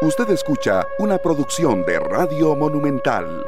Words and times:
Usted 0.00 0.30
escucha 0.30 0.86
una 1.00 1.18
producción 1.18 1.84
de 1.84 1.98
Radio 1.98 2.54
Monumental. 2.54 3.44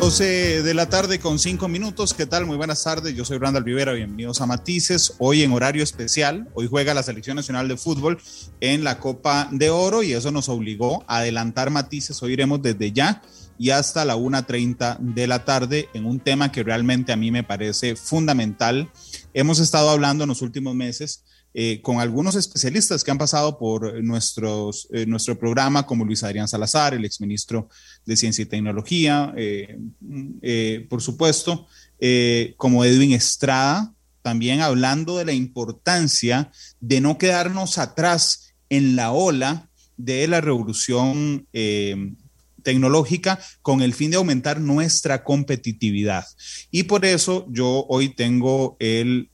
12 0.00 0.62
de 0.62 0.74
la 0.74 0.88
tarde 0.88 1.20
con 1.20 1.38
5 1.38 1.68
minutos. 1.68 2.14
¿Qué 2.14 2.24
tal? 2.24 2.46
Muy 2.46 2.56
buenas 2.56 2.82
tardes. 2.82 3.14
Yo 3.14 3.26
soy 3.26 3.36
Randall 3.36 3.66
Rivera. 3.66 3.92
Bienvenidos 3.92 4.40
a 4.40 4.46
Matices. 4.46 5.14
Hoy 5.18 5.42
en 5.42 5.52
horario 5.52 5.82
especial. 5.82 6.48
Hoy 6.54 6.68
juega 6.68 6.94
la 6.94 7.02
Selección 7.02 7.36
Nacional 7.36 7.68
de 7.68 7.76
Fútbol 7.76 8.18
en 8.60 8.82
la 8.82 8.98
Copa 8.98 9.48
de 9.50 9.68
Oro 9.68 10.02
y 10.02 10.14
eso 10.14 10.30
nos 10.30 10.48
obligó 10.48 11.04
a 11.06 11.18
adelantar 11.18 11.68
Matices. 11.68 12.22
Hoy 12.22 12.32
iremos 12.32 12.62
desde 12.62 12.92
ya 12.92 13.20
y 13.58 13.70
hasta 13.70 14.04
la 14.04 14.16
1.30 14.16 14.98
de 14.98 15.26
la 15.26 15.44
tarde 15.44 15.88
en 15.94 16.06
un 16.06 16.18
tema 16.18 16.50
que 16.50 16.64
realmente 16.64 17.12
a 17.12 17.16
mí 17.16 17.30
me 17.30 17.44
parece 17.44 17.94
fundamental. 17.94 18.90
Hemos 19.34 19.58
estado 19.58 19.90
hablando 19.90 20.24
en 20.24 20.28
los 20.28 20.42
últimos 20.42 20.74
meses 20.74 21.24
eh, 21.54 21.82
con 21.82 22.00
algunos 22.00 22.34
especialistas 22.34 23.04
que 23.04 23.10
han 23.10 23.18
pasado 23.18 23.58
por 23.58 24.02
nuestros, 24.02 24.88
eh, 24.90 25.04
nuestro 25.04 25.38
programa, 25.38 25.86
como 25.86 26.04
Luis 26.04 26.22
Adrián 26.22 26.48
Salazar, 26.48 26.94
el 26.94 27.04
exministro 27.04 27.68
de 28.06 28.16
Ciencia 28.16 28.42
y 28.42 28.46
Tecnología, 28.46 29.34
eh, 29.36 30.86
por 30.88 31.02
supuesto, 31.02 31.66
como 32.56 32.84
Edwin 32.84 33.12
Estrada, 33.12 33.94
también 34.22 34.60
hablando 34.60 35.18
de 35.18 35.24
la 35.26 35.32
importancia 35.32 36.50
de 36.80 37.00
no 37.00 37.18
quedarnos 37.18 37.78
atrás 37.78 38.54
en 38.70 38.96
la 38.96 39.12
ola 39.12 39.68
de 39.96 40.26
la 40.26 40.40
revolución 40.40 41.46
tecnológica 42.62 43.38
con 43.62 43.82
el 43.82 43.94
fin 43.94 44.10
de 44.10 44.16
aumentar 44.16 44.60
nuestra 44.60 45.24
competitividad. 45.24 46.24
Y 46.70 46.84
por 46.84 47.04
eso 47.04 47.46
yo 47.50 47.86
hoy 47.88 48.10
tengo 48.10 48.76
el 48.80 49.30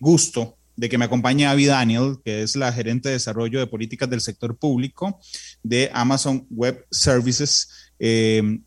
gusto 0.00 0.56
de 0.80 0.88
que 0.88 0.96
me 0.96 1.04
acompañe 1.04 1.46
Avi 1.46 1.66
Daniel, 1.66 2.16
que 2.24 2.42
es 2.42 2.56
la 2.56 2.72
gerente 2.72 3.10
de 3.10 3.16
desarrollo 3.16 3.58
de 3.58 3.66
políticas 3.66 4.08
del 4.08 4.22
sector 4.22 4.56
público 4.56 5.20
de 5.62 5.90
Amazon 5.92 6.46
Web 6.48 6.86
Services. 6.90 7.68
Eh, 7.98 8.60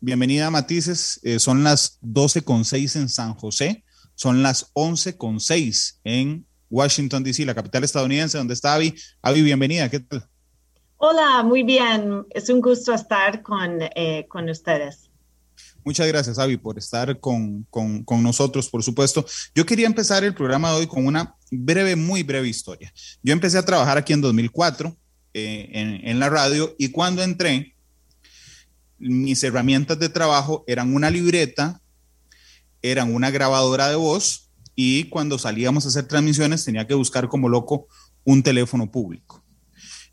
bienvenida 0.00 0.50
Matices. 0.50 1.20
Eh, 1.22 1.38
son 1.38 1.62
las 1.62 2.00
12.6 2.02 2.96
en 2.96 3.08
San 3.08 3.34
José, 3.34 3.84
son 4.16 4.42
las 4.42 4.72
11.6 4.74 6.00
en 6.02 6.44
Washington, 6.70 7.22
D.C., 7.22 7.46
la 7.46 7.54
capital 7.54 7.84
estadounidense, 7.84 8.36
donde 8.36 8.54
está 8.54 8.74
Avi. 8.74 8.92
Avi, 9.22 9.42
bienvenida, 9.42 9.88
¿qué 9.88 10.00
tal? 10.00 10.28
Hola, 10.96 11.42
muy 11.42 11.62
bien. 11.62 12.24
Es 12.30 12.48
un 12.48 12.60
gusto 12.60 12.94
estar 12.94 13.42
con, 13.42 13.78
eh, 13.94 14.26
con 14.28 14.48
ustedes. 14.48 15.10
Muchas 15.84 16.06
gracias, 16.06 16.38
Avi, 16.38 16.56
por 16.56 16.78
estar 16.78 17.20
con, 17.20 17.66
nosotros, 18.22 18.70
por 18.70 18.82
supuesto. 18.82 19.26
Yo 19.54 19.66
quería 19.66 19.86
empezar 19.86 20.24
el 20.24 20.34
programa 20.34 20.70
de 20.70 20.76
hoy 20.76 20.86
con 20.86 21.06
una 21.06 21.36
breve, 21.50 21.94
muy 21.94 22.22
breve 22.22 22.48
historia. 22.48 22.92
Yo 23.22 23.34
empecé 23.34 23.58
a 23.58 23.64
trabajar 23.64 23.98
aquí 23.98 24.14
en 24.14 24.22
2004 24.22 24.96
eh, 25.34 25.68
en, 25.72 26.08
en 26.08 26.18
la 26.18 26.30
radio 26.30 26.74
y 26.78 26.88
cuando 26.88 27.22
entré, 27.22 27.76
mis 28.98 29.44
herramientas 29.44 29.98
de 29.98 30.08
trabajo 30.08 30.64
eran 30.66 30.94
una 30.94 31.10
libreta, 31.10 31.82
eran 32.80 33.14
una 33.14 33.30
grabadora 33.30 33.88
de 33.88 33.96
voz 33.96 34.50
y 34.74 35.04
cuando 35.04 35.38
salíamos 35.38 35.84
a 35.84 35.88
hacer 35.88 36.08
transmisiones 36.08 36.64
tenía 36.64 36.86
que 36.86 36.94
buscar 36.94 37.28
como 37.28 37.50
loco 37.50 37.88
un 38.24 38.42
teléfono 38.42 38.90
público. 38.90 39.43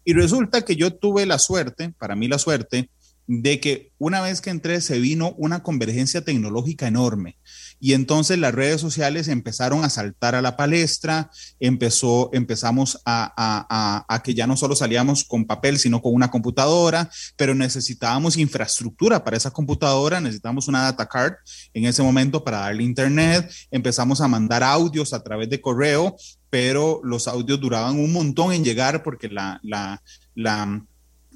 Y 0.03 0.13
resulta 0.13 0.63
que 0.63 0.75
yo 0.75 0.93
tuve 0.93 1.25
la 1.25 1.39
suerte, 1.39 1.93
para 1.97 2.15
mí 2.15 2.27
la 2.27 2.39
suerte, 2.39 2.89
de 3.27 3.59
que 3.59 3.91
una 3.97 4.21
vez 4.21 4.41
que 4.41 4.49
entré 4.49 4.81
se 4.81 4.99
vino 4.99 5.33
una 5.37 5.63
convergencia 5.63 6.23
tecnológica 6.23 6.87
enorme 6.87 7.37
y 7.83 7.93
entonces 7.93 8.37
las 8.37 8.53
redes 8.53 8.79
sociales 8.79 9.27
empezaron 9.27 9.83
a 9.83 9.89
saltar 9.89 10.35
a 10.35 10.41
la 10.43 10.55
palestra, 10.55 11.31
empezó, 11.59 12.29
empezamos 12.31 13.01
a, 13.05 14.05
a, 14.07 14.23
que 14.23 14.35
ya 14.35 14.45
no 14.45 14.55
solo 14.55 14.75
salíamos 14.75 15.23
con 15.23 15.45
papel, 15.45 15.79
sino 15.79 15.99
con 15.99 16.13
una 16.13 16.29
computadora, 16.29 17.09
pero 17.35 17.55
necesitábamos 17.55 18.37
infraestructura 18.37 19.23
para 19.23 19.35
esa 19.35 19.49
computadora, 19.49 20.21
necesitábamos 20.21 20.67
una 20.67 20.83
data 20.83 21.07
card 21.07 21.33
en 21.73 21.85
ese 21.85 22.03
momento 22.03 22.43
para 22.43 22.59
darle 22.59 22.83
internet, 22.83 23.51
empezamos 23.71 24.21
a 24.21 24.27
mandar 24.27 24.61
audios 24.61 25.11
a 25.11 25.23
través 25.23 25.49
de 25.49 25.59
correo, 25.59 26.15
pero 26.51 27.01
los 27.03 27.27
audios 27.27 27.59
duraban 27.59 27.99
un 27.99 28.13
montón 28.13 28.53
en 28.53 28.63
llegar 28.63 29.01
porque 29.01 29.27
la, 29.27 29.59
la, 29.63 30.03
la 30.35 30.85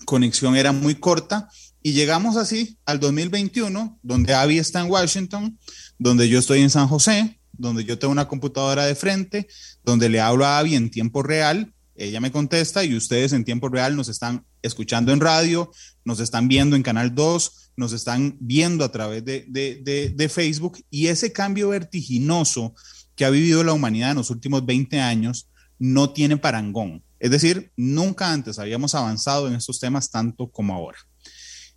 conexión 0.05 0.55
era 0.55 0.71
muy 0.71 0.93
corta 0.93 1.49
y 1.85 1.93
llegamos 1.93 2.35
así 2.35 2.79
al 2.87 2.99
2021, 2.99 3.99
donde 4.01 4.33
Abby 4.33 4.57
está 4.57 4.79
en 4.79 4.89
Washington, 4.89 5.59
donde 5.97 6.29
yo 6.29 6.39
estoy 6.39 6.61
en 6.61 6.69
San 6.69 6.87
José, 6.87 7.39
donde 7.53 7.85
yo 7.85 7.97
tengo 7.97 8.11
una 8.11 8.27
computadora 8.27 8.85
de 8.85 8.95
frente, 8.95 9.47
donde 9.83 10.09
le 10.09 10.19
hablo 10.19 10.45
a 10.45 10.59
Abby 10.59 10.75
en 10.75 10.89
tiempo 10.89 11.23
real, 11.23 11.73
ella 11.95 12.19
me 12.19 12.31
contesta 12.31 12.83
y 12.83 12.95
ustedes 12.95 13.31
en 13.31 13.45
tiempo 13.45 13.69
real 13.69 13.95
nos 13.95 14.09
están 14.09 14.45
escuchando 14.61 15.13
en 15.13 15.21
radio, 15.21 15.71
nos 16.03 16.19
están 16.19 16.47
viendo 16.49 16.75
en 16.75 16.83
Canal 16.83 17.15
2, 17.15 17.71
nos 17.77 17.93
están 17.93 18.37
viendo 18.39 18.83
a 18.83 18.91
través 18.91 19.23
de, 19.23 19.45
de, 19.47 20.13
de, 20.13 20.29
Facebook 20.29 20.83
y 20.89 21.07
ese 21.07 21.31
cambio 21.31 21.69
vertiginoso 21.69 22.73
que 23.15 23.23
ha 23.23 23.29
vivido 23.29 23.63
la 23.63 23.73
humanidad 23.73 24.11
en 24.11 24.17
los 24.17 24.29
últimos 24.29 24.65
20 24.65 24.99
años 24.99 25.49
no 25.79 26.11
tiene 26.11 26.37
parangón. 26.37 27.01
Es 27.19 27.31
decir, 27.31 27.71
nunca 27.77 28.31
antes 28.31 28.59
habíamos 28.59 28.93
avanzado 28.93 29.47
en 29.47 29.55
estos 29.55 29.79
temas 29.79 30.09
tanto 30.09 30.47
como 30.47 30.73
ahora. 30.73 30.97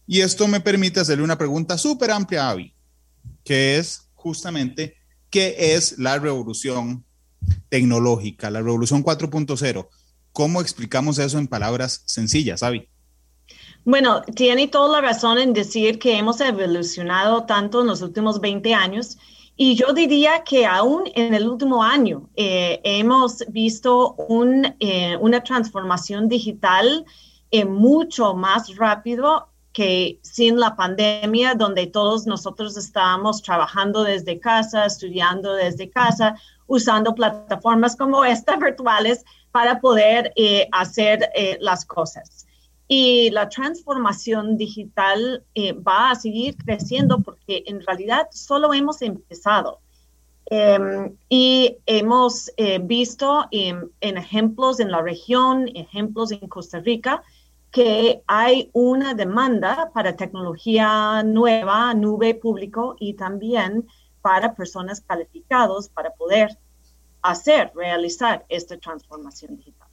Y 0.07 0.21
esto 0.21 0.49
me 0.49 0.61
permite 0.61 1.01
hacerle 1.01 1.25
una 1.25 1.39
pregunta 1.39 1.79
súper 1.79 2.11
amplia 2.11 2.47
a 2.47 2.51
Avi, 2.51 2.75
que 3.45 3.79
es 3.79 4.08
justamente, 4.29 4.95
¿qué 5.31 5.75
es 5.75 5.99
la 5.99 6.19
revolución 6.19 7.05
tecnológica, 7.71 8.51
la 8.51 8.61
revolución 8.61 9.03
4.0? 9.03 9.89
¿Cómo 10.33 10.61
explicamos 10.61 11.19
eso 11.19 11.39
en 11.39 11.47
palabras 11.49 12.03
sencillas, 12.05 12.63
Avi? 12.63 12.89
Bueno, 13.87 14.21
tiene 14.35 14.69
toda 14.69 15.01
la 15.01 15.09
razón 15.09 15.39
en 15.39 15.55
decir 15.55 15.99
que 15.99 16.19
hemos 16.19 16.43
evolucionado 16.43 17.45
tanto 17.45 17.81
en 17.81 17.87
los 17.87 18.03
últimos 18.03 18.39
20 18.39 18.75
años 18.75 19.17
y 19.57 19.77
yo 19.77 19.95
diría 19.95 20.45
que 20.45 20.67
aún 20.67 21.05
en 21.15 21.33
el 21.33 21.49
último 21.49 21.83
año 21.83 22.29
eh, 22.37 22.81
hemos 22.85 23.45
visto 23.49 24.15
eh, 24.79 25.17
una 25.21 25.43
transformación 25.43 26.29
digital 26.29 27.07
eh, 27.51 27.65
mucho 27.65 28.35
más 28.35 28.77
rápido 28.77 29.49
que 29.79 30.19
sin 30.23 30.59
la 30.59 30.75
pandemia, 30.75 31.55
donde 31.55 31.87
todos 31.87 32.27
nosotros 32.27 32.77
estábamos 32.77 33.43
trabajando 33.43 34.03
desde 34.03 34.41
casa, 34.41 34.85
estudiando 34.85 35.55
desde 35.55 35.89
casa, 35.89 36.35
usando 36.67 37.15
plataformas 37.15 37.95
como 37.95 38.25
esta 38.25 38.57
virtuales 38.67 39.25
para 39.53 39.79
poder 39.79 40.33
eh, 40.35 40.67
hacer 40.73 41.31
eh, 41.33 41.59
las 41.61 41.85
cosas. 41.85 42.49
Y 42.89 43.31
la 43.31 43.49
transformación 43.49 44.57
digital 44.57 45.45
eh, 45.55 45.75
va 45.75 46.11
a 46.11 46.17
seguir 46.17 46.57
creciendo 46.57 47.21
porque 47.21 47.63
en 47.67 47.81
realidad 47.87 48.27
solo 48.33 48.75
hemos 48.75 49.01
empezado. 49.01 49.79
Em, 50.51 51.15
y 51.29 51.77
hemos 51.87 52.51
visto 52.81 53.47
en 53.53 53.93
ejemplos 54.01 54.81
en 54.81 54.91
la 54.91 55.03
región, 55.03 55.69
ejemplos 55.77 56.33
en 56.33 56.49
Costa 56.49 56.81
Rica, 56.81 57.23
que 57.71 58.23
hay 58.27 58.71
una 58.73 59.15
demanda 59.15 59.91
para 59.93 60.17
tecnología 60.17 61.23
nueva, 61.23 61.93
nube 61.95 62.35
público 62.35 62.97
y 62.99 63.15
también 63.15 63.87
para 64.23 64.55
personas 64.55 65.01
calificados 65.01 65.89
para 65.89 66.11
poder 66.13 66.59
hacer, 67.23 67.73
realizar 67.75 68.45
esta 68.49 68.79
transformación 68.79 69.57
digital. 69.57 69.89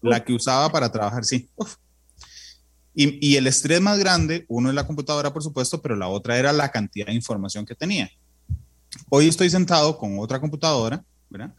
la 0.00 0.24
que 0.24 0.32
usaba 0.32 0.70
para 0.70 0.92
trabajar, 0.92 1.24
sí. 1.24 1.50
Y, 2.94 3.36
el 3.36 3.46
estrés 3.46 3.80
más 3.80 3.98
grande, 3.98 4.44
uno 4.48 4.68
es 4.68 4.74
la 4.74 4.86
computadora, 4.86 5.32
por 5.32 5.42
supuesto, 5.42 5.80
pero 5.80 5.94
la 5.94 6.08
otra 6.08 6.38
era 6.38 6.52
la 6.52 6.70
cantidad 6.70 7.06
de 7.06 7.14
información 7.14 7.64
que 7.64 7.74
tenía. 7.74 8.10
Hoy 9.08 9.28
estoy 9.28 9.48
sentado 9.48 9.96
con 9.96 10.18
otra 10.18 10.40
computadora, 10.40 11.04
¿verdad? 11.28 11.54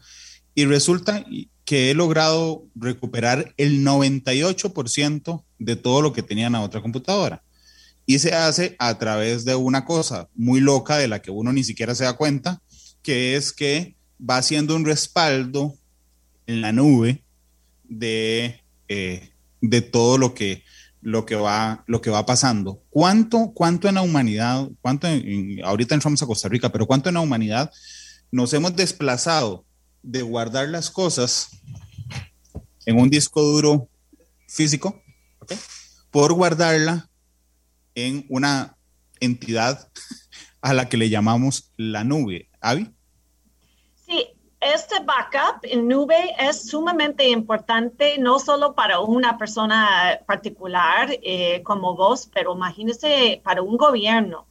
Y 0.54 0.66
resulta 0.66 1.24
que 1.64 1.90
he 1.90 1.94
logrado 1.94 2.66
recuperar 2.74 3.54
el 3.56 3.84
98% 3.84 5.44
de 5.58 5.76
todo 5.76 6.02
lo 6.02 6.12
que 6.12 6.22
tenía 6.22 6.46
en 6.46 6.52
la 6.52 6.60
otra 6.60 6.82
computadora. 6.82 7.42
Y 8.04 8.18
se 8.18 8.34
hace 8.34 8.76
a 8.78 8.98
través 8.98 9.44
de 9.44 9.54
una 9.54 9.84
cosa 9.86 10.28
muy 10.34 10.60
loca 10.60 10.98
de 10.98 11.08
la 11.08 11.22
que 11.22 11.30
uno 11.30 11.52
ni 11.52 11.64
siquiera 11.64 11.94
se 11.94 12.04
da 12.04 12.12
cuenta, 12.12 12.60
que 13.02 13.36
es 13.36 13.52
que 13.52 13.96
va 14.20 14.36
haciendo 14.36 14.76
un 14.76 14.84
respaldo 14.84 15.74
en 16.46 16.60
la 16.60 16.72
nube 16.72 17.22
de, 17.84 18.60
eh, 18.88 19.30
de 19.60 19.80
todo 19.80 20.18
lo 20.18 20.34
que, 20.34 20.62
lo, 21.02 21.26
que 21.26 21.34
va, 21.34 21.84
lo 21.86 22.00
que 22.00 22.10
va 22.10 22.24
pasando. 22.24 22.82
¿Cuánto, 22.88 23.52
cuánto 23.54 23.88
en 23.88 23.96
la 23.96 24.02
humanidad, 24.02 24.68
cuánto 24.80 25.08
ahorita 25.64 25.94
entramos 25.94 26.22
a 26.22 26.26
Costa 26.26 26.48
Rica, 26.48 26.70
pero 26.70 26.86
cuánto 26.86 27.08
en 27.08 27.16
la 27.16 27.20
humanidad 27.20 27.70
nos 28.30 28.52
hemos 28.54 28.74
desplazado 28.74 29.66
de 30.02 30.22
guardar 30.22 30.68
las 30.68 30.90
cosas 30.90 31.50
en 32.86 32.98
un 32.98 33.10
disco 33.10 33.42
duro 33.42 33.88
físico 34.48 35.02
por 36.10 36.32
guardarla 36.32 37.10
en 37.94 38.24
una 38.28 38.76
entidad 39.20 39.90
a 40.60 40.72
la 40.72 40.88
que 40.88 40.96
le 40.96 41.10
llamamos 41.10 41.72
la 41.76 42.04
nube. 42.04 42.48
Avi. 42.60 42.90
Este 44.62 45.00
backup 45.00 45.64
en 45.64 45.88
nube 45.88 46.36
es 46.38 46.68
sumamente 46.68 47.28
importante, 47.28 48.16
no 48.18 48.38
solo 48.38 48.74
para 48.74 49.00
una 49.00 49.36
persona 49.36 50.20
particular 50.24 51.08
eh, 51.10 51.62
como 51.64 51.96
vos, 51.96 52.30
pero 52.32 52.54
imagínese 52.54 53.40
para 53.42 53.60
un 53.60 53.76
gobierno. 53.76 54.46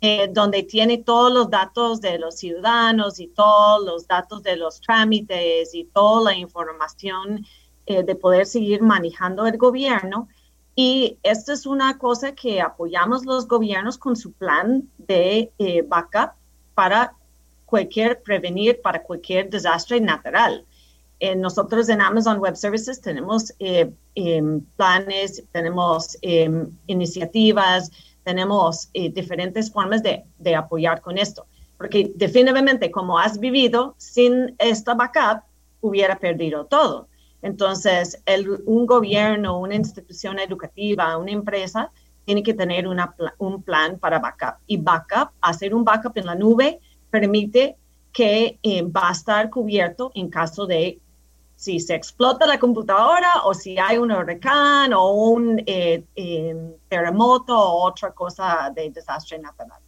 Eh, 0.00 0.28
donde 0.30 0.62
tiene 0.62 0.98
todos 0.98 1.32
los 1.32 1.50
datos 1.50 2.00
de 2.00 2.20
los 2.20 2.36
ciudadanos 2.36 3.18
y 3.18 3.26
todos 3.26 3.84
los 3.84 4.06
datos 4.06 4.44
de 4.44 4.56
los 4.56 4.80
trámites 4.80 5.74
y 5.74 5.86
toda 5.86 6.30
la 6.30 6.38
información 6.38 7.44
eh, 7.84 8.04
de 8.04 8.14
poder 8.14 8.46
seguir 8.46 8.80
manejando 8.80 9.44
el 9.44 9.58
gobierno. 9.58 10.28
Y 10.76 11.18
esto 11.24 11.52
es 11.52 11.66
una 11.66 11.98
cosa 11.98 12.32
que 12.32 12.60
apoyamos 12.60 13.26
los 13.26 13.48
gobiernos 13.48 13.98
con 13.98 14.14
su 14.14 14.30
plan 14.30 14.88
de 14.98 15.52
eh, 15.58 15.82
backup 15.82 16.34
para 16.74 17.16
cualquier 17.68 18.22
prevenir, 18.22 18.80
para 18.80 19.02
cualquier 19.02 19.50
desastre 19.50 20.00
natural. 20.00 20.64
nosotros 21.36 21.88
en 21.88 22.00
Amazon 22.00 22.38
Web 22.38 22.56
Services 22.56 23.00
tenemos 23.00 23.52
em, 23.58 24.60
planes, 24.76 25.42
tenemos 25.52 26.16
em, 26.22 26.70
iniciativas, 26.86 27.90
tenemos 28.24 28.88
eh, 28.94 29.10
diferentes 29.10 29.70
formas 29.70 30.02
de, 30.02 30.24
de, 30.38 30.54
apoyar 30.54 31.00
con 31.00 31.18
esto. 31.18 31.46
Porque 31.76 32.10
definitivamente, 32.14 32.90
como 32.90 33.18
has 33.18 33.38
vivido, 33.38 33.94
sin 33.98 34.54
esta 34.58 34.94
backup, 34.94 35.42
hubiera 35.80 36.18
perdido 36.18 36.64
todo. 36.66 37.08
Entonces, 37.42 38.20
el, 38.24 38.62
un 38.64 38.86
gobierno, 38.86 39.58
una 39.58 39.74
institución 39.74 40.38
educativa, 40.38 41.16
una 41.18 41.32
empresa, 41.32 41.92
tiene 42.24 42.42
que 42.42 42.54
tener 42.54 42.86
una, 42.88 43.14
un 43.38 43.62
plan 43.62 43.98
para 43.98 44.18
backup. 44.18 44.56
Y 44.66 44.76
backup, 44.78 45.30
hacer 45.40 45.74
un 45.74 45.84
backup 45.84 46.16
en 46.16 46.26
la 46.26 46.34
nube, 46.34 46.80
permite 47.10 47.76
que 48.12 48.58
eh, 48.62 48.82
va 48.82 49.10
a 49.10 49.12
estar 49.12 49.50
cubierto 49.50 50.10
en 50.14 50.28
caso 50.28 50.66
de 50.66 51.00
si 51.58 51.80
se 51.80 51.96
explota 51.96 52.46
la 52.46 52.60
computadora 52.60 53.42
o 53.44 53.52
si 53.52 53.76
hay 53.78 53.98
un 53.98 54.12
huracán 54.12 54.92
o 54.92 55.10
un 55.12 55.60
eh, 55.66 56.04
eh, 56.14 56.54
terremoto 56.88 57.58
o 57.58 57.84
otra 57.84 58.12
cosa 58.12 58.72
de 58.72 58.90
desastre 58.90 59.40
natural. 59.40 59.80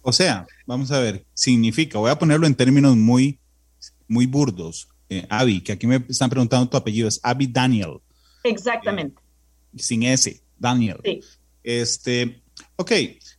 O 0.00 0.12
sea, 0.12 0.46
vamos 0.64 0.92
a 0.92 1.00
ver, 1.00 1.26
significa, 1.34 1.98
voy 1.98 2.12
a 2.12 2.18
ponerlo 2.18 2.46
en 2.46 2.54
términos 2.54 2.96
muy, 2.96 3.40
muy 4.06 4.26
burdos, 4.26 4.88
eh, 5.08 5.26
Abby, 5.28 5.60
que 5.60 5.72
aquí 5.72 5.88
me 5.88 6.04
están 6.08 6.30
preguntando 6.30 6.68
tu 6.68 6.76
apellido, 6.76 7.08
es 7.08 7.18
Abby 7.20 7.48
Daniel. 7.48 7.98
Exactamente. 8.44 9.20
sin 9.74 10.04
S, 10.04 10.40
Daniel. 10.56 11.00
Sí. 11.04 11.20
Este, 11.64 12.40
ok, 12.76 12.92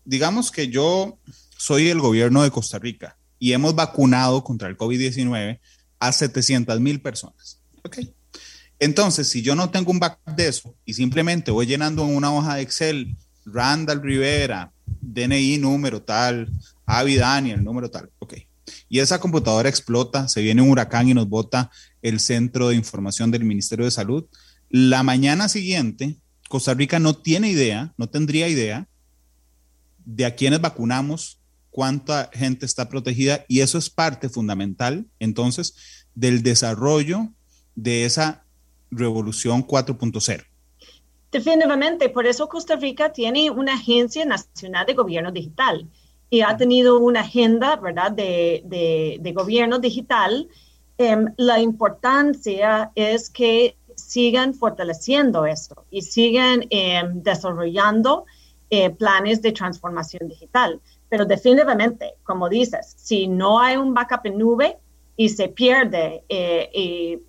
digamos 0.04 0.52
que 0.52 0.68
yo 0.68 1.18
soy 1.58 1.90
el 1.90 2.00
gobierno 2.00 2.44
de 2.44 2.52
Costa 2.52 2.80
Rica 2.80 3.18
y 3.40 3.54
hemos 3.54 3.76
vacunado 3.76 4.44
contra 4.44 4.68
el 4.68 4.78
COVID-19 4.78 5.60
a 6.00 6.12
700 6.12 6.80
mil 6.80 7.02
personas. 7.02 7.60
Ok. 7.84 8.00
Entonces, 8.80 9.28
si 9.28 9.42
yo 9.42 9.56
no 9.56 9.70
tengo 9.72 9.92
un 9.92 10.00
backup 10.00 10.36
de 10.36 10.48
eso 10.48 10.76
y 10.86 10.94
simplemente 10.94 11.52
voy 11.52 11.66
llenando 11.66 12.04
en 12.04 12.16
una 12.16 12.32
hoja 12.32 12.56
de 12.56 12.62
Excel, 12.62 13.16
Randall 13.46 14.04
Rivera, 14.04 14.72
DNI 14.86 15.58
número 15.58 16.02
tal, 16.02 16.52
Avi 16.86 17.16
Daniel, 17.16 17.64
número 17.64 17.90
tal, 17.90 18.12
ok. 18.20 18.36
Y 18.90 19.00
esa 19.00 19.20
computadora 19.20 19.70
explota, 19.70 20.28
se 20.28 20.42
viene 20.42 20.62
un 20.62 20.70
huracán 20.70 21.08
y 21.08 21.14
nos 21.14 21.28
bota 21.28 21.72
el 22.02 22.20
centro 22.20 22.70
de 22.70 22.76
información 22.76 23.32
del 23.32 23.44
Ministerio 23.44 23.86
de 23.86 23.92
Salud. 23.92 24.26
La 24.70 25.04
mañana 25.04 25.50
siguiente, 25.50 26.18
Costa 26.50 26.74
Rica 26.74 27.00
no 27.00 27.16
tiene 27.16 27.50
idea, 27.50 27.94
no 27.98 28.08
tendría 28.10 28.48
idea 28.48 28.88
de 30.06 30.26
a 30.26 30.36
quiénes 30.36 30.62
vacunamos, 30.62 31.37
cuánta 31.78 32.32
gente 32.34 32.66
está 32.66 32.90
protegida 32.90 33.46
y 33.48 33.62
eso 33.62 33.78
es 33.78 33.92
parte 33.92 34.30
fundamental 34.30 35.06
entonces 35.20 35.76
del 36.16 36.42
desarrollo 36.42 37.28
de 37.76 38.06
esa 38.06 38.48
revolución 38.90 39.64
4.0. 39.64 40.44
Definitivamente, 41.32 42.10
por 42.10 42.26
eso 42.26 42.50
Costa 42.50 42.78
Rica 42.78 43.14
tiene 43.14 43.52
una 43.52 43.76
agencia 43.76 44.26
nacional 44.26 44.88
de 44.88 44.96
gobierno 44.96 45.32
digital 45.32 45.88
y 46.32 46.42
ha 46.42 46.58
tenido 46.58 46.98
una 46.98 47.20
agenda, 47.20 47.76
¿verdad?, 47.76 48.12
de, 48.12 48.64
de, 49.22 49.32
gobierno 49.34 49.78
digital. 49.78 50.48
Em, 50.98 51.28
la 51.38 51.60
importancia 51.60 52.92
es 52.96 53.30
que 53.30 53.78
sigan 53.96 54.56
fortaleciendo 54.56 55.46
esto 55.46 55.86
y 55.92 56.02
sigan 56.02 56.66
em, 56.72 57.22
desarrollando 57.22 58.26
eh, 58.72 58.90
planes 58.90 59.44
de 59.44 59.52
transformación 59.52 60.28
digital. 60.28 60.82
Pero 61.10 61.26
definitivamente, 61.26 62.16
como 62.24 62.50
dices, 62.50 62.94
si 62.98 63.28
no 63.28 63.60
hay 63.60 63.78
un 63.78 63.94
backup 63.94 64.26
en 64.26 64.38
nube 64.38 64.78
y 65.16 65.30
se 65.30 65.50
pierde 65.50 66.24
eh, 66.30 67.20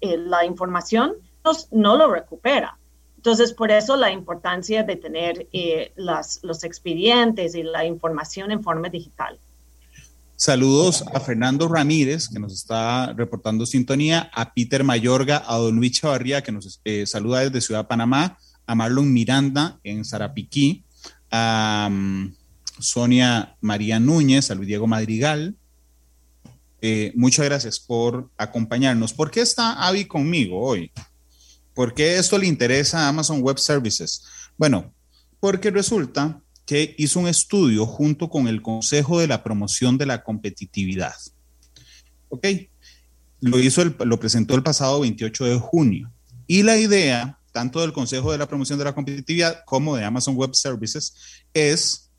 eh, 0.00 0.16
la 0.16 0.44
información, 0.44 1.14
pues 1.42 1.68
no 1.70 1.96
lo 1.96 2.10
recupera. 2.10 2.78
Entonces, 3.16 3.52
por 3.52 3.70
eso 3.70 3.96
la 3.96 4.10
importancia 4.10 4.82
de 4.82 4.96
tener 4.96 5.46
eh, 5.52 5.92
los 5.96 6.64
expedientes 6.64 7.54
y 7.54 7.62
la 7.62 7.84
información 7.84 8.50
en 8.50 8.62
forma 8.62 8.88
digital. 8.88 9.38
Saludos 10.36 11.04
a 11.12 11.20
Fernando 11.20 11.68
Ramírez, 11.68 12.28
que 12.28 12.38
nos 12.38 12.54
está 12.54 13.12
reportando 13.12 13.66
sintonía, 13.66 14.30
a 14.32 14.54
Peter 14.54 14.82
Mayorga, 14.84 15.44
a 15.46 15.58
Don 15.58 15.76
Luis 15.76 16.00
Chavarría, 16.00 16.42
que 16.42 16.50
nos 16.50 16.80
saluda 17.04 17.40
desde 17.40 17.60
Ciudad 17.60 17.86
Panamá, 17.86 18.38
a 18.64 18.74
Marlon 18.74 19.12
Miranda 19.12 19.78
en 19.84 20.02
Zarapiquí, 20.02 20.82
a 21.30 21.90
Sonia 22.80 23.56
María 23.60 24.00
Núñez, 24.00 24.50
a 24.50 24.54
Luis 24.54 24.68
Diego 24.68 24.86
Madrigal. 24.86 25.56
Eh, 26.82 27.12
muchas 27.14 27.44
gracias 27.44 27.78
por 27.78 28.30
acompañarnos. 28.36 29.12
¿Por 29.12 29.30
qué 29.30 29.40
está 29.40 29.86
Avi 29.86 30.06
conmigo 30.06 30.60
hoy? 30.60 30.90
¿Por 31.74 31.94
qué 31.94 32.16
esto 32.16 32.38
le 32.38 32.46
interesa 32.46 33.00
a 33.00 33.08
Amazon 33.08 33.40
Web 33.42 33.58
Services? 33.58 34.24
Bueno, 34.56 34.92
porque 35.40 35.70
resulta 35.70 36.42
que 36.66 36.94
hizo 36.98 37.20
un 37.20 37.28
estudio 37.28 37.86
junto 37.86 38.28
con 38.28 38.46
el 38.46 38.62
Consejo 38.62 39.18
de 39.18 39.26
la 39.26 39.42
Promoción 39.42 39.98
de 39.98 40.06
la 40.06 40.22
Competitividad. 40.22 41.14
¿Ok? 42.28 42.46
Lo 43.40 43.58
hizo, 43.58 43.84
lo 43.84 44.20
presentó 44.20 44.54
el 44.54 44.62
pasado 44.62 45.00
28 45.00 45.44
de 45.46 45.58
junio. 45.58 46.12
Y 46.46 46.62
la 46.62 46.76
idea, 46.76 47.38
tanto 47.52 47.80
del 47.80 47.92
Consejo 47.92 48.32
de 48.32 48.38
la 48.38 48.46
Promoción 48.46 48.78
de 48.78 48.84
la 48.84 48.94
Competitividad 48.94 49.64
como 49.64 49.96
de 49.96 50.04
Amazon 50.04 50.36
Web 50.36 50.54
Services, 50.54 51.14
es 51.54 52.09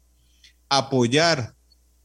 apoyar 0.72 1.54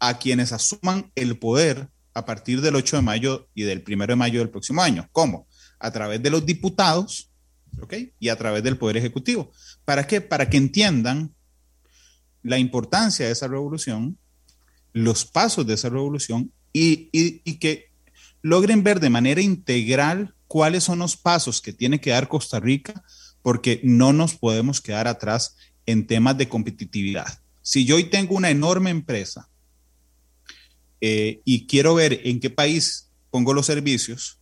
a 0.00 0.18
quienes 0.18 0.52
asuman 0.52 1.12
el 1.14 1.38
poder 1.38 1.88
a 2.14 2.24
partir 2.26 2.60
del 2.60 2.74
8 2.74 2.96
de 2.96 3.02
mayo 3.02 3.48
y 3.54 3.62
del 3.62 3.84
1 3.86 4.08
de 4.08 4.16
mayo 4.16 4.40
del 4.40 4.50
próximo 4.50 4.82
año. 4.82 5.08
¿Cómo? 5.12 5.46
A 5.78 5.92
través 5.92 6.20
de 6.20 6.30
los 6.30 6.44
diputados 6.44 7.30
¿ok? 7.80 7.94
y 8.18 8.28
a 8.28 8.36
través 8.36 8.64
del 8.64 8.76
Poder 8.76 8.96
Ejecutivo. 8.96 9.52
¿Para 9.84 10.04
qué? 10.08 10.20
Para 10.20 10.50
que 10.50 10.56
entiendan 10.56 11.32
la 12.42 12.58
importancia 12.58 13.26
de 13.26 13.32
esa 13.32 13.46
revolución, 13.46 14.18
los 14.92 15.24
pasos 15.24 15.64
de 15.64 15.74
esa 15.74 15.88
revolución 15.88 16.50
y, 16.72 17.08
y 17.12 17.58
que 17.58 17.92
logren 18.42 18.82
ver 18.82 18.98
de 18.98 19.10
manera 19.10 19.40
integral 19.40 20.34
cuáles 20.48 20.82
son 20.82 20.98
los 20.98 21.16
pasos 21.16 21.60
que 21.60 21.72
tiene 21.72 22.00
que 22.00 22.10
dar 22.10 22.28
Costa 22.28 22.58
Rica, 22.58 23.04
porque 23.42 23.80
no 23.84 24.12
nos 24.12 24.34
podemos 24.34 24.80
quedar 24.80 25.06
atrás 25.06 25.56
en 25.86 26.08
temas 26.08 26.36
de 26.36 26.48
competitividad. 26.48 27.45
Si 27.66 27.84
yo 27.84 27.96
hoy 27.96 28.04
tengo 28.04 28.36
una 28.36 28.48
enorme 28.48 28.90
empresa 28.90 29.48
eh, 31.00 31.40
y 31.44 31.66
quiero 31.66 31.96
ver 31.96 32.20
en 32.22 32.38
qué 32.38 32.48
país 32.48 33.10
pongo 33.32 33.54
los 33.54 33.66
servicios, 33.66 34.38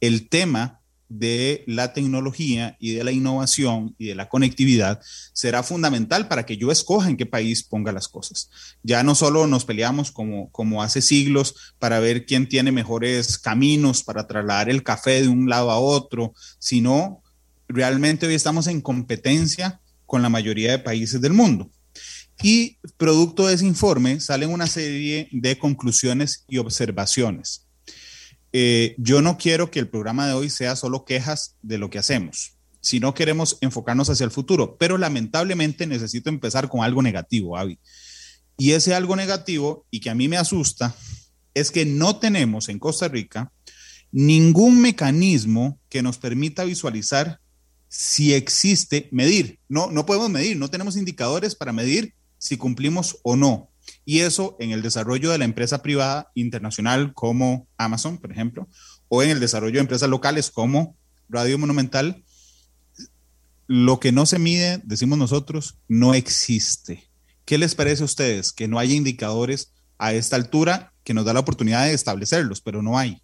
el 0.00 0.30
tema 0.30 0.80
de 1.10 1.64
la 1.66 1.92
tecnología 1.92 2.74
y 2.80 2.94
de 2.94 3.04
la 3.04 3.12
innovación 3.12 3.94
y 3.98 4.06
de 4.06 4.14
la 4.14 4.30
conectividad 4.30 5.02
será 5.34 5.62
fundamental 5.62 6.28
para 6.28 6.46
que 6.46 6.56
yo 6.56 6.72
escoja 6.72 7.10
en 7.10 7.18
qué 7.18 7.26
país 7.26 7.62
ponga 7.62 7.92
las 7.92 8.08
cosas. 8.08 8.48
Ya 8.82 9.02
no 9.02 9.14
solo 9.14 9.46
nos 9.46 9.66
peleamos 9.66 10.10
como, 10.10 10.50
como 10.50 10.82
hace 10.82 11.02
siglos 11.02 11.74
para 11.78 12.00
ver 12.00 12.24
quién 12.24 12.48
tiene 12.48 12.72
mejores 12.72 13.36
caminos 13.36 14.02
para 14.02 14.26
trasladar 14.26 14.70
el 14.70 14.82
café 14.82 15.20
de 15.20 15.28
un 15.28 15.50
lado 15.50 15.70
a 15.70 15.78
otro, 15.78 16.32
sino 16.58 17.22
realmente 17.68 18.26
hoy 18.26 18.34
estamos 18.34 18.66
en 18.66 18.80
competencia 18.80 19.78
con 20.06 20.22
la 20.22 20.30
mayoría 20.30 20.70
de 20.70 20.78
países 20.78 21.20
del 21.20 21.34
mundo. 21.34 21.70
Y 22.42 22.78
producto 22.96 23.46
de 23.46 23.54
ese 23.54 23.66
informe 23.66 24.20
salen 24.20 24.50
una 24.50 24.66
serie 24.66 25.28
de 25.32 25.58
conclusiones 25.58 26.44
y 26.48 26.58
observaciones. 26.58 27.66
Eh, 28.52 28.94
yo 28.98 29.22
no 29.22 29.38
quiero 29.38 29.70
que 29.70 29.78
el 29.78 29.88
programa 29.88 30.26
de 30.26 30.34
hoy 30.34 30.50
sea 30.50 30.76
solo 30.76 31.04
quejas 31.04 31.56
de 31.62 31.78
lo 31.78 31.90
que 31.90 31.98
hacemos, 31.98 32.56
si 32.80 33.00
no 33.00 33.14
queremos 33.14 33.58
enfocarnos 33.60 34.08
hacia 34.08 34.24
el 34.24 34.30
futuro, 34.30 34.76
pero 34.78 34.96
lamentablemente 34.96 35.86
necesito 35.86 36.30
empezar 36.30 36.68
con 36.68 36.82
algo 36.82 37.02
negativo, 37.02 37.56
Avi. 37.56 37.78
Y 38.56 38.72
ese 38.72 38.94
algo 38.94 39.16
negativo, 39.16 39.86
y 39.90 40.00
que 40.00 40.10
a 40.10 40.14
mí 40.14 40.28
me 40.28 40.36
asusta, 40.36 40.94
es 41.52 41.70
que 41.70 41.84
no 41.84 42.16
tenemos 42.16 42.68
en 42.68 42.78
Costa 42.78 43.08
Rica 43.08 43.52
ningún 44.12 44.80
mecanismo 44.80 45.78
que 45.88 46.02
nos 46.02 46.16
permita 46.16 46.64
visualizar 46.64 47.40
si 47.88 48.34
existe 48.34 49.08
medir. 49.10 49.58
No, 49.68 49.90
no 49.90 50.06
podemos 50.06 50.30
medir, 50.30 50.56
no 50.56 50.70
tenemos 50.70 50.96
indicadores 50.96 51.54
para 51.54 51.72
medir 51.72 52.14
si 52.38 52.56
cumplimos 52.56 53.18
o 53.22 53.36
no. 53.36 53.70
Y 54.04 54.20
eso 54.20 54.56
en 54.58 54.70
el 54.70 54.82
desarrollo 54.82 55.30
de 55.30 55.38
la 55.38 55.44
empresa 55.44 55.82
privada 55.82 56.30
internacional 56.34 57.12
como 57.14 57.66
Amazon, 57.76 58.18
por 58.18 58.32
ejemplo, 58.32 58.68
o 59.08 59.22
en 59.22 59.30
el 59.30 59.40
desarrollo 59.40 59.74
de 59.74 59.80
empresas 59.80 60.08
locales 60.08 60.50
como 60.50 60.96
Radio 61.28 61.58
Monumental, 61.58 62.24
lo 63.66 63.98
que 63.98 64.12
no 64.12 64.26
se 64.26 64.38
mide, 64.38 64.80
decimos 64.84 65.18
nosotros, 65.18 65.78
no 65.88 66.14
existe. 66.14 67.08
¿Qué 67.44 67.58
les 67.58 67.74
parece 67.74 68.02
a 68.02 68.06
ustedes 68.06 68.52
que 68.52 68.68
no 68.68 68.78
haya 68.78 68.94
indicadores 68.94 69.72
a 69.98 70.12
esta 70.12 70.36
altura 70.36 70.92
que 71.04 71.14
nos 71.14 71.24
da 71.24 71.32
la 71.32 71.40
oportunidad 71.40 71.84
de 71.84 71.94
establecerlos, 71.94 72.60
pero 72.60 72.82
no 72.82 72.98
hay? 72.98 73.22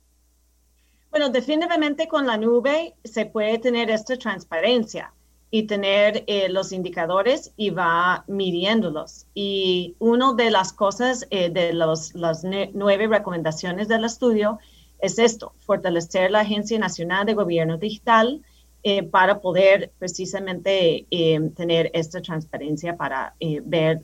Bueno, 1.10 1.28
definitivamente 1.28 2.08
con 2.08 2.26
la 2.26 2.38
nube 2.38 2.94
se 3.04 3.26
puede 3.26 3.58
tener 3.58 3.90
esta 3.90 4.16
transparencia 4.16 5.12
y 5.54 5.64
tener 5.64 6.24
eh, 6.28 6.48
los 6.48 6.72
indicadores 6.72 7.52
y 7.58 7.68
va 7.68 8.24
midiéndolos. 8.26 9.26
Y 9.34 9.94
una 9.98 10.32
de 10.32 10.50
las 10.50 10.72
cosas 10.72 11.26
eh, 11.28 11.50
de 11.50 11.74
los, 11.74 12.14
las 12.14 12.42
nueve 12.42 13.06
recomendaciones 13.06 13.86
del 13.86 14.06
estudio 14.06 14.58
es 14.98 15.18
esto, 15.18 15.52
fortalecer 15.60 16.30
la 16.30 16.40
Agencia 16.40 16.78
Nacional 16.78 17.26
de 17.26 17.34
Gobierno 17.34 17.76
Digital 17.76 18.40
eh, 18.82 19.02
para 19.02 19.42
poder 19.42 19.92
precisamente 19.98 21.06
tener 21.54 21.90
esta 21.92 22.22
transparencia 22.22 22.96
para 22.96 23.34
ver 23.64 24.00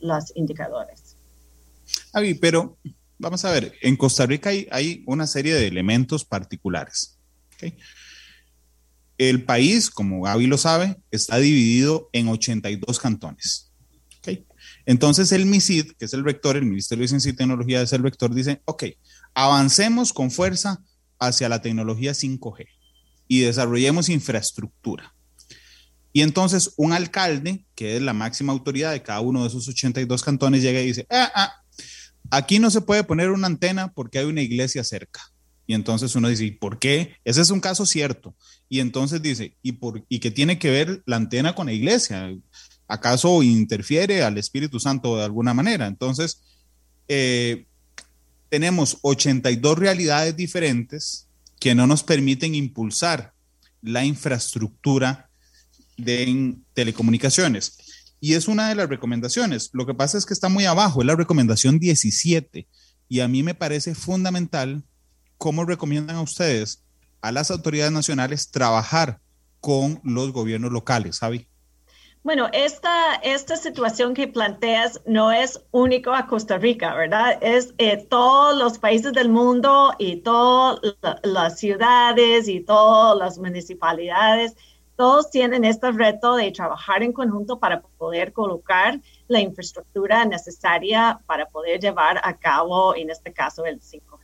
los 0.00 0.34
indicadores. 0.34 1.14
Avi, 2.14 2.32
pero 2.34 2.78
vamos 3.18 3.44
a 3.44 3.50
ver, 3.50 3.74
en 3.82 3.96
Costa 3.96 4.24
Rica 4.24 4.48
hay, 4.48 4.66
hay 4.70 5.04
una 5.06 5.26
serie 5.26 5.54
de 5.54 5.66
elementos 5.66 6.24
particulares. 6.24 7.18
¿okay? 7.54 7.76
El 9.18 9.44
país, 9.44 9.90
como 9.90 10.22
Gaby 10.22 10.46
lo 10.46 10.58
sabe, 10.58 10.96
está 11.10 11.38
dividido 11.38 12.08
en 12.12 12.28
82 12.28 12.98
cantones. 12.98 13.72
¿okay? 14.18 14.46
Entonces 14.84 15.32
el 15.32 15.46
MISID, 15.46 15.92
que 15.98 16.04
es 16.04 16.12
el 16.14 16.24
rector, 16.24 16.56
el 16.56 16.66
Ministerio 16.66 17.02
de 17.02 17.08
Ciencia 17.08 17.30
y 17.30 17.36
Tecnología 17.36 17.82
es 17.82 17.92
el 17.92 18.02
rector, 18.02 18.34
dice, 18.34 18.60
ok, 18.66 18.84
avancemos 19.34 20.12
con 20.12 20.30
fuerza 20.30 20.82
hacia 21.18 21.48
la 21.48 21.62
tecnología 21.62 22.12
5G 22.12 22.66
y 23.28 23.40
desarrollemos 23.40 24.08
infraestructura. 24.08 25.14
Y 26.12 26.22
entonces 26.22 26.72
un 26.76 26.92
alcalde, 26.92 27.66
que 27.74 27.96
es 27.96 28.02
la 28.02 28.14
máxima 28.14 28.52
autoridad 28.52 28.92
de 28.92 29.02
cada 29.02 29.20
uno 29.20 29.42
de 29.42 29.48
esos 29.48 29.68
82 29.68 30.22
cantones, 30.22 30.62
llega 30.62 30.80
y 30.80 30.86
dice, 30.86 31.06
ah, 31.10 31.30
ah, 31.34 31.52
aquí 32.30 32.58
no 32.58 32.70
se 32.70 32.80
puede 32.80 33.04
poner 33.04 33.30
una 33.30 33.48
antena 33.48 33.92
porque 33.92 34.18
hay 34.18 34.24
una 34.24 34.40
iglesia 34.40 34.82
cerca. 34.82 35.20
Y 35.66 35.74
entonces 35.74 36.14
uno 36.14 36.28
dice, 36.28 36.44
¿y 36.44 36.50
por 36.52 36.78
qué? 36.78 37.16
Ese 37.24 37.40
es 37.40 37.50
un 37.50 37.60
caso 37.60 37.86
cierto. 37.86 38.36
Y 38.68 38.80
entonces 38.80 39.20
dice, 39.20 39.56
¿y, 39.62 39.72
por, 39.72 40.04
¿y 40.08 40.20
qué 40.20 40.30
tiene 40.30 40.58
que 40.58 40.70
ver 40.70 41.02
la 41.06 41.16
antena 41.16 41.54
con 41.54 41.66
la 41.66 41.72
iglesia? 41.72 42.34
¿Acaso 42.86 43.42
interfiere 43.42 44.22
al 44.22 44.38
Espíritu 44.38 44.78
Santo 44.78 45.16
de 45.16 45.24
alguna 45.24 45.54
manera? 45.54 45.86
Entonces, 45.86 46.42
eh, 47.08 47.66
tenemos 48.48 48.98
82 49.02 49.78
realidades 49.78 50.36
diferentes 50.36 51.28
que 51.58 51.74
no 51.74 51.86
nos 51.86 52.04
permiten 52.04 52.54
impulsar 52.54 53.34
la 53.82 54.04
infraestructura 54.04 55.30
de 55.96 56.54
telecomunicaciones. 56.74 57.78
Y 58.20 58.34
es 58.34 58.48
una 58.48 58.68
de 58.68 58.74
las 58.74 58.88
recomendaciones. 58.88 59.70
Lo 59.72 59.86
que 59.86 59.94
pasa 59.94 60.16
es 60.16 60.26
que 60.26 60.34
está 60.34 60.48
muy 60.48 60.64
abajo, 60.64 61.00
es 61.00 61.06
la 61.06 61.16
recomendación 61.16 61.78
17. 61.78 62.66
Y 63.08 63.20
a 63.20 63.28
mí 63.28 63.42
me 63.42 63.54
parece 63.54 63.94
fundamental 63.94 64.84
¿cómo 65.38 65.64
recomiendan 65.64 66.16
a 66.16 66.22
ustedes 66.22 66.82
a 67.20 67.32
las 67.32 67.50
autoridades 67.50 67.92
nacionales 67.92 68.50
trabajar 68.50 69.20
con 69.60 70.00
los 70.04 70.32
gobiernos 70.32 70.72
locales, 70.72 71.18
Javi? 71.18 71.48
Bueno, 72.22 72.48
esta, 72.52 73.14
esta 73.22 73.56
situación 73.56 74.12
que 74.12 74.26
planteas 74.26 75.00
no 75.06 75.30
es 75.30 75.64
único 75.70 76.12
a 76.12 76.26
Costa 76.26 76.58
Rica, 76.58 76.92
¿verdad? 76.92 77.38
Es 77.40 77.72
eh, 77.78 78.04
todos 78.10 78.58
los 78.58 78.78
países 78.78 79.12
del 79.12 79.28
mundo 79.28 79.94
y 79.96 80.16
todas 80.22 80.80
las 81.22 81.60
ciudades 81.60 82.48
y 82.48 82.62
todas 82.62 83.16
las 83.16 83.38
municipalidades, 83.38 84.56
todos 84.96 85.30
tienen 85.30 85.64
este 85.64 85.92
reto 85.92 86.34
de 86.34 86.50
trabajar 86.50 87.02
en 87.02 87.12
conjunto 87.12 87.60
para 87.60 87.80
poder 87.80 88.32
colocar 88.32 88.98
la 89.28 89.40
infraestructura 89.40 90.24
necesaria 90.24 91.20
para 91.26 91.46
poder 91.48 91.78
llevar 91.78 92.20
a 92.24 92.36
cabo, 92.36 92.96
en 92.96 93.10
este 93.10 93.32
caso, 93.32 93.64
el 93.66 93.80
5G. 93.80 94.15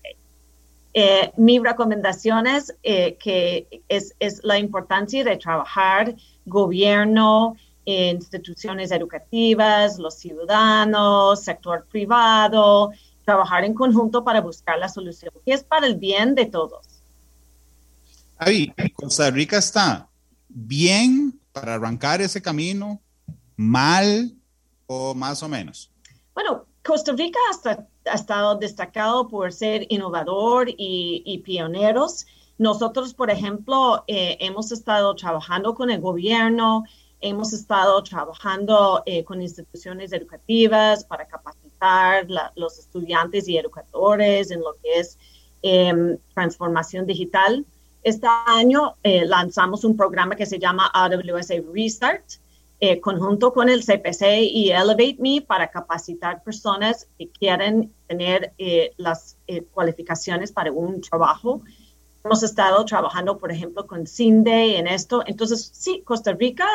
Eh, 0.95 1.33
mi 1.37 1.59
recomendación 1.59 2.47
es 2.47 2.75
eh, 2.83 3.17
que 3.17 3.83
es, 3.89 4.15
la 4.43 4.59
importancia 4.59 5.25
de 5.25 5.37
trabajar 5.37 6.15
gobierno, 6.45 7.57
instituciones 7.85 8.93
educativas, 8.93 9.99
los 9.99 10.15
ciudadanos, 10.15 11.43
sector 11.43 11.85
privado, 11.91 12.93
trabajar 13.25 13.65
en 13.65 13.75
conjunto 13.75 14.23
para 14.23 14.41
buscar 14.41 14.79
la 14.79 14.89
solución, 14.89 15.33
que 15.45 15.53
es 15.53 15.65
para 15.65 15.87
el 15.87 15.97
bien 15.97 16.35
de 16.35 16.47
todos. 16.47 17.03
Ahí, 18.39 18.73
Costa 18.95 19.31
Rica 19.31 19.59
está 19.59 20.09
bien 20.49 21.41
para 21.53 21.75
arrancar 21.75 22.21
ese 22.21 22.41
camino, 22.41 23.01
mal 23.57 24.33
o 24.87 25.15
más 25.15 25.43
o 25.43 25.49
menos. 25.49 25.91
Bueno, 26.35 26.67
Costa 26.85 27.13
Rica 27.13 27.39
hasta 27.51 27.87
ha 28.05 28.15
estado 28.15 28.57
destacado 28.57 29.29
por 29.29 29.53
ser 29.53 29.87
innovador 29.89 30.69
y, 30.69 31.43
pioneros. 31.45 32.27
Nosotros, 32.59 33.15
por 33.15 33.31
ejemplo, 33.31 34.05
eh, 34.07 34.37
hemos 34.41 34.73
estado 34.73 35.15
trabajando 35.15 35.75
con 35.75 35.91
el 35.91 36.01
gobierno, 36.01 36.85
hemos 37.21 37.53
estado 37.53 38.03
trabajando 38.03 39.03
eh, 39.07 39.25
con 39.25 39.41
instituciones 39.41 40.13
educativas 40.13 41.05
para 41.05 41.27
capacitar 41.27 42.27
los 42.55 42.79
estudiantes 42.79 43.49
y 43.49 43.57
educadores 43.57 44.51
en 44.51 44.61
lo 44.61 44.75
que 44.83 45.01
es 45.01 45.19
em, 45.63 46.19
transformación 46.35 47.07
digital. 47.07 47.65
Este 48.03 48.27
año 48.47 48.97
eh, 49.03 49.25
lanzamos 49.27 49.85
un 49.85 49.97
programa 49.97 50.37
que 50.37 50.47
se 50.47 50.59
llama 50.59 50.91
AWS 50.93 51.53
Restart, 51.73 52.25
eh, 52.85 52.99
conjunto 53.01 53.53
con 53.53 53.69
el 53.69 53.85
CPC 53.85 54.41
y 54.41 54.73
Elevate 54.73 55.17
Me 55.21 55.41
para 55.41 55.71
capacitar 55.71 56.43
personas 56.43 57.07
que 57.17 57.29
quieren 57.29 57.93
tener 58.09 58.55
eh, 58.59 58.93
las 58.97 59.37
eh, 59.47 59.63
cualificaciones 59.71 60.51
para 60.51 60.73
un 60.73 61.01
trabajo. 61.01 61.63
Hemos 62.25 62.43
estado 62.43 62.85
trabajando, 62.85 63.39
por 63.39 63.53
ejemplo, 63.53 63.87
con 63.87 64.05
CINDE 64.09 64.79
en 64.79 64.89
esto. 64.89 65.23
Entonces, 65.29 65.71
sí, 65.73 66.03
Costa 66.05 66.33
Rica 66.33 66.67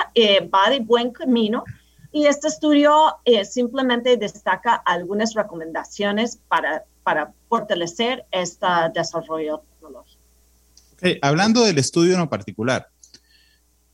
va 0.54 0.70
de 0.70 0.80
buen 0.80 1.12
camino 1.12 1.66
y 2.14 2.28
este 2.28 2.48
estudio 2.48 3.18
simplemente 3.44 4.16
destaca 4.16 4.76
algunas 4.76 5.34
recomendaciones 5.34 6.40
para, 6.48 6.86
para 7.04 7.34
fortalecer 7.50 8.26
este 8.32 8.66
desarrollo 8.94 9.62
tecnológico. 9.74 10.22
Hablando 11.22 11.66
del 11.66 11.78
estudio 11.80 12.18
en 12.18 12.30
particular, 12.30 12.88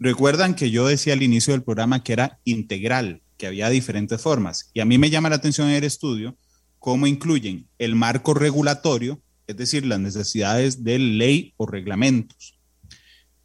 Recuerdan 0.04 0.54
que 0.54 0.70
yo 0.70 0.86
decía 0.86 1.14
al 1.14 1.24
inicio 1.24 1.54
del 1.54 1.64
programa 1.64 2.04
que 2.04 2.12
era 2.12 2.38
integral, 2.44 3.22
que 3.38 3.48
había 3.48 3.70
diferentes 3.70 4.22
formas. 4.22 4.70
Y 4.74 4.82
a 4.82 4.86
mí 4.86 4.98
me 4.98 5.10
llama 5.10 5.30
la 5.30 5.38
atención 5.38 5.70
en 5.70 5.76
el 5.76 5.86
estudio 5.86 6.36
cómo 6.78 7.08
incluyen 7.08 7.70
el 7.80 7.96
marco 7.96 8.34
regulatorio, 8.34 9.22
es 9.48 9.56
decir, 9.56 9.86
las 9.86 10.02
necesidades 10.02 10.84
de 10.84 11.00
ley 11.00 11.54
o 11.56 11.66
reglamentos, 11.68 12.60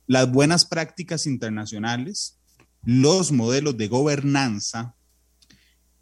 las 0.08 0.32
buenas 0.32 0.64
prácticas 0.64 1.26
internacionales, 1.26 2.40
los 2.84 3.30
modelos 3.30 3.76
de 3.76 3.86
gobernanza, 3.86 4.96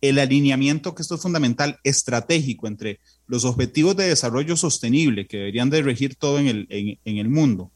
el 0.01 0.19
alineamiento, 0.19 0.95
que 0.95 1.03
esto 1.03 1.17
es 1.17 1.21
fundamental, 1.21 1.81
estratégico 1.85 2.67
entre 2.67 3.01
los 3.27 3.45
objetivos 3.45 3.95
de 3.95 4.09
desarrollo 4.09 4.57
sostenible 4.57 5.27
que 5.27 5.37
deberían 5.37 5.69
de 5.69 5.83
regir 5.83 6.15
todo 6.15 6.39
en 6.39 6.47
el, 6.47 6.67
en 6.71 7.19
el 7.19 7.29
mundo 7.29 7.73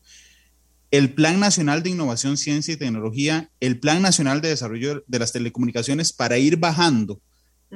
el 0.90 1.14
Plan 1.14 1.38
Nacional 1.38 1.82
de 1.82 1.90
Innovación, 1.90 2.36
Ciencia 2.36 2.74
y 2.74 2.76
Tecnología, 2.76 3.50
el 3.60 3.78
Plan 3.78 4.02
Nacional 4.02 4.40
de 4.40 4.48
Desarrollo 4.48 5.04
de 5.06 5.18
las 5.18 5.32
Telecomunicaciones 5.32 6.12
para 6.12 6.38
ir 6.38 6.56
bajando 6.56 7.20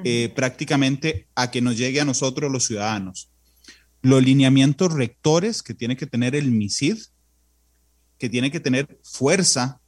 eh, 0.03 0.33
prácticamente 0.35 1.29
a 1.37 1.53
que 1.53 1.61
nos 1.61 1.77
llegue 1.77 2.01
a 2.01 2.05
nosotros 2.05 2.51
los 2.51 2.67
ciudadanos. 2.67 3.31
Los 4.03 4.25
lineamientos 4.25 4.93
rectores 4.93 5.63
que 5.63 5.75
tiene 5.75 5.97
que 5.97 6.07
tener 6.07 6.35
el 6.35 6.51
MISID, 6.51 6.99
que 8.19 8.29
tiene 8.29 8.51
que 8.51 8.59
tener 8.59 8.99
fuerza 9.05 9.81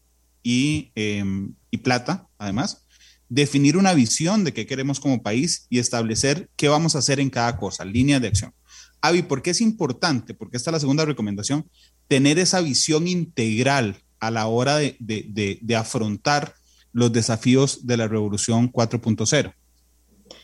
y, 0.44 0.92
em, 0.94 1.54
y 1.72 1.78
plata, 1.78 2.28
además, 2.38 2.86
definir 3.28 3.76
una 3.76 3.94
visión 3.94 4.44
de 4.44 4.52
qué 4.52 4.66
queremos 4.66 5.00
como 5.00 5.22
país 5.22 5.66
y 5.68 5.80
establecer 5.80 6.48
qué 6.54 6.68
vamos 6.68 6.94
a 6.94 7.00
hacer 7.00 7.18
en 7.18 7.30
cada 7.30 7.56
cosa, 7.56 7.84
línea 7.84 8.20
de 8.20 8.28
acción. 8.28 8.54
Avi, 9.00 9.22
¿por 9.22 9.42
qué 9.42 9.50
es 9.50 9.60
importante? 9.60 10.34
Porque 10.34 10.56
esta 10.56 10.70
es 10.70 10.74
la 10.74 10.80
segunda 10.80 11.04
recomendación, 11.04 11.68
tener 12.08 12.38
esa 12.38 12.60
visión 12.60 13.08
integral 13.08 13.96
a 14.20 14.30
la 14.30 14.46
hora 14.46 14.76
de, 14.76 14.96
de, 14.98 15.58
de, 15.60 15.76
afrontar 15.76 16.54
los 16.92 17.12
desafíos 17.12 17.86
de 17.86 17.96
la 17.96 18.08
revolución 18.08 18.72
4.0. 18.72 19.52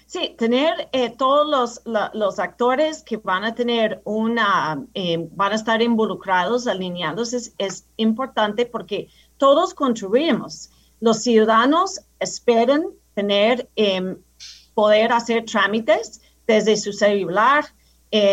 Sí, 0.06 0.34
tener 0.36 0.90
eh, 0.92 1.14
todos 1.16 1.48
los, 1.86 2.12
los, 2.12 2.38
actores 2.38 3.02
que 3.02 3.16
van 3.16 3.44
a 3.44 3.54
tener 3.54 4.02
una, 4.04 4.84
eh, 4.92 5.26
van 5.32 5.52
a 5.52 5.54
estar 5.54 5.80
involucrados, 5.80 6.66
alineados, 6.66 7.32
es, 7.32 7.54
es 7.56 7.86
importante 7.96 8.66
porque 8.66 9.08
todos 9.38 9.72
contribuimos. 9.72 10.70
Los 11.00 11.22
ciudadanos 11.22 12.00
esperan 12.20 12.84
tener, 13.14 13.70
eh, 13.76 14.16
poder 14.74 15.12
hacer 15.12 15.46
trámites 15.46 16.20
desde 16.46 16.76
su 16.76 16.92
celular, 16.92 17.64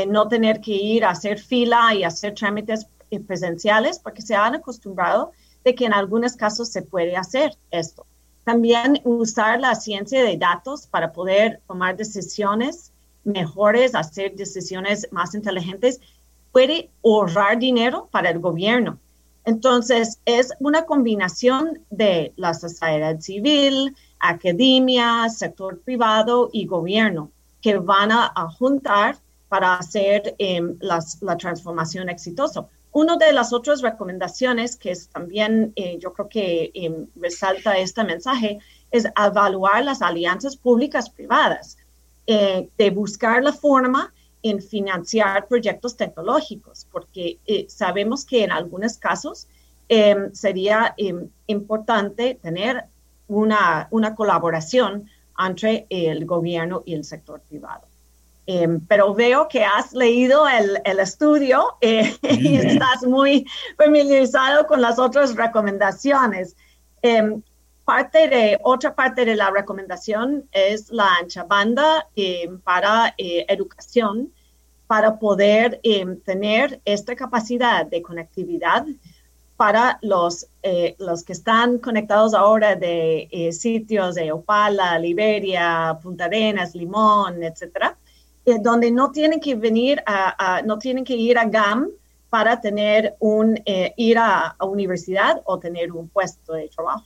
no 0.09 0.27
tener 0.27 0.59
que 0.59 0.73
ir 0.73 1.05
a 1.05 1.11
hacer 1.11 1.39
fila 1.39 1.95
y 1.95 2.03
hacer 2.03 2.33
trámites 2.33 2.85
presenciales 3.25 3.99
porque 3.99 4.21
se 4.21 4.35
han 4.35 4.55
acostumbrado 4.55 5.31
de 5.63 5.75
que 5.75 5.85
en 5.85 5.93
algunos 5.93 6.35
casos 6.35 6.69
se 6.69 6.81
puede 6.81 7.15
hacer 7.15 7.57
esto. 7.71 8.05
También 8.43 9.01
usar 9.03 9.59
la 9.59 9.75
ciencia 9.75 10.23
de 10.23 10.37
datos 10.37 10.87
para 10.87 11.11
poder 11.11 11.61
tomar 11.67 11.97
decisiones 11.97 12.91
mejores, 13.23 13.95
hacer 13.95 14.35
decisiones 14.35 15.07
más 15.11 15.35
inteligentes, 15.35 15.99
puede 16.51 16.89
ahorrar 17.03 17.59
dinero 17.59 18.07
para 18.11 18.29
el 18.29 18.39
gobierno. 18.39 18.97
Entonces, 19.45 20.19
es 20.25 20.51
una 20.59 20.85
combinación 20.85 21.79
de 21.89 22.33
la 22.35 22.53
sociedad 22.53 23.19
civil, 23.19 23.95
academia, 24.19 25.29
sector 25.29 25.79
privado 25.79 26.49
y 26.51 26.65
gobierno 26.65 27.31
que 27.61 27.77
van 27.77 28.11
a, 28.11 28.31
juntar 28.57 29.17
para 29.47 29.75
hacer 29.75 30.35
em, 30.37 30.77
la 30.79 31.37
transformación 31.37 32.09
exitosa. 32.09 32.67
Una 32.91 33.17
de 33.17 33.31
las 33.33 33.53
otras 33.53 33.81
recomendaciones 33.81 34.75
que 34.75 34.91
es 34.91 35.09
también 35.09 35.73
eh, 35.75 35.99
yo 35.99 36.11
creo 36.11 36.27
que 36.27 36.71
em, 36.73 37.07
resalta 37.15 37.77
este 37.77 38.03
mensaje 38.03 38.59
es 38.89 39.05
evaluar 39.15 39.83
las 39.83 40.01
alianzas 40.01 40.57
públicas 40.57 41.09
privadas, 41.09 41.77
eh, 42.25 42.67
de 42.77 42.89
buscar 42.89 43.43
la 43.43 43.53
forma 43.53 44.11
en 44.41 44.61
financiar 44.61 45.47
proyectos 45.47 45.97
tecnológicos, 45.97 46.87
porque 46.91 47.37
eh, 47.45 47.65
sabemos 47.69 48.25
que 48.25 48.43
en 48.43 48.51
algunos 48.51 48.97
casos 48.97 49.47
sería 50.33 50.93
importante 51.47 52.35
tener 52.35 52.85
una, 53.27 53.87
una 53.89 54.13
colaboración 54.13 55.09
entre 55.35 55.87
el 55.89 56.27
gobierno 56.27 56.83
y 56.85 56.93
el 56.93 57.03
sector 57.03 57.41
privado. 57.41 57.88
Em, 58.51 58.79
pero 58.87 59.13
veo 59.13 59.47
que 59.47 59.63
has 59.63 59.93
leído 59.93 60.47
el, 60.47 60.81
el 60.83 60.99
estudio 60.99 61.77
eh, 61.81 62.17
y 62.23 62.55
estás 62.55 63.03
muy 63.03 63.45
familiarizado 63.77 64.65
con 64.65 64.81
las 64.81 64.97
otras 64.97 65.35
recomendaciones. 65.35 66.55
Em, 67.03 67.43
parte 67.85 68.27
de, 68.27 68.59
otra 68.63 68.95
parte 68.95 69.23
de 69.23 69.35
la 69.35 69.51
recomendación 69.51 70.49
es 70.51 70.89
la 70.89 71.17
ancha 71.21 71.43
banda 71.43 72.07
em, 72.15 72.59
para 72.61 73.13
eh, 73.19 73.45
educación, 73.47 74.33
para 74.87 75.19
poder 75.19 75.79
tener 76.25 76.81
esta 76.85 77.15
capacidad 77.15 77.85
de 77.85 78.01
conectividad 78.01 78.87
para 79.57 79.99
los, 80.01 80.47
eh, 80.63 80.95
los 80.97 81.23
que 81.23 81.33
están 81.33 81.77
conectados 81.77 82.33
ahora 82.33 82.75
de 82.75 83.49
sitios 83.51 84.15
de 84.15 84.31
Opala, 84.31 84.97
Liberia, 84.97 85.99
Punta 86.01 86.25
Arenas, 86.25 86.73
Limón, 86.73 87.43
etcétera 87.43 87.95
eh, 88.49 88.59
donde 88.61 88.91
no 88.91 89.11
tienen 89.11 89.39
que 89.39 89.55
venir 89.55 90.01
a, 90.05 90.61
no 90.65 90.77
tienen 90.79 91.03
que 91.03 91.15
ir 91.15 91.37
a 91.37 91.45
GAM 91.45 91.87
para 92.29 92.59
tener 92.61 93.15
un, 93.19 93.59
eh, 93.65 93.93
ir 93.97 94.17
a, 94.17 94.55
universidad 94.61 95.41
o 95.45 95.59
tener 95.59 95.91
un 95.91 96.07
puesto 96.09 96.53
de 96.53 96.67
trabajo. 96.69 97.05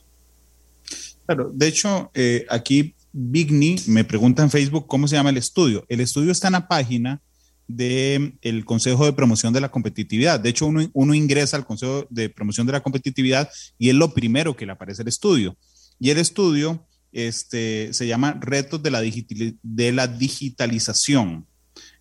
Claro, 1.26 1.50
de 1.52 1.66
hecho, 1.66 2.10
eh, 2.14 2.46
aquí 2.50 2.94
Bigni 3.12 3.76
me 3.86 4.04
pregunta 4.04 4.42
en 4.42 4.50
Facebook 4.50 4.86
cómo 4.86 5.08
se 5.08 5.16
llama 5.16 5.30
el 5.30 5.36
estudio. 5.36 5.84
El 5.88 6.00
estudio 6.00 6.32
está 6.32 6.48
en 6.48 6.52
la 6.54 6.68
página 6.68 7.20
del 7.66 8.38
el 8.42 8.64
Consejo 8.64 9.06
de 9.06 9.12
Promoción 9.12 9.52
de 9.52 9.60
la 9.60 9.70
Competitividad. 9.70 10.40
De 10.40 10.50
hecho, 10.50 10.66
uno, 10.66 10.82
uno, 10.92 11.14
ingresa 11.14 11.56
al 11.56 11.64
Consejo 11.64 12.06
de 12.10 12.28
Promoción 12.28 12.66
de 12.66 12.74
la 12.74 12.82
Competitividad 12.82 13.50
y 13.78 13.88
es 13.88 13.94
lo 13.94 14.12
primero 14.12 14.54
que 14.54 14.66
le 14.66 14.72
aparece 14.72 15.02
el 15.02 15.08
estudio. 15.08 15.56
Y 15.98 16.10
el 16.10 16.18
estudio 16.18 16.86
este, 17.14 17.92
se 17.94 18.06
llama 18.06 18.36
Retos 18.40 18.82
de 18.82 18.90
la, 18.90 19.00
de 19.00 19.92
la 19.92 20.06
Digitalización. 20.06 21.46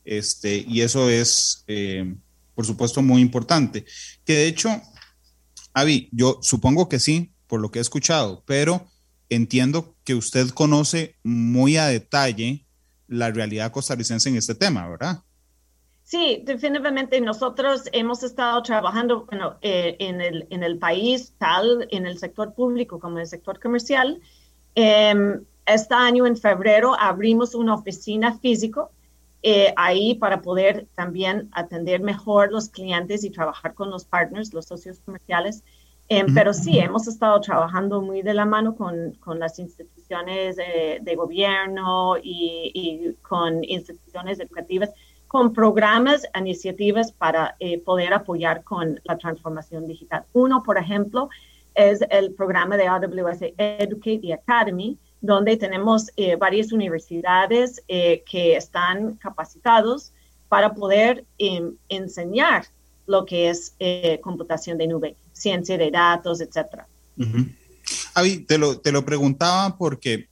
Este, 0.04 0.66
y 0.68 0.82
eso 0.82 1.10
es, 1.10 1.64
eh, 1.68 2.16
por 2.56 2.66
supuesto, 2.66 3.02
muy 3.02 3.22
importante. 3.22 3.86
Que 4.26 4.34
de 4.34 4.48
hecho, 4.48 4.70
Avi, 5.74 6.10
yo 6.12 6.40
supongo 6.42 6.90
que 6.90 7.00
sí, 7.00 7.32
por 7.48 7.62
lo 7.62 7.72
que 7.72 7.80
he 7.80 7.82
escuchado, 7.82 8.44
pero 8.46 8.88
entiendo 9.30 9.96
que 10.04 10.16
usted 10.16 10.50
conoce 10.50 11.16
muy 11.24 11.78
a 11.78 11.86
detalle 11.86 12.66
la 13.08 13.32
realidad 13.32 13.72
costarricense 13.72 14.30
en 14.30 14.38
este 14.38 14.56
tema, 14.56 14.90
¿verdad? 14.90 15.24
Sí, 16.04 16.42
definitivamente 16.44 17.22
nosotros 17.22 17.84
hemos 17.92 18.24
estado 18.24 18.62
trabajando 18.62 19.28
eh, 19.62 19.96
en, 20.00 20.20
el, 20.20 20.48
en 20.50 20.64
el 20.64 20.78
país, 20.78 21.34
tal 21.38 21.88
en 21.92 22.06
el 22.06 22.18
sector 22.18 22.54
público 22.54 23.00
como 23.00 23.18
en 23.18 23.22
el 23.22 23.28
sector 23.28 23.60
comercial, 23.60 24.20
este 24.76 25.94
año, 25.94 26.26
en 26.26 26.38
febrero, 26.38 26.96
abrimos 27.00 27.56
una 27.56 27.76
oficina 27.76 28.38
físico 28.40 28.92
eh, 29.46 29.74
ahí 29.76 30.16
para 30.16 30.42
poder 30.42 30.88
también 30.96 31.50
atender 31.52 32.02
mejor 32.02 32.52
los 32.52 32.70
clientes 32.70 33.26
y 33.26 33.30
trabajar 33.30 33.74
con 33.74 33.90
los 33.90 34.06
partners, 34.06 34.54
los 34.54 34.66
socios 34.66 35.00
comerciales. 35.00 35.64
Em, 36.08 36.34
pero 36.34 36.54
sí, 36.54 36.80
hemos 36.80 37.08
estado 37.08 37.40
trabajando 37.42 38.02
muy 38.02 38.22
de 38.22 38.34
la 38.34 38.46
mano 38.46 38.76
con, 38.76 39.14
con 39.20 39.40
las 39.40 39.60
instituciones 39.60 40.56
de, 40.58 41.16
gobierno 41.16 42.18
y, 42.22 42.72
y, 42.74 43.14
con 43.22 43.64
instituciones 43.64 44.40
educativas, 44.40 44.92
con 45.28 45.52
programas, 45.52 46.28
iniciativas 46.38 47.12
para 47.12 47.56
eh, 47.60 47.80
poder 47.80 48.14
apoyar 48.14 48.64
con 48.64 49.00
la 49.04 49.18
transformación 49.18 49.88
digital. 49.88 50.26
Uno, 50.34 50.62
por 50.64 50.78
ejemplo, 50.78 51.30
es 51.76 52.00
el 52.10 52.34
programa 52.34 52.78
de 52.78 52.88
AWS 52.88 53.54
Educate 53.58 54.20
y 54.22 54.32
Academy, 54.32 54.98
donde 55.22 55.58
tenemos 55.58 56.12
eh, 56.18 56.36
varias 56.36 56.72
universidades 56.72 57.82
eh, 57.88 58.24
que 58.30 58.56
están 58.56 59.16
capacitados 59.16 60.12
para 60.50 60.74
poder 60.74 61.26
em, 61.38 61.76
enseñar 61.90 62.66
lo 63.08 63.26
que 63.26 63.50
es 63.50 63.74
eh, 63.80 64.20
computación 64.22 64.78
de 64.78 64.88
nube, 64.88 65.16
ciencia 65.32 65.78
de 65.78 65.92
datos, 65.92 66.42
etc. 66.42 66.84
Avi, 68.14 68.40
te 68.40 68.58
lo, 68.58 68.80
te 68.80 68.92
lo 68.92 69.06
preguntaba 69.06 69.78
porque 69.78 70.28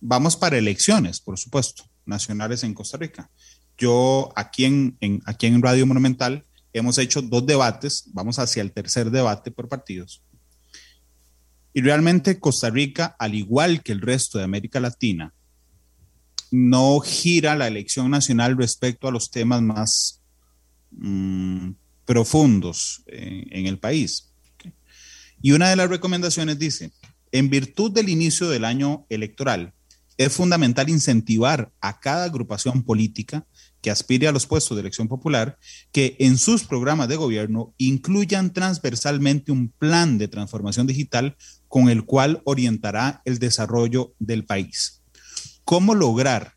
vamos 0.00 0.36
para 0.36 0.58
elecciones, 0.58 1.20
por 1.20 1.38
supuesto, 1.38 1.84
nacionales 2.04 2.64
en 2.64 2.74
Costa 2.74 2.98
Rica. 2.98 3.30
Yo 3.78 4.32
aquí 4.34 4.64
en, 4.64 4.96
en, 5.00 5.22
aquí 5.26 5.46
en 5.46 5.62
Radio 5.62 5.86
Monumental 5.86 6.44
hemos 6.72 6.98
hecho 6.98 7.22
dos 7.22 7.46
debates, 7.46 8.04
vamos 8.12 8.38
hacia 8.38 8.62
el 8.62 8.72
tercer 8.72 9.10
debate 9.10 9.50
por 9.50 9.68
partidos. 9.68 10.22
Y 11.76 11.82
realmente 11.82 12.40
Costa 12.40 12.70
Rica, 12.70 13.14
al 13.18 13.34
igual 13.34 13.82
que 13.82 13.92
el 13.92 14.00
resto 14.00 14.38
de 14.38 14.44
América 14.44 14.80
Latina, 14.80 15.34
no 16.50 17.00
gira 17.00 17.54
la 17.54 17.66
elección 17.66 18.10
nacional 18.10 18.56
respecto 18.56 19.06
a 19.06 19.10
los 19.10 19.30
temas 19.30 19.60
más 19.60 20.22
mm, 20.92 21.72
profundos 22.06 23.02
en, 23.08 23.66
el 23.66 23.78
país. 23.78 24.32
Y 25.42 25.52
una 25.52 25.68
de 25.68 25.76
las 25.76 25.90
recomendaciones 25.90 26.58
dice, 26.58 26.92
en 27.30 27.50
virtud 27.50 27.92
del 27.92 28.08
inicio 28.08 28.48
del 28.48 28.64
año 28.64 29.04
electoral, 29.10 29.74
es 30.16 30.32
fundamental 30.32 30.88
incentivar 30.88 31.70
a 31.82 32.00
cada 32.00 32.24
agrupación 32.24 32.84
política 32.84 33.44
que 33.86 33.92
aspire 33.92 34.26
a 34.26 34.32
los 34.32 34.48
puestos 34.48 34.76
de 34.76 34.80
elección 34.80 35.06
popular 35.06 35.60
que 35.92 36.16
en 36.18 36.38
sus 36.38 36.64
programas 36.64 37.06
de 37.06 37.14
gobierno 37.14 37.72
incluyan 37.78 38.52
transversalmente 38.52 39.52
un 39.52 39.68
plan 39.68 40.18
de 40.18 40.26
transformación 40.26 40.88
digital 40.88 41.36
con 41.68 41.88
el 41.88 42.04
cual 42.04 42.42
orientará 42.46 43.22
el 43.24 43.38
desarrollo 43.38 44.12
del 44.18 44.44
país. 44.44 45.04
¿Cómo 45.64 45.94
lograr 45.94 46.54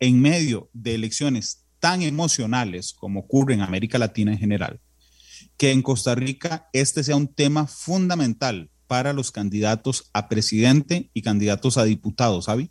en 0.00 0.20
medio 0.20 0.68
de 0.74 0.96
elecciones 0.96 1.64
tan 1.80 2.02
emocionales 2.02 2.92
como 2.92 3.20
ocurre 3.20 3.54
en 3.54 3.62
América 3.62 3.96
Latina 3.96 4.30
en 4.30 4.38
general, 4.38 4.80
que 5.56 5.72
en 5.72 5.80
Costa 5.80 6.14
Rica 6.14 6.68
este 6.74 7.04
sea 7.04 7.16
un 7.16 7.28
tema 7.28 7.66
fundamental 7.66 8.68
para 8.86 9.14
los 9.14 9.32
candidatos 9.32 10.10
a 10.12 10.28
presidente 10.28 11.08
y 11.14 11.22
candidatos 11.22 11.78
a 11.78 11.84
diputados, 11.84 12.44
¿sabe? 12.44 12.70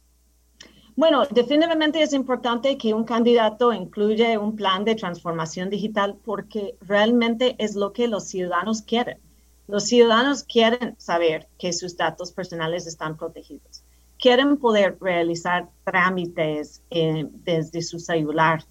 Bueno, 0.97 1.27
definitivamente 1.29 2.01
es 2.01 2.11
importante 2.11 2.75
que 2.75 2.95
un 2.95 3.03
candidato 3.03 3.71
incluya 3.71 4.39
un 4.39 4.55
plan 4.55 4.83
de 4.83 4.95
transformación 4.95 5.69
digital 5.69 6.17
porque 6.25 6.75
realmente 6.81 7.55
es 7.59 7.75
lo 7.75 7.93
que 7.93 8.07
los 8.07 8.27
ciudadanos 8.27 8.81
quieren. 8.81 9.19
Los 9.67 9.83
ciudadanos 9.83 10.43
quieren 10.43 10.95
saber 10.97 11.49
que 11.59 11.71
sus 11.71 11.97
datos 11.97 12.31
personales 12.31 12.87
están 12.87 13.15
protegidos. 13.15 13.83
Quieren 14.17 14.57
poder 14.57 14.97
realizar 14.99 15.69
trámites 15.83 16.81
eh, 16.89 17.27
desde 17.29 17.83
su 17.83 17.99
celular 17.99 18.63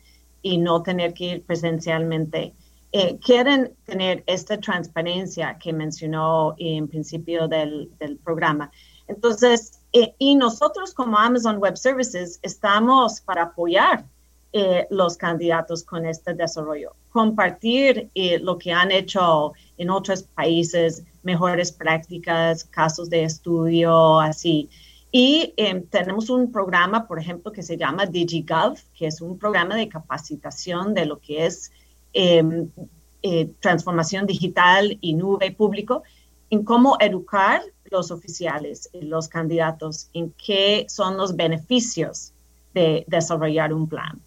y 0.42 0.58
no 0.58 0.82
tener 0.82 1.14
que 1.14 1.24
ir 1.26 1.44
presencialmente. 1.44 2.54
Eh, 2.90 3.18
quieren 3.24 3.72
tener 3.84 4.24
esta 4.26 4.58
transparencia 4.58 5.58
que 5.58 5.72
mencionó 5.72 6.56
en 6.58 6.88
principio 6.88 7.46
del, 7.46 7.88
del 8.00 8.16
programa. 8.16 8.72
Entonces, 9.06 9.75
eh, 9.98 10.14
y 10.18 10.36
nosotros 10.36 10.92
como 10.92 11.16
Amazon 11.16 11.56
Web 11.56 11.78
Services 11.78 12.38
estamos 12.42 13.22
para 13.22 13.44
apoyar 13.44 14.04
eh, 14.52 14.86
los 14.90 15.16
candidatos 15.16 15.82
con 15.84 16.04
este 16.04 16.34
desarrollo, 16.34 16.94
compartir 17.08 18.10
eh, 18.14 18.38
lo 18.38 18.58
que 18.58 18.72
han 18.72 18.92
hecho 18.92 19.54
en 19.78 19.88
otros 19.88 20.22
países, 20.22 21.02
mejores 21.22 21.72
prácticas, 21.72 22.64
casos 22.64 23.08
de 23.08 23.24
estudio, 23.24 24.20
así. 24.20 24.68
Y 25.10 25.54
em, 25.56 25.82
tenemos 25.86 26.28
un 26.28 26.52
programa, 26.52 27.06
por 27.06 27.18
ejemplo, 27.18 27.50
que 27.50 27.62
se 27.62 27.78
llama 27.78 28.04
DigiGov, 28.04 28.78
que 28.98 29.06
es 29.06 29.22
un 29.22 29.38
programa 29.38 29.76
de 29.76 29.88
capacitación 29.88 30.92
de 30.92 31.06
lo 31.06 31.20
que 31.20 31.46
es 31.46 31.72
em, 32.12 32.68
eh, 33.22 33.50
transformación 33.60 34.26
digital 34.26 34.98
y 35.00 35.14
nube 35.14 35.52
público, 35.52 36.02
en 36.50 36.64
cómo 36.64 36.98
educar 37.00 37.62
los 37.90 38.10
oficiales, 38.10 38.88
los 38.92 39.28
candidatos, 39.28 40.08
en 40.12 40.32
qué 40.32 40.86
son 40.88 41.16
los 41.16 41.36
beneficios 41.36 42.32
de 42.74 43.04
desarrollar 43.06 43.72
un 43.72 43.88
plan. 43.88 44.20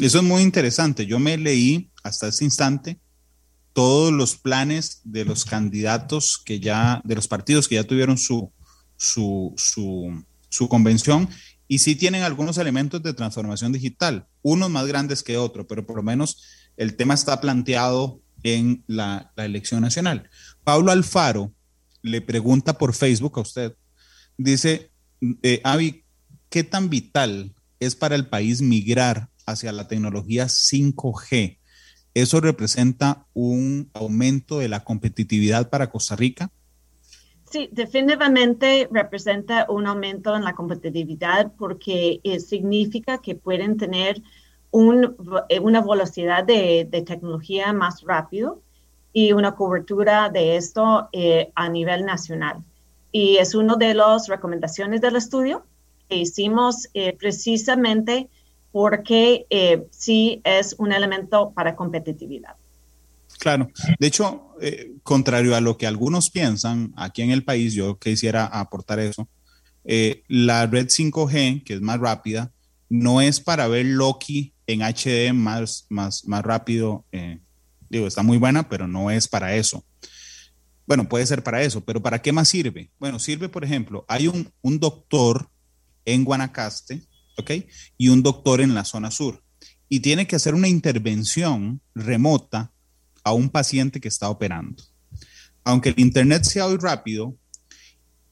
Eso 0.00 0.18
es 0.18 0.24
muy 0.24 0.42
interesante. 0.42 1.04
Yo 1.04 1.18
me 1.18 1.36
leí 1.36 1.90
hasta 2.02 2.28
ese 2.28 2.44
instante 2.44 2.98
todos 3.72 4.12
los 4.12 4.36
planes 4.36 5.00
de 5.04 5.24
los 5.24 5.44
candidatos 5.44 6.38
que 6.38 6.60
ya, 6.60 7.00
de 7.04 7.14
los 7.14 7.28
partidos 7.28 7.68
que 7.68 7.76
ya 7.76 7.84
tuvieron 7.84 8.18
su, 8.18 8.50
su, 8.96 9.54
su, 9.56 10.68
convención 10.68 11.28
y 11.68 11.78
sí 11.78 11.94
tienen 11.94 12.22
algunos 12.22 12.58
elementos 12.58 13.02
de 13.02 13.14
transformación 13.14 13.72
digital, 13.72 14.26
unos 14.42 14.70
más 14.70 14.86
grandes 14.86 15.22
que 15.22 15.36
otros, 15.36 15.66
pero 15.68 15.86
por 15.86 15.96
lo 15.96 16.02
menos 16.02 16.42
el 16.76 16.96
tema 16.96 17.14
está 17.14 17.40
planteado 17.40 18.20
en 18.42 18.82
la, 18.86 19.32
elección 19.36 19.80
nacional. 19.80 20.28
Pablo 20.64 20.90
Alfaro 20.90 21.52
le 22.02 22.20
pregunta 22.20 22.78
por 22.78 22.94
Facebook 22.94 23.38
a 23.38 23.42
usted, 23.42 23.74
dice, 24.36 24.90
eh, 25.42 25.60
Avi, 25.64 26.04
¿qué 26.48 26.64
tan 26.64 26.90
vital 26.90 27.54
es 27.80 27.96
para 27.96 28.14
el 28.14 28.26
país 28.26 28.62
migrar 28.62 29.28
hacia 29.46 29.72
la 29.72 29.88
tecnología 29.88 30.46
5G. 30.46 31.58
¿Eso 32.14 32.40
representa 32.40 33.26
un 33.34 33.90
aumento 33.94 34.58
de 34.58 34.68
la 34.68 34.84
competitividad 34.84 35.70
para 35.70 35.90
Costa 35.90 36.16
Rica? 36.16 36.50
Sí, 37.50 37.68
definitivamente 37.72 38.88
representa 38.92 39.66
un 39.70 39.86
aumento 39.86 40.36
en 40.36 40.44
la 40.44 40.54
competitividad 40.54 41.52
porque 41.56 42.20
eh, 42.24 42.40
significa 42.40 43.18
que 43.18 43.36
pueden 43.36 43.78
tener 43.78 44.18
eh, 44.18 45.60
una 45.60 45.80
velocidad 45.80 46.44
de, 46.44 46.86
tecnología 47.06 47.72
más 47.72 48.02
rápido 48.02 48.62
y 49.12 49.32
una 49.32 49.54
cobertura 49.54 50.28
de 50.28 50.56
esto 50.56 51.08
eh, 51.12 51.50
a 51.54 51.68
nivel 51.68 52.04
nacional. 52.04 52.58
Y 53.10 53.36
es 53.36 53.54
una 53.54 53.76
de 53.76 53.94
las 53.94 54.28
recomendaciones 54.28 55.00
del 55.00 55.16
estudio 55.16 55.64
que 56.08 56.16
hicimos 56.16 56.88
precisamente 57.18 58.28
porque 58.72 59.46
eh, 59.50 59.86
sí 59.90 60.40
es 60.44 60.74
un 60.78 60.92
elemento 60.92 61.50
para 61.50 61.74
competitividad. 61.74 62.54
Claro, 63.38 63.70
de 63.98 64.06
hecho, 64.06 64.54
eh, 64.60 64.92
contrario 65.02 65.54
a 65.54 65.60
lo 65.60 65.78
que 65.78 65.86
algunos 65.86 66.30
piensan, 66.30 66.92
aquí 66.96 67.22
en 67.22 67.30
el 67.30 67.44
país 67.44 67.74
yo 67.74 67.98
quisiera 67.98 68.46
aportar 68.46 68.98
eso, 68.98 69.28
eh, 69.84 70.22
la 70.28 70.66
red 70.66 70.88
5G, 70.88 71.64
que 71.64 71.74
es 71.74 71.80
más 71.80 72.00
rápida, 72.00 72.52
no 72.88 73.20
es 73.20 73.40
para 73.40 73.68
ver 73.68 73.86
Loki 73.86 74.52
en 74.66 74.82
HD 74.82 75.32
más, 75.32 75.86
más, 75.88 76.26
más 76.26 76.42
rápido. 76.42 77.04
Digo, 77.88 78.06
está 78.06 78.22
muy 78.22 78.38
buena, 78.38 78.68
pero 78.68 78.86
no 78.86 79.10
es 79.10 79.28
para 79.28 79.54
eso. 79.54 79.84
Bueno, 80.86 81.08
puede 81.08 81.26
ser 81.26 81.42
para 81.42 81.62
eso, 81.62 81.84
pero 81.84 82.02
¿para 82.02 82.22
qué 82.22 82.32
más 82.32 82.48
sirve? 82.48 82.90
Bueno, 82.98 83.18
sirve, 83.18 83.48
por 83.48 83.64
ejemplo, 83.64 84.04
hay 84.08 84.28
un, 84.28 84.50
un 84.62 84.80
doctor 84.80 85.50
en 86.04 86.24
Guanacaste 86.24 87.02
¿ok? 87.38 87.50
Y 87.96 88.08
un 88.08 88.22
doctor 88.22 88.60
en 88.60 88.74
la 88.74 88.84
zona 88.84 89.10
sur. 89.10 89.42
Y 89.88 90.00
tiene 90.00 90.26
que 90.26 90.36
hacer 90.36 90.54
una 90.54 90.68
intervención 90.68 91.80
remota 91.94 92.72
a 93.24 93.32
un 93.32 93.48
paciente 93.48 94.00
que 94.00 94.08
está 94.08 94.28
operando. 94.28 94.82
Aunque 95.64 95.90
el 95.90 95.98
Internet 95.98 96.44
sea 96.44 96.66
hoy 96.66 96.76
rápido 96.76 97.36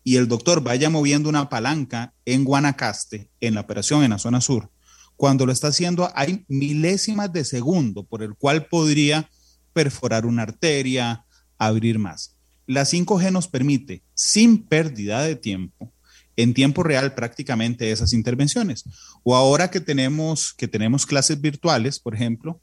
y 0.05 0.17
el 0.17 0.29
doctor 0.29 0.63
vaya 0.63 0.91
moviendo 0.91 1.29
una 1.29 1.49
palanca 1.49 2.15
en 2.25 2.45
Guanacaste, 2.45 3.31
en 3.41 3.55
la 3.55 3.63
operación 3.63 4.05
en 4.05 4.11
la 4.11 4.19
zona 4.19 4.41
sur, 4.41 4.71
cuando 5.17 5.47
lo 5.47 5.53
está 5.53 5.69
haciendo 5.69 6.11
hay 6.15 6.45
milésimas 6.49 7.33
de 7.33 7.45
segundo 7.45 8.05
por 8.05 8.23
el 8.23 8.35
cual 8.35 8.67
podría 8.67 9.31
perforar 9.77 10.25
una 10.25 10.45
arteria, 10.45 11.27
abrir 11.59 11.99
más. 11.99 12.35
La 12.67 12.87
5G 12.87 13.31
nos 13.31 13.47
permite, 13.47 14.03
sin 14.15 14.63
pérdida 14.63 15.23
de 15.23 15.37
tiempo, 15.37 15.93
en 16.35 16.55
tiempo 16.55 16.83
real 16.83 17.15
prácticamente 17.15 17.91
esas 17.91 18.15
intervenciones. 18.15 18.85
O 19.23 19.37
ahora 19.37 19.71
que 19.71 19.81
tenemos, 19.81 20.55
que 20.55 20.67
tenemos 20.67 21.05
clases 21.05 21.43
virtuales, 21.43 22.01
por 22.01 22.15
ejemplo, 22.15 22.59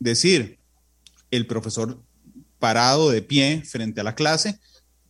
decir, 0.00 0.58
el 1.30 1.46
profesor 1.46 2.02
parado 2.58 3.10
de 3.10 3.22
pie 3.22 3.62
frente 3.64 4.00
a 4.00 4.04
la 4.04 4.16
clase 4.16 4.58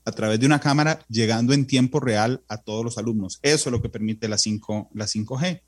a 0.05 0.13
través 0.13 0.39
de 0.39 0.45
una 0.45 0.61
cámara 0.61 1.07
llegando 1.09 1.55
en 1.55 1.67
tiempo 1.67 2.01
real 2.01 2.43
a 2.49 2.59
todos 2.59 2.85
los 2.85 2.99
alumnos. 2.99 3.39
Eso 3.41 3.71
es 3.71 3.73
lo 3.73 3.81
que 3.81 3.89
permite 3.89 4.29
la, 4.29 4.37
5, 4.37 4.91
la 4.93 5.07
5G, 5.07 5.63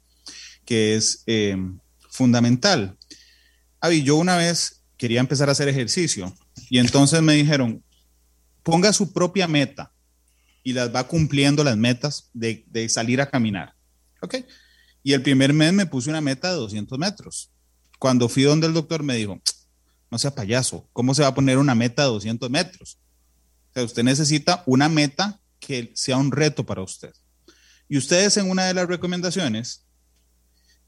que 0.66 0.96
es 0.96 1.22
eh, 1.26 1.56
fundamental. 2.10 2.98
Avi, 3.80 4.02
yo 4.02 4.16
una 4.16 4.36
vez 4.36 4.77
quería 4.98 5.20
empezar 5.20 5.48
a 5.48 5.52
hacer 5.52 5.68
ejercicio 5.68 6.34
y 6.68 6.78
entonces 6.78 7.22
me 7.22 7.34
dijeron, 7.34 7.82
ponga 8.62 8.92
su 8.92 9.12
propia 9.12 9.48
meta 9.48 9.92
y 10.62 10.74
las 10.74 10.94
va 10.94 11.06
cumpliendo 11.06 11.64
las 11.64 11.76
metas 11.78 12.28
de, 12.34 12.86
salir 12.90 13.20
a 13.22 13.30
caminar. 13.30 13.74
¿Ok? 14.20 14.34
Y 15.02 15.14
el 15.14 15.22
primer 15.22 15.54
mes 15.54 15.72
me 15.72 15.86
puse 15.86 16.10
una 16.10 16.20
meta 16.20 16.50
de 16.50 16.56
200 16.56 16.98
metros. 16.98 17.50
Cuando 17.98 18.28
fui 18.28 18.42
donde 18.42 18.66
el 18.66 18.74
doctor 18.74 19.02
me 19.02 19.16
dijo, 19.16 19.40
no 20.10 20.18
sea 20.18 20.34
payaso, 20.34 20.88
¿cómo 20.92 21.14
se 21.14 21.22
va 21.22 21.28
a 21.28 21.34
poner 21.34 21.56
una 21.56 21.74
meta 21.74 22.02
de 22.02 22.08
200 22.08 22.50
metros? 22.50 22.98
O 23.70 23.74
sea, 23.74 23.84
usted 23.84 24.02
necesita 24.02 24.62
una 24.66 24.88
meta 24.88 25.40
que 25.60 25.92
sea 25.94 26.16
un 26.16 26.32
reto 26.32 26.66
para 26.66 26.82
usted. 26.82 27.12
Y 27.88 27.96
ustedes 27.96 28.36
en 28.36 28.50
una 28.50 28.66
de 28.66 28.74
las 28.74 28.88
recomendaciones 28.88 29.86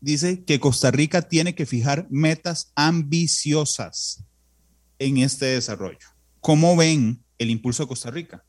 dice 0.01 0.45
que 0.45 0.61
Costa 0.61 0.91
Rica 0.91 1.23
tiene 1.23 1.55
que 1.55 1.67
fijar 1.67 2.07
metas 2.11 2.73
ambiciosas 2.75 4.25
en 4.99 5.19
este 5.19 5.47
desarrollo. 5.47 6.09
¿Cómo 6.41 6.77
ven 6.77 7.23
el 7.39 7.51
impulso 7.51 7.85
de 7.85 7.89
Costa 7.89 8.11
Rica? 8.11 8.45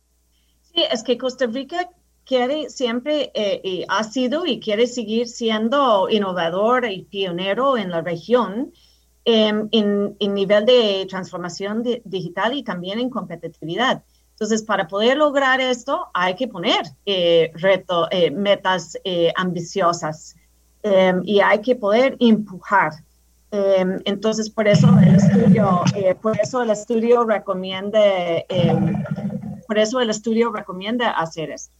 Sí, 0.73 0.83
es 0.91 1.03
que 1.03 1.17
Costa 1.17 1.45
Rica 1.47 1.89
quiere 2.25 2.69
siempre 2.69 3.31
eh, 3.33 3.61
y 3.63 3.85
ha 3.89 4.03
sido 4.03 4.45
y 4.45 4.59
quiere 4.59 4.87
seguir 4.87 5.27
siendo 5.27 6.09
innovador 6.09 6.85
y 6.89 7.03
pionero 7.03 7.77
en 7.77 7.89
la 7.89 8.01
región 8.01 8.71
em, 9.25 9.67
en, 9.71 10.15
nivel 10.33 10.65
de 10.65 11.05
transformación 11.09 11.83
digital 12.05 12.53
y 12.55 12.63
también 12.63 12.99
en 12.99 13.09
competitividad. 13.09 14.03
Entonces, 14.31 14.63
para 14.63 14.87
poder 14.87 15.17
lograr 15.17 15.61
esto, 15.61 16.07
hay 16.13 16.35
que 16.35 16.47
poner 16.47 16.81
eh, 17.05 17.51
reto, 17.55 18.07
eh, 18.09 18.31
metas 18.31 18.97
ambiciosas 19.35 20.35
em, 20.83 21.21
y 21.23 21.39
hay 21.39 21.61
que 21.61 21.75
poder 21.75 22.15
empujar. 22.19 22.91
Em, 23.51 23.99
entonces, 24.05 24.49
por 24.49 24.67
eso 24.67 24.87
el 24.99 25.15
estudio, 25.15 25.83
por 26.21 26.39
eso 26.39 26.61
el 26.61 26.69
estudio 26.69 27.23
recomienda 27.25 27.99
por 29.71 29.79
eso 29.79 30.01
el 30.01 30.09
estudio 30.09 30.51
recomienda 30.51 31.11
hacer 31.11 31.49
esto, 31.49 31.73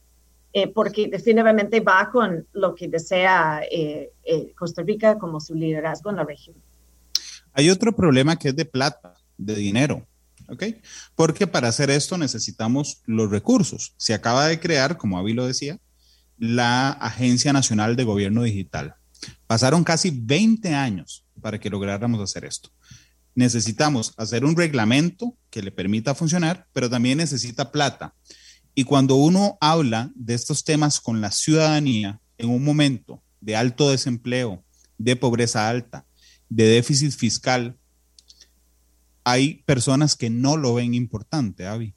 eh, 0.54 0.66
porque 0.66 1.08
definitivamente 1.08 1.80
va 1.80 2.10
con 2.10 2.48
lo 2.54 2.74
que 2.74 2.88
desea 2.88 3.60
eh, 3.70 4.10
eh, 4.24 4.54
Costa 4.54 4.80
Rica 4.80 5.18
como 5.18 5.40
su 5.40 5.54
liderazgo 5.54 6.08
en 6.08 6.16
la 6.16 6.24
región. 6.24 6.56
Hay 7.52 7.68
otro 7.68 7.94
problema 7.94 8.38
que 8.38 8.48
es 8.48 8.56
de 8.56 8.64
plata, 8.64 9.12
de 9.36 9.54
dinero. 9.56 10.06
¿ok? 10.48 10.62
Porque 11.14 11.46
para 11.46 11.68
hacer 11.68 11.90
esto 11.90 12.16
necesitamos 12.16 13.02
los 13.04 13.30
recursos. 13.30 13.92
Se 13.98 14.14
acaba 14.14 14.46
de 14.46 14.58
crear, 14.58 14.96
como 14.96 15.18
Avi 15.18 15.34
lo 15.34 15.46
decía, 15.46 15.78
la 16.42 16.90
Agencia 16.90 17.52
Nacional 17.52 17.94
de 17.94 18.04
Gobierno 18.04 18.42
Digital. 18.42 18.94
Pasaron 19.46 19.84
casi 19.84 20.10
20 20.10 20.74
años 20.74 21.24
para 21.40 21.60
que 21.60 21.70
lográramos 21.70 22.20
hacer 22.20 22.44
esto 22.44 22.70
necesitamos 23.34 24.12
hacer 24.16 24.44
un 24.44 24.56
reglamento 24.56 25.36
que 25.50 25.62
le 25.62 25.70
permita 25.70 26.14
funcionar, 26.14 26.66
pero 26.72 26.90
también 26.90 27.18
necesita 27.18 27.72
plata. 27.72 28.14
Y 28.74 28.84
cuando 28.84 29.16
uno 29.16 29.58
habla 29.60 30.10
de 30.14 30.34
estos 30.34 30.64
temas 30.64 31.00
con 31.00 31.20
la 31.20 31.30
ciudadanía 31.30 32.20
en 32.38 32.50
un 32.50 32.64
momento 32.64 33.22
de 33.40 33.56
alto 33.56 33.90
desempleo, 33.90 34.64
de 34.98 35.16
pobreza 35.16 35.68
alta, 35.68 36.06
de 36.48 36.64
déficit 36.64 37.12
fiscal, 37.12 37.76
hay 39.24 39.62
personas 39.64 40.16
que 40.16 40.30
no 40.30 40.56
lo 40.56 40.74
ven 40.74 40.94
importante, 40.94 41.66
Avi. 41.66 41.94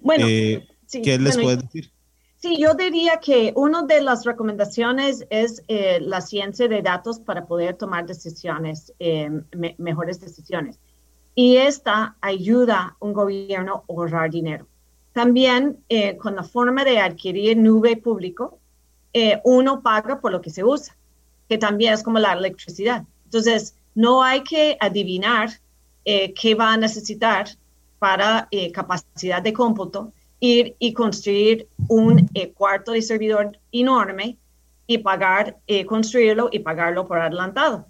Bueno, 0.00 0.26
eh, 0.28 0.66
¿qué 0.90 1.18
les 1.18 1.36
puedes 1.36 1.62
decir? 1.62 1.92
Sí, 2.44 2.58
yo 2.58 2.74
diría 2.74 3.20
que 3.20 3.54
una 3.56 3.84
de 3.84 4.02
las 4.02 4.26
recomendaciones 4.26 5.24
es 5.30 5.62
eh, 5.66 5.98
la 6.02 6.20
ciencia 6.20 6.68
de 6.68 6.82
datos 6.82 7.18
para 7.18 7.46
poder 7.46 7.74
tomar 7.74 8.04
decisiones, 8.04 8.92
eh, 8.98 9.30
mejores 9.78 10.20
decisiones. 10.20 10.78
Y 11.34 11.56
esta 11.56 12.18
ayuda 12.20 12.76
a 12.80 12.96
un 13.00 13.14
gobierno 13.14 13.76
a 13.76 13.84
ahorrar 13.90 14.30
dinero. 14.30 14.66
También 15.14 15.78
con 16.18 16.36
la 16.36 16.42
forma 16.42 16.84
de 16.84 16.98
adquirir 16.98 17.56
nube 17.56 17.96
público, 17.96 18.58
uno 19.44 19.80
paga 19.80 20.20
por 20.20 20.30
lo 20.30 20.42
que 20.42 20.50
se 20.50 20.62
usa, 20.62 20.94
que 21.48 21.56
también 21.56 21.94
es 21.94 22.02
como 22.02 22.18
la 22.18 22.34
electricidad. 22.34 23.04
Entonces, 23.24 23.74
no 23.94 24.22
hay 24.22 24.42
que 24.42 24.76
adivinar 24.80 25.48
qué 26.04 26.54
va 26.54 26.74
a 26.74 26.76
necesitar 26.76 27.46
para 27.98 28.50
capacidad 28.74 29.40
de 29.40 29.54
cómputo 29.54 30.12
ir 30.44 30.76
y 30.78 30.92
construir 30.92 31.68
un 31.88 32.28
eh, 32.34 32.52
cuarto 32.52 32.92
de 32.92 33.00
servidor 33.00 33.58
enorme 33.72 34.36
y 34.86 34.98
pagar, 34.98 35.56
eh, 35.66 35.86
construirlo 35.86 36.50
y 36.52 36.58
pagarlo 36.58 37.08
por 37.08 37.18
adelantado. 37.18 37.86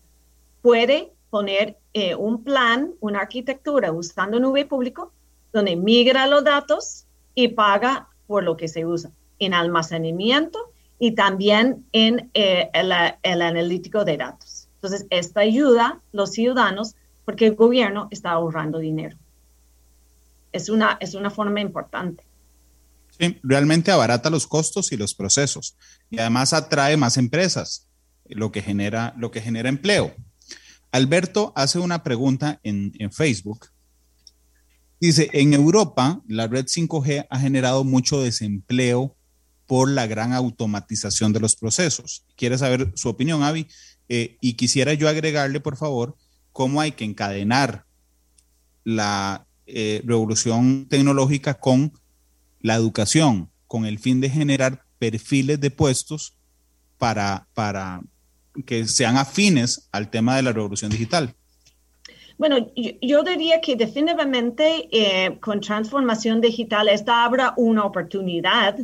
Puede 0.62 1.10
poner 1.30 1.76
eh, 1.94 2.14
un 2.14 2.44
plan, 2.44 2.92
una 3.00 3.20
arquitectura 3.20 3.90
usando 3.90 4.38
nube 4.38 4.64
público, 4.66 5.12
donde 5.52 5.74
migra 5.74 6.28
los 6.28 6.44
datos 6.44 7.06
y 7.34 7.48
paga 7.48 8.08
por 8.28 8.44
lo 8.44 8.56
que 8.56 8.68
se 8.68 8.86
usa 8.86 9.10
en 9.40 9.52
almacenamiento 9.52 10.70
y 11.00 11.12
también 11.12 11.84
en 11.92 12.30
el, 12.34 12.92
el 13.22 13.42
analítico 13.42 14.04
de 14.04 14.16
datos. 14.16 14.68
Entonces, 14.76 15.06
esta 15.10 15.40
ayuda 15.40 15.86
a 15.86 16.00
los 16.12 16.30
ciudadanos 16.30 16.94
porque 17.24 17.48
el 17.48 17.56
gobierno 17.56 18.06
está 18.12 18.30
ahorrando 18.30 18.78
dinero. 18.78 19.16
Es 20.52 20.68
una, 20.68 20.98
es 21.00 21.14
una 21.14 21.30
forma 21.30 21.60
importante. 21.60 22.24
Sí, 23.18 23.38
realmente 23.42 23.90
abarata 23.90 24.30
los 24.30 24.46
costos 24.46 24.92
y 24.92 24.96
los 24.96 25.14
procesos 25.14 25.76
y 26.10 26.18
además 26.18 26.52
atrae 26.52 26.96
más 26.96 27.16
empresas, 27.16 27.88
lo 28.24 28.50
que 28.50 28.62
genera, 28.62 29.14
lo 29.16 29.30
que 29.30 29.40
genera 29.40 29.68
empleo. 29.68 30.14
Alberto 30.90 31.52
hace 31.56 31.78
una 31.78 32.02
pregunta 32.02 32.60
en, 32.62 32.92
en 32.98 33.12
Facebook. 33.12 33.68
Dice, 35.00 35.28
en 35.32 35.52
Europa 35.54 36.22
la 36.28 36.46
red 36.46 36.66
5G 36.66 37.26
ha 37.28 37.38
generado 37.38 37.84
mucho 37.84 38.20
desempleo 38.20 39.16
por 39.66 39.90
la 39.90 40.06
gran 40.06 40.32
automatización 40.32 41.32
de 41.32 41.40
los 41.40 41.56
procesos. 41.56 42.24
Quiere 42.36 42.58
saber 42.58 42.92
su 42.96 43.08
opinión, 43.08 43.42
Avi, 43.42 43.66
eh, 44.08 44.36
y 44.40 44.54
quisiera 44.54 44.94
yo 44.94 45.08
agregarle, 45.08 45.60
por 45.60 45.76
favor, 45.76 46.16
cómo 46.52 46.80
hay 46.80 46.92
que 46.92 47.04
encadenar 47.04 47.84
la 48.84 49.46
eh, 49.66 50.02
revolución 50.04 50.86
tecnológica 50.88 51.54
con 51.54 51.92
la 52.64 52.76
educación 52.76 53.50
con 53.66 53.84
el 53.84 53.98
fin 53.98 54.22
de 54.22 54.30
generar 54.30 54.86
perfiles 54.98 55.60
de 55.60 55.70
puestos 55.70 56.34
para, 56.96 57.46
para 57.52 58.00
que 58.64 58.88
sean 58.88 59.18
afines 59.18 59.90
al 59.92 60.08
tema 60.08 60.36
de 60.36 60.42
la 60.42 60.52
revolución 60.52 60.90
digital? 60.90 61.34
Bueno, 62.38 62.72
yo, 63.02 63.22
diría 63.22 63.60
que 63.60 63.76
definitivamente 63.76 64.88
eh, 64.90 65.38
con 65.40 65.60
transformación 65.60 66.40
digital 66.40 66.88
esta 66.88 67.24
habrá 67.26 67.52
una 67.58 67.84
oportunidad 67.84 68.78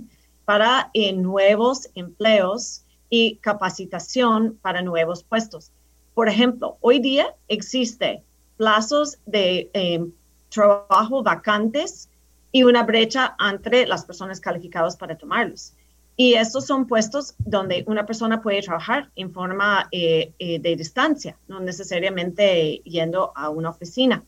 para 0.44 0.90
eh, 0.92 1.14
nuevos 1.14 1.88
empleos 1.94 2.84
y 3.08 3.36
capacitación 3.36 4.58
para 4.60 4.82
nuevos 4.82 5.24
puestos. 5.24 5.72
Por 6.12 6.28
ejemplo, 6.28 6.76
hoy 6.82 6.98
día 6.98 7.34
existe 7.48 8.22
plazos 8.58 9.16
de 9.24 9.70
eh, 9.72 10.04
trabajo 10.50 11.22
vacantes 11.22 12.09
y 12.52 12.62
una 12.62 12.82
brecha 12.82 13.36
entre 13.38 13.86
las 13.86 14.04
personas 14.04 14.40
calificadas 14.40 14.96
para 14.96 15.16
tomarlos. 15.16 15.74
Y 16.16 16.34
estos 16.34 16.66
son 16.66 16.86
puestos 16.86 17.34
donde 17.38 17.84
una 17.86 18.04
persona 18.04 18.42
puede 18.42 18.60
trabajar 18.60 19.10
en 19.16 19.32
forma 19.32 19.88
eh, 19.90 20.32
eh, 20.38 20.58
de 20.58 20.76
distancia, 20.76 21.38
no 21.48 21.60
necesariamente 21.60 22.82
yendo 22.84 23.32
a 23.34 23.48
una 23.48 23.70
oficina. 23.70 24.22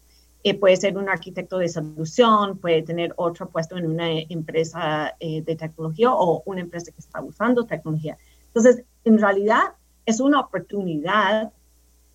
Eh, 0.45 0.59
puede 0.59 0.77
ser 0.77 0.97
un 0.97 1.09
arquitecto 1.09 1.59
de 1.59 1.69
solución, 1.69 2.59
puede 2.59 2.83
tener 2.83 3.13
otro 3.17 3.49
puesto 3.49 3.77
en 3.77 3.87
una 3.87 4.11
empresa 4.11 5.15
de 5.21 5.57
tecnología 5.57 6.13
o 6.13 6.43
una 6.47 6.63
empresa 6.63 6.91
que 6.91 7.01
está 7.01 7.21
usando 7.21 7.65
tecnología. 7.65 8.17
Entonces, 8.49 8.85
en 9.05 9.19
realidad 9.19 9.75
es 10.07 10.19
una 10.19 10.41
oportunidad 10.41 11.53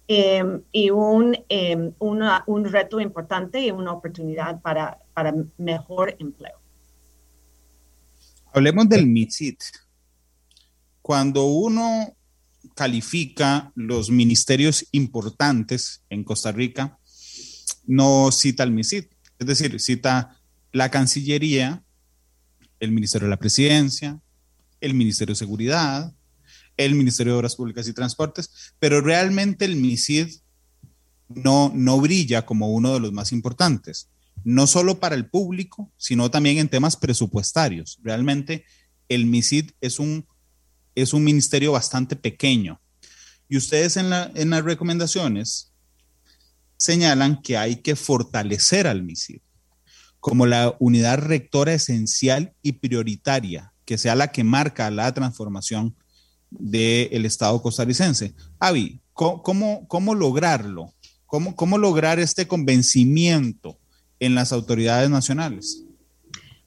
Em, 0.09 0.61
y 0.71 0.89
un, 0.89 1.37
em, 1.49 1.91
un 1.99 2.65
reto 2.65 3.01
importante 3.01 3.59
y 3.59 3.71
una 3.71 3.91
oportunidad 3.91 4.61
para, 4.61 4.99
para 5.17 5.33
mejor 5.57 6.15
empleo. 6.19 6.61
Hablemos 8.53 8.87
del 8.87 9.07
MITSIT. 9.07 9.59
Cuando 11.01 11.45
uno 11.45 12.15
califica 12.75 13.71
los 13.73 14.11
ministerios 14.11 14.85
importantes 14.91 16.03
en 16.11 16.23
Costa 16.23 16.51
Rica, 16.51 16.99
no 17.87 18.31
cita 18.31 18.61
el 18.61 18.69
MISIT, 18.69 19.11
es 19.39 19.47
decir, 19.47 19.79
cita 19.79 20.39
la 20.71 20.91
Cancillería, 20.91 21.83
el 22.79 22.91
Ministerio 22.91 23.25
de 23.25 23.31
la 23.31 23.39
Presidencia, 23.39 24.21
el 24.81 24.93
Ministerio 24.93 25.33
de 25.33 25.39
Seguridad, 25.39 26.13
el 26.77 26.93
Ministerio 26.93 27.33
de 27.33 27.39
Obras 27.39 27.55
Públicas 27.55 27.87
y 27.87 27.93
Transportes, 27.93 28.75
pero 28.77 29.01
realmente 29.01 29.65
el 29.65 29.77
MISID 29.77 30.27
no, 31.27 31.71
no 31.73 31.99
brilla 31.99 32.45
como 32.45 32.69
uno 32.71 32.93
de 32.93 32.99
los 32.99 33.11
más 33.13 33.31
importantes, 33.31 34.11
no 34.43 34.67
solo 34.67 34.99
para 34.99 35.15
el 35.15 35.29
público, 35.29 35.91
sino 35.97 36.31
también 36.31 36.57
en 36.57 36.69
temas 36.69 36.95
presupuestarios. 36.95 37.99
Realmente 38.03 38.65
el 39.09 39.25
MISID 39.25 39.71
es 39.81 39.99
un, 39.99 40.25
es 40.95 41.13
un 41.13 41.23
ministerio 41.23 41.71
bastante 41.71 42.15
pequeño. 42.15 42.79
Y 43.49 43.57
ustedes 43.57 43.97
en, 43.97 44.09
la, 44.09 44.31
en 44.35 44.49
las 44.49 44.63
recomendaciones 44.63 45.73
señalan 46.77 47.41
que 47.41 47.57
hay 47.57 47.77
que 47.77 47.95
fortalecer 47.95 48.87
al 48.87 49.03
MISID 49.03 49.39
como 50.19 50.45
la 50.45 50.75
unidad 50.79 51.19
rectora 51.19 51.73
esencial 51.73 52.53
y 52.61 52.73
prioritaria, 52.73 53.73
que 53.85 53.97
sea 53.97 54.15
la 54.15 54.31
que 54.31 54.43
marca 54.43 54.91
la 54.91 55.13
transformación 55.13 55.95
del 56.49 57.25
Estado 57.25 57.61
costarricense. 57.61 58.33
Avi, 58.59 58.99
¿cómo, 59.13 59.87
cómo, 59.87 60.15
lograrlo? 60.15 60.93
¿Cómo, 61.25 61.55
¿Cómo 61.55 61.77
lograr 61.77 62.19
este 62.19 62.47
convencimiento 62.47 63.79
en 64.19 64.35
las 64.35 64.51
autoridades 64.53 65.09
nacionales? 65.09 65.83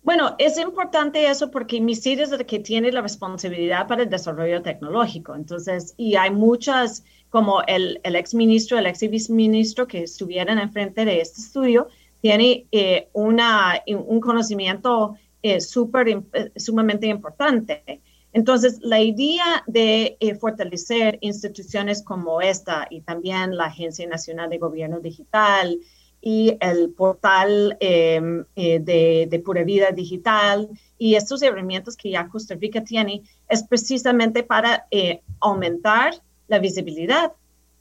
Bueno, 0.02 0.34
es 0.38 0.58
importante 0.58 1.28
eso 1.28 1.50
porque 1.50 1.80
MISIR 1.80 2.22
es 2.22 2.32
el 2.32 2.46
que 2.46 2.58
tiene 2.58 2.90
la 2.90 3.02
responsabilidad 3.02 3.86
para 3.86 4.04
el 4.04 4.10
desarrollo 4.10 4.62
tecnológico. 4.62 5.34
Entonces, 5.34 5.94
y 5.96 6.16
hay 6.16 6.30
muchas, 6.30 7.04
como 7.28 7.62
el, 7.66 8.00
el 8.02 8.16
ex 8.16 8.34
ministro, 8.34 8.78
el 8.78 8.86
ex 8.86 9.00
viceministro 9.00 9.86
que 9.86 10.02
estuvieran 10.02 10.58
enfrente 10.58 11.04
de 11.04 11.20
este 11.20 11.42
estudio, 11.42 11.88
tiene 12.22 12.66
eh, 12.72 13.08
una, 13.12 13.82
un 13.86 14.20
conocimiento 14.20 15.16
eh, 15.42 15.60
super, 15.60 16.08
eh, 16.08 16.52
sumamente 16.56 17.06
importante. 17.06 18.02
Entonces, 18.32 18.78
la 18.82 19.00
idea 19.00 19.64
de 19.66 20.16
eh, 20.20 20.34
fortalecer 20.34 21.18
instituciones 21.20 22.02
como 22.02 22.40
esta 22.40 22.86
y 22.90 23.00
también 23.00 23.56
la 23.56 23.64
Agencia 23.64 24.06
Nacional 24.06 24.50
de 24.50 24.58
Gobierno 24.58 25.00
Digital 25.00 25.78
y 26.20 26.56
el 26.60 26.90
portal 26.90 27.76
em, 27.80 28.44
eh, 28.56 28.78
de, 28.80 29.42
Pura 29.44 29.64
Vida 29.64 29.90
Digital 29.90 30.68
y 30.98 31.14
estos 31.14 31.42
herramientas 31.42 31.96
que 31.96 32.10
ya 32.10 32.28
Costa 32.28 32.54
Rica 32.54 32.84
tiene 32.84 33.22
es 33.48 33.62
precisamente 33.62 34.42
para 34.42 34.86
eh, 34.90 35.22
aumentar 35.40 36.14
la 36.48 36.58
visibilidad 36.58 37.32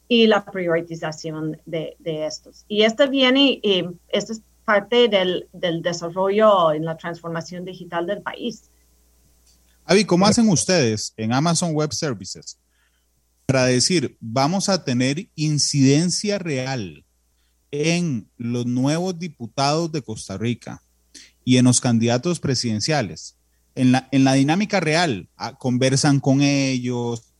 y 0.08 0.26
la 0.26 0.44
priorización 0.44 1.60
de, 1.66 1.96
estos. 2.04 2.64
Y 2.66 2.82
esto 2.82 3.08
viene, 3.08 3.60
esto 4.08 4.32
es 4.32 4.42
parte 4.64 5.08
del, 5.08 5.48
del 5.52 5.82
desarrollo 5.82 6.72
en 6.72 6.84
la 6.84 6.96
transformación 6.96 7.64
digital 7.64 8.06
del 8.06 8.22
país. 8.22 8.70
Avi, 9.84 10.04
¿cómo 10.04 10.26
hacen 10.26 10.48
ustedes 10.48 11.12
en 11.16 11.32
Amazon 11.32 11.74
Web 11.74 11.92
Services 11.92 12.58
para 13.50 13.64
decir, 13.64 14.16
vamos 14.20 14.68
a 14.68 14.84
tener 14.84 15.28
incidencia 15.34 16.38
real 16.38 17.04
en 17.70 18.28
los 18.36 18.66
nuevos 18.66 19.18
diputados 19.18 19.90
de 19.92 20.02
Costa 20.02 20.36
Rica 20.36 20.82
y 21.44 21.56
en 21.56 21.64
los 21.64 21.80
candidatos 21.80 22.40
presidenciales? 22.40 23.36
En 23.74 23.92
la, 23.92 24.08
en 24.10 24.24
la 24.24 24.34
dinámica 24.34 24.80
real, 24.80 25.28
ah, 25.36 25.56
conversan 25.56 26.20
con 26.20 26.42
ellos, 26.42 27.32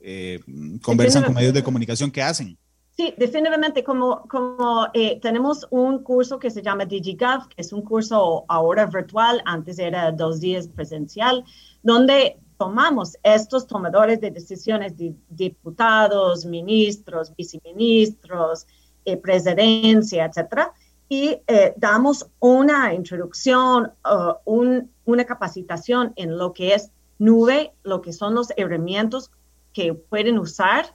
eh, 0.00 0.40
conversan 0.82 1.24
con 1.24 1.34
medios 1.34 1.54
de 1.54 1.62
comunicación, 1.62 2.10
¿qué 2.10 2.22
hacen? 2.22 2.58
Sí, 2.96 3.12
definitivamente, 3.18 3.82
como, 3.82 4.22
como 4.28 4.86
eh, 4.94 5.18
tenemos 5.20 5.66
un 5.70 5.98
curso 6.04 6.38
que 6.38 6.50
se 6.50 6.62
llama 6.62 6.84
DigiGov, 6.84 7.48
que 7.48 7.60
es 7.60 7.72
un 7.72 7.82
curso 7.82 8.44
ahora 8.48 8.86
virtual, 8.86 9.42
antes 9.46 9.80
era 9.80 10.12
dos 10.12 10.38
días 10.38 10.68
presencial, 10.68 11.44
donde 11.82 12.38
tomamos 12.56 13.16
estos 13.24 13.66
tomadores 13.66 14.20
de 14.20 14.30
decisiones, 14.30 14.94
diputados, 15.28 16.44
ministros, 16.44 17.34
viceministros, 17.36 18.66
eh, 19.04 19.16
presidencia, 19.16 20.24
etcétera, 20.24 20.72
y 21.08 21.38
eh, 21.46 21.74
damos 21.76 22.26
una 22.40 22.94
introducción, 22.94 23.92
uh, 24.04 24.82
una 25.04 25.24
capacitación 25.24 26.12
en 26.16 26.38
lo 26.38 26.52
que 26.52 26.74
es 26.74 26.90
nube, 27.18 27.72
lo 27.82 28.00
que 28.00 28.12
son 28.12 28.34
los 28.34 28.48
herramientas 28.56 29.30
que 29.72 29.92
pueden 29.94 30.38
usar, 30.38 30.86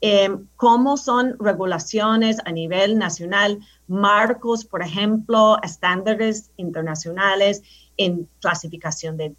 em, 0.00 0.46
cómo 0.56 0.96
son 0.96 1.36
regulaciones 1.40 2.38
a 2.44 2.52
nivel 2.52 2.98
nacional, 2.98 3.58
marcos, 3.88 4.64
por 4.64 4.82
ejemplo, 4.82 5.58
estándares 5.62 6.50
internacionales 6.56 7.62
en 7.96 8.28
clasificación 8.40 9.16
de, 9.16 9.34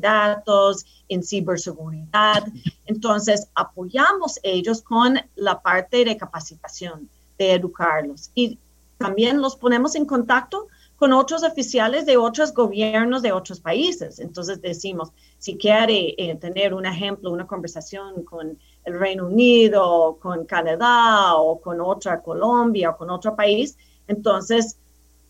datos, 0.00 0.84
en 1.08 1.22
ciberseguridad. 1.22 2.44
Entonces, 2.84 3.48
apoyamos 3.54 4.40
ellos 4.42 4.82
con 4.82 5.20
la 5.36 5.62
parte 5.62 6.04
de 6.04 6.16
capacitación, 6.16 7.08
de 7.38 7.52
educarlos. 7.54 8.30
Y 8.34 8.58
también 8.98 9.40
los 9.40 9.56
ponemos 9.56 9.94
en 9.94 10.06
contacto 10.06 10.68
con 11.02 11.12
otros 11.12 11.42
oficiales 11.42 12.06
de 12.06 12.16
otros 12.16 12.54
gobiernos 12.54 13.22
de 13.22 13.32
otros 13.32 13.58
países. 13.58 14.20
Entonces 14.20 14.62
decimos, 14.62 15.10
si 15.38 15.56
quiere 15.56 16.14
eh, 16.16 16.36
tener 16.36 16.74
un 16.74 16.86
ejemplo, 16.86 17.32
una 17.32 17.46
conversación 17.46 18.22
con 18.22 18.56
el 18.84 18.98
Reino 18.98 19.26
Unido, 19.26 20.16
con 20.22 20.44
Canadá 20.46 21.34
o 21.34 21.60
con 21.60 21.80
otra 21.80 22.22
Colombia 22.22 22.90
o 22.90 22.96
con 22.96 23.10
otro 23.10 23.34
país, 23.34 23.76
entonces 24.06 24.76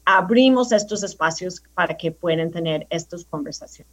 abrimos 0.04 0.72
estos 0.72 1.02
espacios 1.02 1.62
para 1.72 1.96
que 1.96 2.12
puedan 2.12 2.50
tener 2.50 2.86
estas 2.90 3.24
conversaciones. 3.24 3.92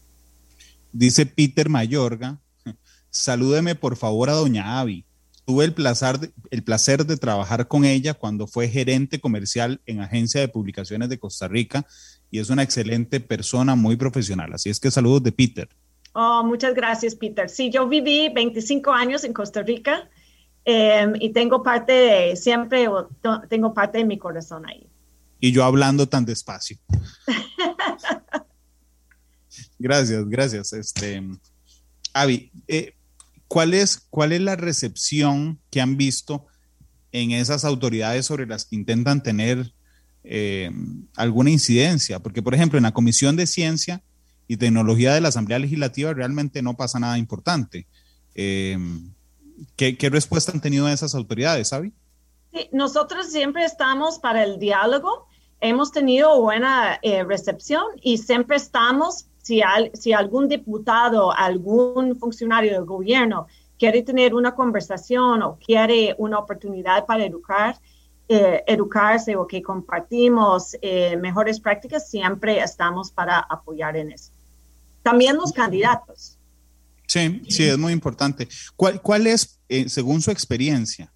Dice 0.91 1.25
Peter 1.25 1.69
Mayorga, 1.69 2.39
salúdeme 3.09 3.75
por 3.75 3.95
favor 3.95 4.29
a 4.29 4.33
doña 4.33 4.81
Avi. 4.81 5.05
Tuve 5.49 5.65
el 5.65 5.73
placer, 5.73 6.19
de, 6.19 6.31
el 6.51 6.61
placer 6.61 7.07
de 7.07 7.17
trabajar 7.17 7.67
con 7.67 7.83
ella 7.83 8.13
cuando 8.13 8.45
fue 8.45 8.67
gerente 8.67 9.19
comercial 9.19 9.81
en 9.87 9.99
Agencia 9.99 10.39
de 10.39 10.47
Publicaciones 10.47 11.09
de 11.09 11.17
Costa 11.17 11.47
Rica 11.47 11.87
y 12.29 12.37
es 12.37 12.51
una 12.51 12.61
excelente 12.61 13.19
persona, 13.19 13.73
muy 13.73 13.95
profesional. 13.95 14.53
Así 14.53 14.69
es 14.69 14.79
que 14.79 14.91
saludos 14.91 15.23
de 15.23 15.31
Peter. 15.31 15.67
Oh, 16.13 16.43
muchas 16.43 16.75
gracias, 16.75 17.15
Peter. 17.15 17.49
Sí, 17.49 17.71
yo 17.71 17.89
viví 17.89 18.29
25 18.29 18.91
años 18.91 19.23
en 19.23 19.33
Costa 19.33 19.63
Rica 19.63 20.07
eh, 20.65 21.07
y 21.19 21.31
tengo 21.31 21.63
parte 21.63 21.93
de, 21.93 22.35
siempre 22.35 22.87
tengo 23.49 23.73
parte 23.73 23.97
de 23.97 24.05
mi 24.05 24.19
corazón 24.19 24.67
ahí. 24.67 24.85
Y 25.39 25.51
yo 25.51 25.63
hablando 25.63 26.07
tan 26.07 26.25
despacio. 26.25 26.77
gracias, 29.79 30.29
gracias. 30.29 30.73
Este, 30.73 31.23
Avi, 32.13 32.51
eh, 32.67 32.93
¿Cuál 33.49 33.73
es, 33.73 34.05
¿Cuál 34.11 34.31
es 34.31 34.41
la 34.41 34.55
recepción 34.55 35.59
que 35.71 35.81
han 35.81 35.97
visto 35.97 36.45
en 37.11 37.31
esas 37.31 37.65
autoridades 37.65 38.27
sobre 38.27 38.45
las 38.45 38.65
que 38.65 38.75
intentan 38.75 39.23
tener 39.23 39.73
eh, 40.23 40.71
alguna 41.15 41.49
incidencia? 41.49 42.19
Porque, 42.19 42.43
por 42.43 42.53
ejemplo, 42.53 42.77
en 42.77 42.83
la 42.83 42.93
Comisión 42.93 43.35
de 43.35 43.47
Ciencia 43.47 44.03
y 44.47 44.57
Tecnología 44.57 45.15
de 45.15 45.21
la 45.21 45.29
Asamblea 45.29 45.57
Legislativa 45.57 46.13
realmente 46.13 46.61
no 46.61 46.77
pasa 46.77 46.99
nada 46.99 47.17
importante. 47.17 47.87
Eh, 48.35 48.77
¿qué, 49.75 50.09
respuesta 50.11 50.51
han 50.51 50.61
tenido 50.61 50.87
esas 50.87 51.15
autoridades, 51.15 51.69
Sabi? 51.69 51.91
Sí, 52.53 52.69
nosotros 52.71 53.31
siempre 53.31 53.65
estamos 53.65 54.19
para 54.19 54.43
el 54.43 54.59
diálogo. 54.59 55.27
Hemos 55.59 55.91
tenido 55.91 56.39
buena 56.39 56.99
eh, 57.01 57.23
recepción 57.23 57.83
y 58.03 58.19
siempre 58.19 58.57
estamos 58.57 59.25
si, 59.93 60.13
algún 60.13 60.47
diputado, 60.47 61.31
algún 61.35 62.17
funcionario 62.19 62.73
del 62.73 62.85
gobierno 62.85 63.47
quiere 63.77 64.03
tener 64.03 64.33
una 64.33 64.53
conversación 64.53 65.41
o 65.41 65.57
quiere 65.57 66.13
una 66.17 66.37
oportunidad 66.37 67.05
para 67.05 67.25
educar, 67.25 67.79
eh, 68.27 68.63
educarse 68.67 69.35
o 69.35 69.47
que 69.47 69.63
compartimos 69.63 70.75
eh, 70.81 71.17
mejores 71.17 71.59
prácticas, 71.59 72.09
siempre 72.09 72.59
estamos 72.59 73.11
para 73.11 73.39
apoyar 73.39 73.95
en 73.97 74.11
eso. 74.11 74.31
También 75.01 75.37
los 75.37 75.51
candidatos. 75.51 76.37
Sí, 77.07 77.41
sí, 77.47 77.63
es 77.63 77.77
muy 77.77 77.93
importante. 77.93 78.47
¿Cuál, 78.75 79.01
cuál 79.01 79.25
es, 79.25 79.59
eh, 79.69 79.89
según 79.89 80.21
su 80.21 80.29
experiencia, 80.29 81.11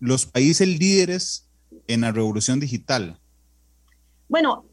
los 0.00 0.26
países 0.26 0.68
líderes 0.68 1.48
en 1.86 2.02
la 2.02 2.12
revolución 2.12 2.60
digital? 2.60 3.18
Bueno, 4.28 4.69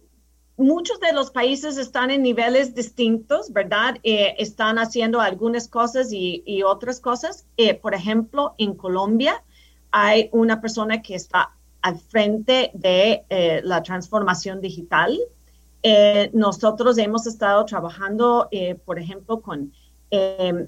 muchos 0.58 1.00
de 1.00 1.14
los 1.14 1.32
países 1.32 1.78
están 1.78 2.12
en 2.12 2.24
niveles 2.24 2.74
distintos, 2.74 3.54
¿verdad? 3.54 3.98
Eh, 4.04 4.36
están 4.40 4.80
haciendo 4.80 5.22
algunas 5.22 5.68
cosas 5.68 6.10
y, 6.12 6.64
otras 6.64 7.00
cosas. 7.00 7.46
Eh, 7.56 7.76
por 7.76 7.94
ejemplo, 7.94 8.56
en 8.58 8.74
Colombia 8.74 9.44
hay 9.92 10.30
una 10.34 10.60
persona 10.60 11.02
que 11.02 11.16
está 11.16 11.56
al 11.82 12.00
frente 12.00 12.72
de 12.74 13.24
eh, 13.30 13.62
la 13.64 13.82
transformación 13.84 14.60
digital. 14.60 15.18
nosotros 16.34 16.98
hemos 16.98 17.28
estado 17.28 17.64
trabajando, 17.64 18.50
por 18.84 19.00
ejemplo, 19.00 19.40
con, 19.40 19.72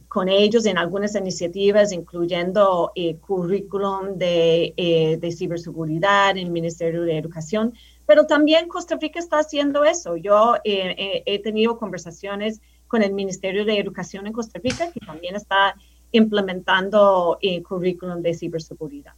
con 0.09 0.27
ellos 0.27 0.65
en 0.65 0.77
algunas 0.77 1.15
iniciativas, 1.15 1.91
incluyendo 1.93 2.91
currículum 3.21 4.17
de, 4.17 5.17
de 5.21 5.31
ciberseguridad 5.31 6.31
en 6.31 6.47
el 6.47 6.51
Ministerio 6.51 7.03
de 7.03 7.17
Educación 7.17 7.73
pero 8.09 8.25
también 8.25 8.67
Costa 8.67 8.97
Rica 8.99 9.19
está 9.19 9.37
haciendo 9.37 9.83
eso. 9.83 10.17
Yo 10.17 10.55
eh, 10.63 10.95
eh, 10.97 11.23
he 11.27 11.43
tenido 11.43 11.77
conversaciones 11.77 12.59
con 12.87 13.03
el 13.03 13.13
Ministerio 13.13 13.65
de 13.65 13.77
Educación 13.77 14.25
en 14.25 14.33
Costa 14.33 14.59
Rica, 14.63 14.91
que 14.91 14.99
también 14.99 15.35
está 15.35 15.75
implementando 16.11 17.37
el 17.39 17.57
eh, 17.57 17.61
currículum 17.61 18.23
de 18.23 18.33
ciberseguridad. 18.33 19.13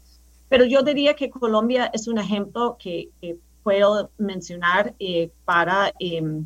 Pero 0.50 0.66
yo 0.66 0.84
diría 0.84 1.16
que 1.16 1.30
Colombia 1.30 1.90
es 1.94 2.10
un 2.10 2.18
ejemplo 2.18 2.76
que, 2.78 3.12
puedo 3.64 4.12
mencionar 4.18 4.94
para 5.46 5.94
em, 6.00 6.46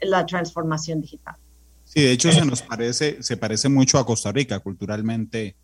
la 0.00 0.24
transformación 0.24 1.02
digital. 1.02 1.34
Sí, 1.94 2.02
de 2.02 2.12
hecho 2.12 2.32
se 2.32 2.44
nos 2.44 2.62
parece, 2.62 3.22
se 3.22 3.36
parece 3.36 3.68
mucho 3.68 3.98
a 3.98 4.06
Costa 4.06 4.32
Rica 4.32 4.58
culturalmente 4.58 5.54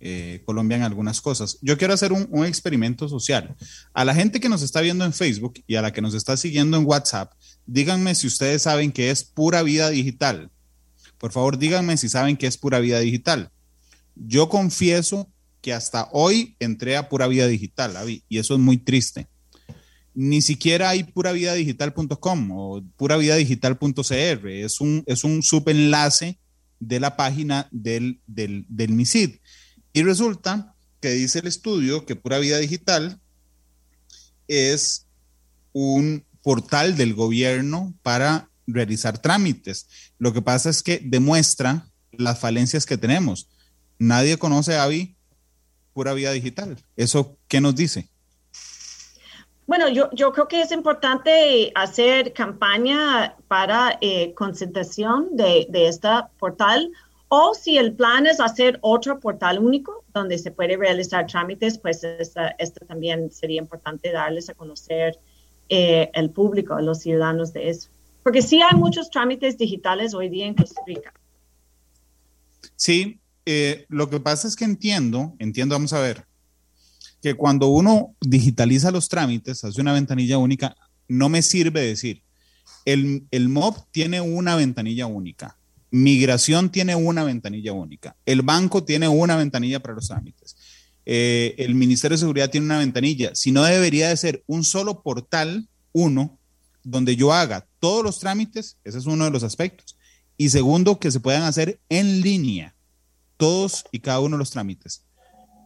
eh, 0.00 0.42
Colombia 0.46 0.78
en 0.78 0.82
algunas 0.82 1.20
cosas. 1.20 1.58
Yo 1.60 1.76
quiero 1.76 1.92
hacer 1.92 2.12
un, 2.12 2.46
experimento 2.46 3.08
social. 3.08 3.54
A 3.92 4.04
la 4.04 4.14
gente 4.14 4.40
que 4.40 4.48
nos 4.48 4.62
está 4.62 4.80
viendo 4.80 5.04
en 5.04 5.12
Facebook 5.12 5.62
y 5.66 5.76
a 5.76 5.82
la 5.82 5.92
que 5.92 6.00
nos 6.00 6.14
está 6.14 6.36
siguiendo 6.36 6.78
en 6.78 6.86
WhatsApp, 6.86 7.32
díganme 7.66 8.14
si 8.14 8.26
ustedes 8.26 8.62
saben 8.62 8.92
qué 8.92 9.10
es 9.10 9.24
pura 9.24 9.62
vida 9.62 9.90
digital. 9.90 10.50
Por 11.18 11.32
favor, 11.32 11.58
díganme 11.58 11.96
si 11.96 12.08
saben 12.08 12.36
qué 12.36 12.46
es 12.46 12.56
pura 12.56 12.80
vida 12.80 12.98
digital. 13.00 13.50
Yo 14.14 14.48
confieso 14.48 15.30
que 15.60 15.72
hasta 15.72 16.08
hoy 16.12 16.56
entré 16.60 16.96
a 16.96 17.08
pura 17.08 17.26
vida 17.26 17.46
digital, 17.46 17.94
y 18.28 18.38
eso 18.38 18.54
es 18.54 18.60
muy 18.60 18.78
triste. 18.78 19.28
Ni 20.14 20.42
siquiera 20.42 20.90
hay 20.90 21.04
puravidadigital.com 21.04 22.50
o 22.52 22.82
puravidadigital.cr. 22.96 24.48
Es 24.48 24.80
un, 24.80 25.02
es 25.06 25.24
un 25.24 25.42
subenlace 25.42 26.38
de 26.80 27.00
la 27.00 27.16
página 27.16 27.68
del, 27.70 28.20
del, 28.26 28.64
del 28.68 28.92
MISID. 28.92 29.36
Y 29.92 30.02
resulta 30.02 30.74
que 31.00 31.10
dice 31.10 31.40
el 31.40 31.46
estudio 31.46 32.06
que 32.06 32.16
Pura 32.16 32.38
Vida 32.38 32.58
Digital 32.58 33.20
es 34.48 35.06
un 35.72 36.24
portal 36.42 36.96
del 36.96 37.14
gobierno 37.14 37.94
para 38.02 38.48
realizar 38.66 39.20
trámites. 39.20 39.86
Lo 40.18 40.32
que 40.32 40.42
pasa 40.42 40.70
es 40.70 40.82
que 40.82 41.00
demuestra 41.02 41.90
las 42.12 42.38
falencias 42.38 42.86
que 42.86 42.98
tenemos. 42.98 43.48
Nadie 43.98 44.38
conoce 44.38 44.76
a 44.76 44.84
AVI 44.84 45.16
Pura 45.92 46.14
Vida 46.14 46.32
Digital. 46.32 46.82
¿Eso 46.96 47.38
qué 47.48 47.60
nos 47.60 47.74
dice? 47.74 48.08
Bueno, 49.66 49.88
yo, 49.88 50.10
yo 50.12 50.32
creo 50.32 50.46
que 50.46 50.60
es 50.60 50.72
importante 50.72 51.72
hacer 51.74 52.32
campaña 52.32 53.36
para 53.48 53.98
eh, 54.00 54.34
concentración 54.34 55.36
de, 55.36 55.66
de 55.70 55.88
este 55.88 56.08
portal 56.38 56.90
o 57.28 57.52
si 57.54 57.78
el 57.78 57.94
plan 57.94 58.26
es 58.26 58.38
hacer 58.38 58.78
otro 58.80 59.18
portal 59.18 59.58
único 59.58 60.04
donde 60.12 60.38
se 60.38 60.52
puede 60.52 60.76
realizar 60.76 61.26
trámites, 61.26 61.78
pues 61.78 62.04
esto 62.04 62.86
también 62.86 63.30
sería 63.32 63.60
importante 63.60 64.12
darles 64.12 64.48
a 64.50 64.54
conocer 64.54 65.18
eh, 65.68 66.10
el 66.14 66.30
público, 66.30 66.78
los 66.80 67.00
ciudadanos 67.00 67.52
de 67.52 67.70
eso. 67.70 67.88
Porque 68.22 68.40
sí 68.40 68.62
hay 68.62 68.76
muchos 68.78 69.10
trámites 69.10 69.58
digitales 69.58 70.14
hoy 70.14 70.28
día 70.28 70.46
en 70.46 70.54
Costa 70.54 70.80
Rica. 70.86 71.12
Sí, 72.76 73.18
eh, 73.46 73.84
lo 73.88 74.08
que 74.08 74.20
pasa 74.20 74.46
es 74.46 74.54
que 74.54 74.64
entiendo, 74.64 75.34
entiendo, 75.40 75.74
vamos 75.74 75.92
a 75.92 76.00
ver, 76.00 76.26
que 77.24 77.34
cuando 77.34 77.68
uno 77.68 78.14
digitaliza 78.20 78.90
los 78.90 79.08
trámites, 79.08 79.64
hace 79.64 79.80
una 79.80 79.94
ventanilla 79.94 80.36
única, 80.36 80.76
no 81.08 81.30
me 81.30 81.40
sirve 81.40 81.80
decir, 81.80 82.22
el, 82.84 83.26
el 83.30 83.48
MOB 83.48 83.90
tiene 83.90 84.20
una 84.20 84.56
ventanilla 84.56 85.06
única, 85.06 85.56
Migración 85.90 86.70
tiene 86.70 86.96
una 86.96 87.24
ventanilla 87.24 87.72
única. 87.72 88.16
El 88.26 88.42
banco 88.42 88.82
tiene 88.84 89.08
una 89.08 89.36
ventanilla 89.36 89.80
para 89.80 89.94
los 89.94 90.08
trámites. 90.08 90.56
Eh, 91.06 91.54
el 91.56 91.74
Ministerio 91.76 92.16
de 92.16 92.20
Seguridad 92.20 92.50
tiene 92.50 92.66
una 92.66 92.78
ventanilla. 92.78 93.30
Si 93.34 93.52
no 93.52 93.62
debería 93.62 94.08
de 94.08 94.16
ser 94.16 94.42
un 94.46 94.64
solo 94.64 95.02
portal, 95.02 95.68
uno, 95.92 96.38
donde 96.82 97.16
yo 97.16 97.32
haga 97.32 97.68
todos 97.78 98.02
los 98.04 98.18
trámites, 98.18 98.76
ese 98.84 98.98
es 98.98 99.06
uno 99.06 99.24
de 99.24 99.30
los 99.30 99.44
aspectos. 99.44 99.96
Y 100.36 100.50
segundo, 100.50 100.98
que 100.98 101.10
se 101.10 101.20
puedan 101.20 101.44
hacer 101.44 101.80
en 101.88 102.20
línea, 102.20 102.74
todos 103.36 103.84
y 103.92 104.00
cada 104.00 104.20
uno 104.20 104.36
de 104.36 104.40
los 104.40 104.50
trámites. 104.50 105.04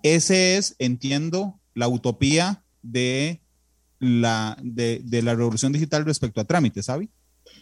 Ese 0.02 0.56
es, 0.56 0.76
entiendo, 0.78 1.60
la 1.74 1.88
utopía 1.88 2.62
de 2.82 3.40
la, 3.98 4.56
de, 4.62 5.00
de 5.04 5.22
la 5.22 5.34
revolución 5.34 5.72
digital 5.72 6.04
respecto 6.04 6.40
a 6.40 6.44
trámites, 6.44 6.86
¿sabe? 6.86 7.08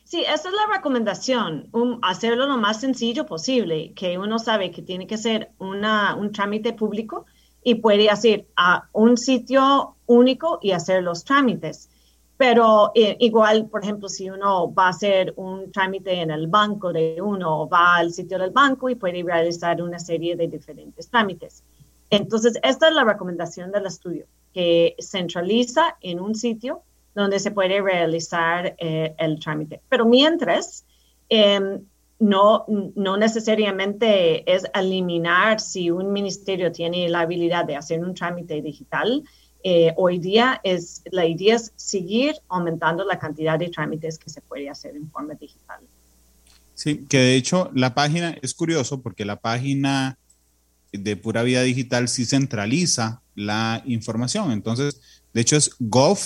Sí, 0.04 0.20
esa 0.22 0.48
es 0.48 0.54
la 0.54 0.76
recomendación, 0.76 1.68
hacerlo 2.02 2.46
lo 2.46 2.58
más 2.58 2.80
sencillo 2.80 3.26
posible, 3.26 3.92
que 3.94 4.18
uno 4.18 4.38
sabe 4.38 4.70
que 4.70 4.82
tiene 4.82 5.06
que 5.06 5.18
ser 5.18 5.50
una, 5.58 6.14
un 6.14 6.32
trámite 6.32 6.72
público 6.72 7.26
y 7.62 7.76
puede 7.76 8.08
hacer 8.08 8.46
a 8.56 8.88
un 8.92 9.16
sitio 9.16 9.96
único 10.06 10.60
y 10.62 10.70
hacer 10.70 11.02
los 11.02 11.24
trámites. 11.24 11.90
Pero 12.36 12.92
eh, 12.94 13.16
igual, 13.18 13.68
por 13.68 13.82
ejemplo, 13.82 14.08
si 14.08 14.28
uno 14.28 14.72
va 14.72 14.86
a 14.86 14.90
hacer 14.90 15.32
un 15.36 15.72
trámite 15.72 16.20
en 16.20 16.30
el 16.30 16.46
banco 16.46 16.92
de 16.92 17.20
uno, 17.20 17.68
va 17.68 17.96
al 17.96 18.12
sitio 18.12 18.38
del 18.38 18.50
banco 18.50 18.88
y 18.88 18.94
puede 18.94 19.22
realizar 19.22 19.82
una 19.82 19.98
serie 19.98 20.36
de 20.36 20.46
diferentes 20.46 21.08
trámites. 21.08 21.64
Entonces, 22.10 22.58
esta 22.62 22.88
es 22.88 22.94
la 22.94 23.04
recomendación 23.04 23.72
del 23.72 23.86
estudio, 23.86 24.26
que 24.54 24.94
centraliza 25.00 25.96
en 26.00 26.20
un 26.20 26.34
sitio 26.34 26.82
donde 27.14 27.40
se 27.40 27.50
puede 27.50 27.80
realizar 27.80 28.76
eh, 28.78 29.14
el 29.18 29.40
trámite. 29.40 29.80
Pero 29.88 30.04
mientras, 30.04 30.84
em, 31.28 31.80
no, 32.18 32.64
no 32.94 33.16
necesariamente 33.16 34.50
es 34.50 34.64
eliminar 34.74 35.60
si 35.60 35.90
un 35.90 36.12
ministerio 36.12 36.72
tiene 36.72 37.08
la 37.08 37.20
habilidad 37.20 37.64
de 37.64 37.76
hacer 37.76 38.00
un 38.00 38.14
trámite 38.14 38.62
digital. 38.62 39.22
Eh, 39.62 39.92
hoy 39.96 40.18
día 40.18 40.60
es, 40.62 41.02
la 41.10 41.26
idea 41.26 41.56
es 41.56 41.72
seguir 41.76 42.36
aumentando 42.48 43.04
la 43.04 43.18
cantidad 43.18 43.58
de 43.58 43.68
trámites 43.68 44.18
que 44.18 44.30
se 44.30 44.40
puede 44.40 44.68
hacer 44.70 44.94
en 44.96 45.10
forma 45.10 45.34
digital. 45.34 45.80
Sí, 46.74 47.06
que 47.08 47.18
de 47.18 47.34
hecho 47.34 47.70
la 47.74 47.94
página 47.94 48.36
es 48.42 48.54
curioso 48.54 49.00
porque 49.00 49.24
la 49.24 49.36
página 49.36 50.18
de 50.98 51.16
Pura 51.16 51.42
Vida 51.42 51.62
Digital 51.62 52.08
sí 52.08 52.24
centraliza 52.26 53.22
la 53.34 53.82
información. 53.86 54.52
Entonces, 54.52 55.00
de 55.32 55.40
hecho 55.40 55.56
es 55.56 55.70
gov 55.78 56.18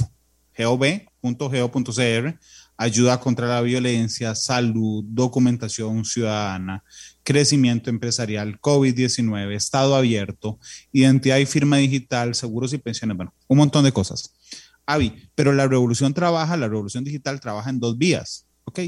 ayuda 2.77 3.21
contra 3.21 3.47
la 3.47 3.61
violencia, 3.61 4.35
salud, 4.35 5.05
documentación 5.07 6.05
ciudadana, 6.05 6.83
crecimiento 7.23 7.91
empresarial, 7.91 8.61
COVID-19, 8.61 9.55
estado 9.55 9.95
abierto, 9.95 10.59
identidad 10.93 11.39
y 11.39 11.47
firma 11.47 11.77
digital, 11.77 12.35
seguros 12.35 12.73
y 12.73 12.79
pensiones, 12.79 13.17
bueno, 13.17 13.35
un 13.49 13.59
montón 13.59 13.85
de 13.85 13.93
cosas. 13.93 14.35
Avi, 14.87 15.13
pero 15.35 15.53
la 15.53 15.69
revolución 15.69 16.15
trabaja, 16.15 16.57
la 16.57 16.69
revolución 16.69 17.05
digital 17.05 17.39
trabaja 17.39 17.71
en 17.71 17.81
dos 17.81 17.97
vías, 17.97 18.47
¿ok? 18.65 18.81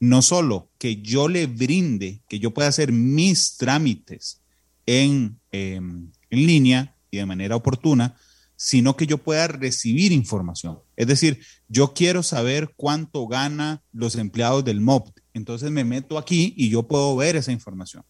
No 0.00 0.20
solo 0.20 0.68
que 0.78 1.00
yo 1.00 1.28
le 1.28 1.46
brinde, 1.46 2.20
que 2.28 2.38
yo 2.38 2.52
pueda 2.52 2.68
hacer 2.68 2.92
mis 2.92 3.56
trámites 3.56 4.41
en, 4.86 5.38
em, 5.50 6.10
en 6.30 6.46
línea 6.46 6.96
y 7.10 7.18
de 7.18 7.26
manera 7.26 7.56
oportuna, 7.56 8.16
sino 8.56 8.96
que 8.96 9.06
yo 9.06 9.18
pueda 9.18 9.48
recibir 9.48 10.12
información. 10.12 10.78
Es 10.96 11.08
decir, 11.08 11.40
yo 11.68 11.94
quiero 11.94 12.22
saber 12.22 12.72
cuánto 12.76 13.26
gana 13.26 13.82
los 13.92 14.14
empleados 14.14 14.64
del 14.64 14.80
MOP. 14.80 15.08
Entonces 15.34 15.70
me 15.70 15.84
meto 15.84 16.16
aquí 16.16 16.54
y 16.56 16.68
yo 16.68 16.84
puedo 16.84 17.16
ver 17.16 17.34
esa 17.34 17.50
información. 17.50 18.04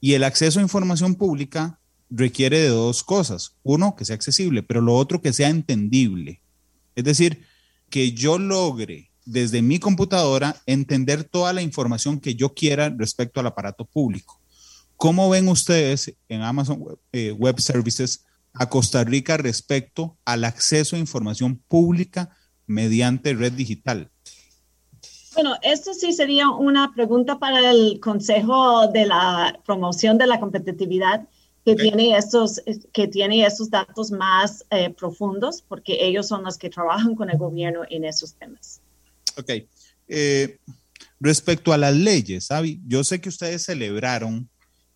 Y 0.00 0.14
el 0.14 0.24
acceso 0.24 0.60
a 0.60 0.62
información 0.62 1.16
pública 1.16 1.80
requiere 2.10 2.60
de 2.60 2.68
dos 2.68 3.02
cosas. 3.02 3.56
Uno, 3.62 3.96
que 3.96 4.04
sea 4.04 4.14
accesible, 4.14 4.62
pero 4.62 4.80
lo 4.80 4.94
otro, 4.94 5.20
que 5.20 5.32
sea 5.32 5.48
entendible. 5.48 6.40
Es 6.94 7.04
decir, 7.04 7.44
que 7.90 8.12
yo 8.12 8.38
logre 8.38 9.10
desde 9.24 9.62
mi 9.62 9.78
computadora 9.78 10.62
entender 10.66 11.24
toda 11.24 11.52
la 11.52 11.62
información 11.62 12.20
que 12.20 12.34
yo 12.34 12.54
quiera 12.54 12.88
respecto 12.90 13.40
al 13.40 13.46
aparato 13.46 13.84
público. 13.84 14.41
¿Cómo 15.02 15.28
ven 15.28 15.48
ustedes 15.48 16.14
en 16.28 16.42
Amazon 16.42 16.80
Web, 16.80 16.98
eh, 17.10 17.32
Web 17.32 17.58
Services 17.58 18.24
a 18.52 18.68
Costa 18.68 19.02
Rica 19.02 19.36
respecto 19.36 20.16
al 20.24 20.44
acceso 20.44 20.94
a 20.94 21.00
información 21.00 21.60
pública 21.66 22.30
mediante 22.68 23.34
red 23.34 23.50
digital? 23.50 24.12
Bueno, 25.34 25.56
esto 25.62 25.92
sí 25.92 26.12
sería 26.12 26.50
una 26.50 26.94
pregunta 26.94 27.40
para 27.40 27.72
el 27.72 27.98
Consejo 27.98 28.86
de 28.92 29.06
la 29.06 29.58
Promoción 29.66 30.18
de 30.18 30.28
la 30.28 30.38
Competitividad 30.38 31.26
que, 31.64 31.74
tiene, 31.74 32.16
estos, 32.16 32.62
que 32.92 33.08
tiene 33.08 33.44
esos 33.44 33.70
datos 33.70 34.12
más 34.12 34.64
eh, 34.70 34.90
profundos, 34.90 35.62
porque 35.62 35.98
ellos 36.06 36.28
son 36.28 36.44
los 36.44 36.56
que 36.56 36.70
trabajan 36.70 37.16
con 37.16 37.28
el 37.28 37.38
gobierno 37.38 37.80
en 37.90 38.04
esos 38.04 38.34
temas. 38.34 38.80
Ok. 39.36 39.50
Eh, 40.06 40.58
respecto 41.18 41.72
a 41.72 41.78
las 41.78 41.96
leyes, 41.96 42.44
¿sabe? 42.44 42.78
yo 42.86 43.02
sé 43.02 43.20
que 43.20 43.30
ustedes 43.30 43.64
celebraron 43.64 44.48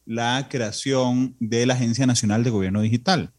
la 0.07 0.49
creación 0.49 1.37
de 1.41 1.67
la 1.67 1.75
Agencia 1.75 2.07
Nacional 2.07 2.43
de 2.45 2.51
Gobierno 2.51 2.81
Digital 2.81 3.33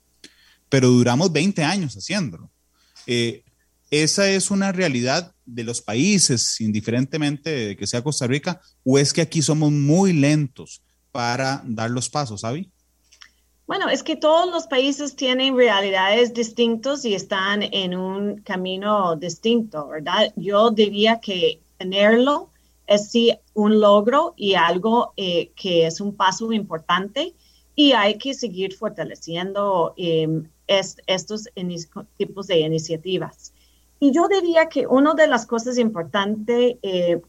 pero 0.70 0.90
duramos 0.90 1.32
20 1.32 1.64
años 1.64 1.96
haciéndolo. 1.96 2.50
Eh, 3.06 3.44
¿Esa 3.90 4.30
es 4.30 4.52
una 4.52 4.72
realidad 4.72 5.34
de 5.46 5.64
los 5.64 5.82
países, 5.82 6.60
indiferentemente 6.60 7.50
de 7.50 7.78
que 7.78 7.88
sea 7.88 8.04
Costa 8.04 8.28
Rica, 8.28 8.60
o 8.84 8.98
es 8.98 9.14
que 9.14 9.22
aquí 9.22 9.42
somos 9.42 9.72
muy 9.72 10.12
lentos 10.12 10.82
para 11.12 11.62
dar 11.66 11.90
los 11.90 12.10
pasos, 12.10 12.44
Avi? 12.44 12.70
Bueno, 13.66 13.90
es 13.90 14.04
que 14.04 14.16
todos 14.16 14.50
los 14.50 14.68
países 14.68 15.16
tienen 15.16 15.56
realidades 15.56 16.34
distintas 16.34 17.04
y 17.06 17.16
están 17.16 17.64
en 17.64 17.96
un 17.96 18.42
camino 18.42 19.16
distinto, 19.16 19.88
¿verdad? 19.88 20.34
Yo 20.36 20.72
diría 20.72 21.20
que 21.22 21.62
tenerlo 21.78 22.50
es 22.88 23.12
sí 23.12 23.38
un 23.54 23.80
logro 23.80 24.34
y 24.38 24.56
algo 24.56 25.14
eh, 25.18 25.52
que 25.56 25.86
es 25.86 26.02
un 26.02 26.16
paso 26.16 26.52
importante 26.54 27.36
y 27.76 27.92
hay 27.92 28.18
que 28.18 28.34
seguir 28.34 28.74
fortaleciendo 28.74 29.94
em, 29.98 30.50
estos 30.68 31.50
tipos 32.18 32.48
de 32.48 32.60
iniciativas. 32.60 33.54
Y 34.00 34.12
yo 34.12 34.28
diría 34.28 34.68
que 34.70 34.88
una 34.88 35.14
de 35.14 35.28
las 35.28 35.46
cosas 35.46 35.78
importantes 35.78 36.76
eh, 36.82 37.22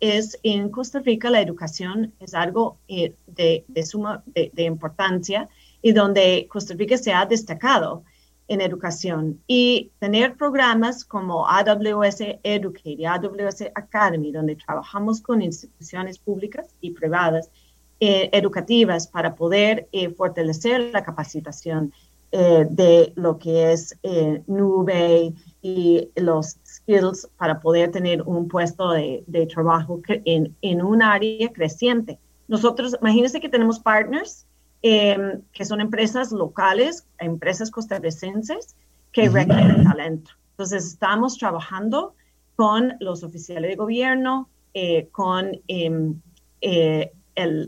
es 0.00 0.38
en 0.42 0.68
Costa 0.70 1.00
Rica 1.00 1.30
la 1.30 1.40
educación 1.40 2.12
es 2.20 2.34
algo 2.34 2.78
eh, 2.88 3.14
de, 3.26 3.64
suma 3.84 4.22
de, 4.26 4.62
importancia 4.64 5.48
y 5.82 5.92
donde 5.92 6.46
Costa 6.50 6.74
Rica 6.74 6.98
se 6.98 7.12
ha 7.12 7.24
destacado 7.26 8.04
en 8.48 8.60
educación 8.60 9.40
y 9.46 9.90
tener 9.98 10.36
programas 10.36 11.04
como 11.04 11.48
AWS 11.48 12.20
Educate 12.42 12.90
y 12.90 13.04
AWS 13.04 13.62
Academy, 13.74 14.32
donde 14.32 14.56
trabajamos 14.56 15.20
con 15.20 15.42
instituciones 15.42 16.18
públicas 16.18 16.74
y 16.80 16.92
privadas 16.92 17.50
eh, 17.98 18.28
educativas 18.32 19.06
para 19.06 19.34
poder 19.34 19.88
fortalecer 20.16 20.90
la 20.92 21.02
capacitación 21.02 21.92
eh, 22.32 22.66
de 22.68 23.12
lo 23.14 23.38
que 23.38 23.72
es 23.72 23.96
eh, 24.02 24.42
nube 24.48 25.32
y 25.62 26.10
los 26.16 26.58
skills 26.66 27.28
para 27.38 27.60
poder 27.60 27.92
tener 27.92 28.20
un 28.22 28.48
puesto 28.48 28.90
de, 28.90 29.24
trabajo 29.48 30.02
en, 30.06 30.54
en, 30.60 30.82
un 30.82 31.02
área 31.02 31.52
creciente. 31.52 32.18
Nosotros, 32.48 32.96
imagínense 33.00 33.40
que 33.40 33.48
tenemos 33.48 33.78
partners 33.78 34.44
em, 34.88 35.42
que 35.52 35.64
son 35.64 35.80
empresas 35.80 36.32
locales, 36.32 37.06
empresas 37.18 37.70
costarricenses 37.70 38.76
que 39.12 39.28
requieren 39.28 39.84
talento. 39.84 40.30
Entonces, 40.52 40.86
estamos 40.86 41.38
trabajando 41.38 42.14
con 42.54 42.94
los 43.00 43.22
oficiales 43.22 43.70
de 43.70 43.76
gobierno, 43.76 44.48
eh, 44.74 45.08
con 45.12 45.50
em, 45.68 46.20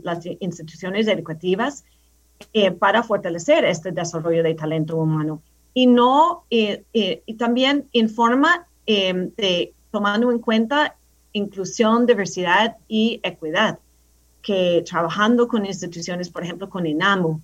las 0.03 0.25
instituciones 0.41 1.09
educativas 1.09 1.85
eh, 2.53 2.71
para 2.71 3.03
fortalecer 3.03 3.65
este 3.65 3.91
desarrollo 3.91 4.43
de 4.43 4.55
talento 4.55 4.97
humano. 4.97 5.43
Y 5.75 5.87
no, 5.87 6.45
eh, 6.51 6.85
eh, 6.95 7.23
y 7.27 7.35
también 7.35 7.89
en 7.93 8.09
forma 8.09 8.67
de 8.87 9.75
tomando 9.91 10.33
en 10.33 10.39
cuenta 10.39 10.97
inclusión, 11.33 12.07
diversidad 12.07 12.79
y 12.89 13.21
equidad, 13.23 13.79
que 14.49 14.83
trabajando 14.89 15.47
con 15.47 15.67
instituciones, 15.67 16.31
por 16.31 16.43
ejemplo, 16.43 16.71
con 16.71 16.87
INAMU, 16.87 17.43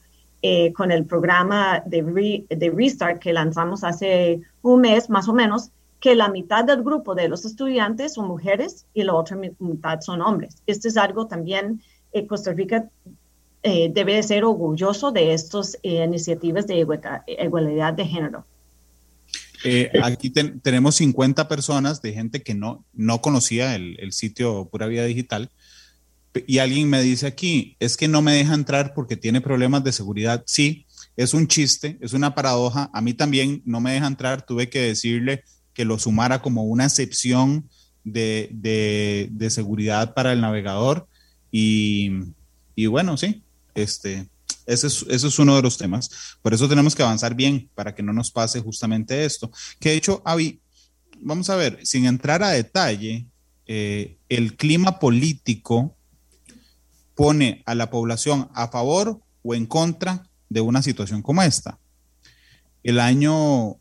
con 0.74 0.90
el 0.90 1.04
programa 1.04 1.82
de, 1.86 2.44
de 2.48 2.70
Restart 2.70 3.18
que 3.18 3.32
lanzamos 3.32 3.82
hace 3.84 4.40
un 4.62 4.80
mes 4.80 5.10
más 5.10 5.28
o 5.28 5.34
menos, 5.34 5.70
que 6.00 6.14
la 6.14 6.28
mitad 6.28 6.64
del 6.64 6.82
grupo 6.82 7.14
de 7.14 7.28
los 7.28 7.44
estudiantes 7.44 8.14
son 8.14 8.28
mujeres 8.28 8.86
y 8.94 9.02
la 9.02 9.14
otra 9.14 9.36
mitad 9.58 10.00
son 10.00 10.22
hombres. 10.22 10.56
Esto 10.66 10.88
es 10.88 10.96
algo 10.96 11.26
también, 11.26 11.82
Costa 12.28 12.52
Rica 12.52 12.88
eh, 13.66 13.90
debe 13.90 14.22
ser 14.22 14.44
orgulloso 14.44 15.10
de 15.10 15.32
estas 15.32 15.78
eh, 15.82 16.04
iniciativas 16.04 16.66
de 16.66 16.76
igualdad, 16.76 17.94
de 17.94 18.04
género. 18.04 18.44
Eh, 19.64 19.90
aquí 20.02 20.28
tenemos 20.28 20.96
50 20.96 21.48
personas 21.48 22.02
de 22.02 22.12
gente 22.12 22.42
que 22.42 22.54
no, 22.54 22.84
no 22.92 23.22
conocía 23.22 23.74
el, 23.74 23.96
el, 24.00 24.12
sitio 24.12 24.68
Pura 24.70 24.86
Vida 24.86 25.04
Digital 25.04 25.50
y 26.46 26.58
alguien 26.58 26.88
me 26.88 27.02
dice 27.02 27.26
aquí, 27.26 27.76
es 27.80 27.96
que 27.96 28.08
no 28.08 28.22
me 28.22 28.34
deja 28.34 28.54
entrar 28.54 28.94
porque 28.94 29.16
tiene 29.16 29.40
problemas 29.40 29.84
de 29.84 29.92
seguridad. 29.92 30.42
Sí, 30.46 30.86
es 31.16 31.34
un 31.34 31.46
chiste, 31.46 31.98
es 32.00 32.12
una 32.12 32.34
paradoja. 32.34 32.90
A 32.92 33.00
mí 33.00 33.14
también 33.14 33.62
no 33.64 33.80
me 33.80 33.92
deja 33.92 34.06
entrar, 34.06 34.44
tuve 34.44 34.68
que 34.68 34.80
decirle 34.80 35.44
que 35.72 35.84
lo 35.84 35.98
sumara 35.98 36.42
como 36.42 36.64
una 36.64 36.84
excepción 36.84 37.68
de, 38.04 38.50
de, 38.52 39.50
seguridad 39.50 40.14
para 40.14 40.32
el 40.32 40.40
navegador 40.40 41.08
y, 41.50 42.10
y 42.74 42.86
bueno, 42.86 43.16
sí, 43.16 43.42
este, 43.74 44.28
ese 44.66 44.86
es, 44.86 45.04
ese 45.08 45.28
es 45.28 45.38
uno 45.38 45.56
de 45.56 45.62
los 45.62 45.78
temas. 45.78 46.10
Por 46.42 46.54
eso 46.54 46.68
tenemos 46.68 46.94
que 46.94 47.02
avanzar 47.02 47.34
bien 47.34 47.70
para 47.74 47.94
que 47.94 48.02
no 48.02 48.12
nos 48.12 48.30
pase 48.30 48.60
justamente 48.60 49.24
esto. 49.24 49.50
Que 49.80 49.90
de 49.90 49.96
hecho, 49.96 50.22
Avi, 50.24 50.60
vamos 51.20 51.50
a 51.50 51.56
ver, 51.56 51.78
sin 51.82 52.06
entrar 52.06 52.42
a 52.42 52.50
detalle, 52.50 53.26
eh, 53.66 54.16
el 54.28 54.56
clima 54.56 54.98
político 54.98 55.96
pone 57.14 57.62
a 57.66 57.74
la 57.74 57.90
población 57.90 58.48
a 58.54 58.68
favor 58.68 59.20
o 59.42 59.54
en 59.54 59.66
contra 59.66 60.28
de 60.48 60.60
una 60.60 60.82
situación 60.82 61.22
como 61.22 61.42
esta. 61.42 61.78
El 62.82 63.00
año 63.00 63.76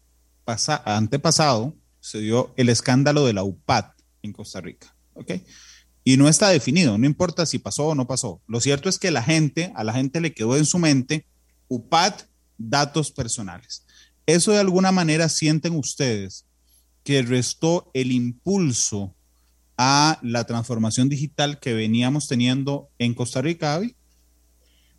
antepasado 0.85 1.75
se 1.99 2.19
dio 2.19 2.53
el 2.57 2.69
escándalo 2.69 3.25
de 3.25 3.33
la 3.33 3.43
UPAD 3.43 3.85
en 4.21 4.33
Costa 4.33 4.61
Rica. 4.61 4.95
¿ok? 5.13 5.33
Y 6.03 6.17
no 6.17 6.27
está 6.27 6.49
definido, 6.49 6.97
no 6.97 7.05
importa 7.05 7.45
si 7.45 7.59
pasó 7.59 7.87
o 7.87 7.95
no 7.95 8.07
pasó. 8.07 8.41
Lo 8.47 8.59
cierto 8.59 8.89
es 8.89 8.97
que 8.97 9.11
la 9.11 9.23
gente, 9.23 9.71
a 9.75 9.83
la 9.83 9.93
gente 9.93 10.19
le 10.19 10.33
quedó 10.33 10.57
en 10.57 10.65
su 10.65 10.79
mente 10.79 11.25
UPAD, 11.69 12.13
datos 12.57 13.11
personales. 13.11 13.85
¿Eso 14.25 14.51
de 14.51 14.59
alguna 14.59 14.91
manera 14.91 15.29
sienten 15.29 15.75
ustedes 15.75 16.45
que 17.03 17.21
restó 17.21 17.89
el 17.93 18.11
impulso 18.11 19.15
a 19.77 20.19
la 20.21 20.45
transformación 20.45 21.09
digital 21.09 21.59
que 21.59 21.73
veníamos 21.73 22.27
teniendo 22.27 22.89
en 22.99 23.13
Costa 23.13 23.41
Rica, 23.41 23.75
Avi? 23.75 23.95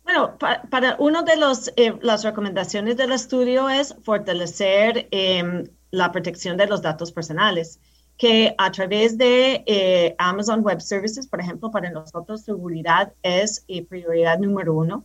Bueno, 0.05 0.37
para, 0.37 0.95
uno 0.99 1.23
de 1.23 1.35
los, 1.35 1.71
eh, 1.77 1.97
las 2.01 2.23
recomendaciones 2.23 2.95
del 2.95 3.11
estudio 3.11 3.69
es 3.69 3.95
fortalecer 4.03 5.07
em, 5.09 5.63
la 5.89 6.11
protección 6.11 6.57
de 6.57 6.67
los 6.67 6.83
datos 6.83 7.11
personales, 7.11 7.79
que 8.15 8.53
a 8.59 8.71
través 8.71 9.17
de 9.17 9.63
eh, 9.65 10.15
Amazon 10.19 10.61
Web 10.61 10.79
Services, 10.81 11.25
por 11.25 11.41
ejemplo, 11.41 11.71
para 11.71 11.89
nosotros 11.89 12.41
seguridad 12.41 13.13
es 13.23 13.65
eh, 13.67 13.83
prioridad 13.83 14.37
número 14.37 14.75
uno 14.75 15.03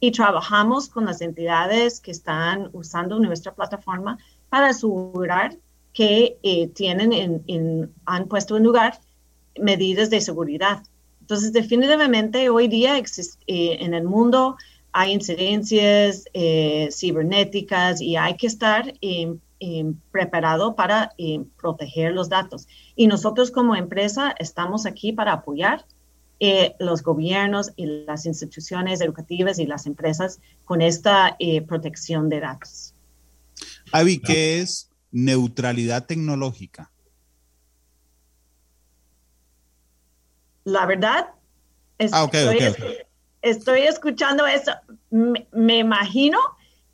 y 0.00 0.12
trabajamos 0.12 0.90
con 0.90 1.06
las 1.06 1.22
entidades 1.22 1.98
que 1.98 2.10
están 2.10 2.68
usando 2.74 3.18
nuestra 3.18 3.54
plataforma 3.54 4.18
para 4.50 4.68
asegurar 4.68 5.56
que 5.94 6.70
tienen 6.74 7.12
en, 7.12 7.94
han 8.06 8.26
puesto 8.26 8.56
en 8.56 8.64
lugar 8.64 8.98
medidas 9.60 10.10
de 10.10 10.20
seguridad. 10.20 10.82
Entonces, 11.22 11.52
definitivamente 11.52 12.50
hoy 12.50 12.68
día 12.68 12.98
eh, 12.98 13.76
en 13.80 13.94
el 13.94 14.04
mundo 14.04 14.56
hay 14.92 15.12
incidencias 15.12 16.24
eh, 16.34 16.90
cibernéticas 16.92 18.00
y 18.00 18.16
hay 18.16 18.36
que 18.36 18.48
estar 18.48 18.92
eh, 19.00 19.34
preparado 20.10 20.74
para 20.74 21.12
proteger 21.56 22.12
los 22.12 22.28
datos. 22.28 22.66
Y 22.96 23.06
nosotros 23.06 23.50
como 23.50 23.76
empresa 23.76 24.34
estamos 24.38 24.84
aquí 24.84 25.12
para 25.12 25.32
apoyar 25.32 25.86
los 26.80 27.04
gobiernos 27.04 27.70
y 27.76 27.86
las 27.86 28.26
instituciones 28.26 29.00
educativas 29.00 29.60
y 29.60 29.66
las 29.66 29.86
empresas 29.86 30.40
con 30.64 30.82
esta 30.82 31.38
protección 31.68 32.28
de 32.28 32.40
datos. 32.40 32.94
Avi, 33.92 34.18
¿qué 34.18 34.60
es 34.60 34.90
neutralidad 35.12 36.04
tecnológica? 36.06 36.91
La 40.64 40.86
verdad, 40.86 41.28
ah, 42.12 42.28
estoy, 43.42 43.82
escuchando 43.82 44.46
eso. 44.46 44.72
Me, 45.10 45.78
imagino 45.78 46.38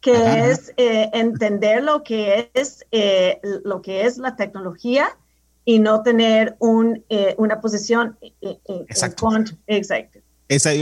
que 0.00 0.50
es 0.50 0.72
eh, 0.76 1.10
entender 1.12 1.82
lo 1.82 2.02
que 2.02 2.50
es, 2.54 2.84
eh, 2.92 3.40
lo 3.64 3.82
que 3.82 4.06
es 4.06 4.18
la 4.18 4.36
tecnología 4.36 5.16
y 5.64 5.78
no 5.78 6.02
tener 6.02 6.56
un, 6.60 7.04
eh, 7.08 7.34
una 7.36 7.60
posición 7.60 8.16
exacto. 8.40 9.28
exacto. 9.66 10.20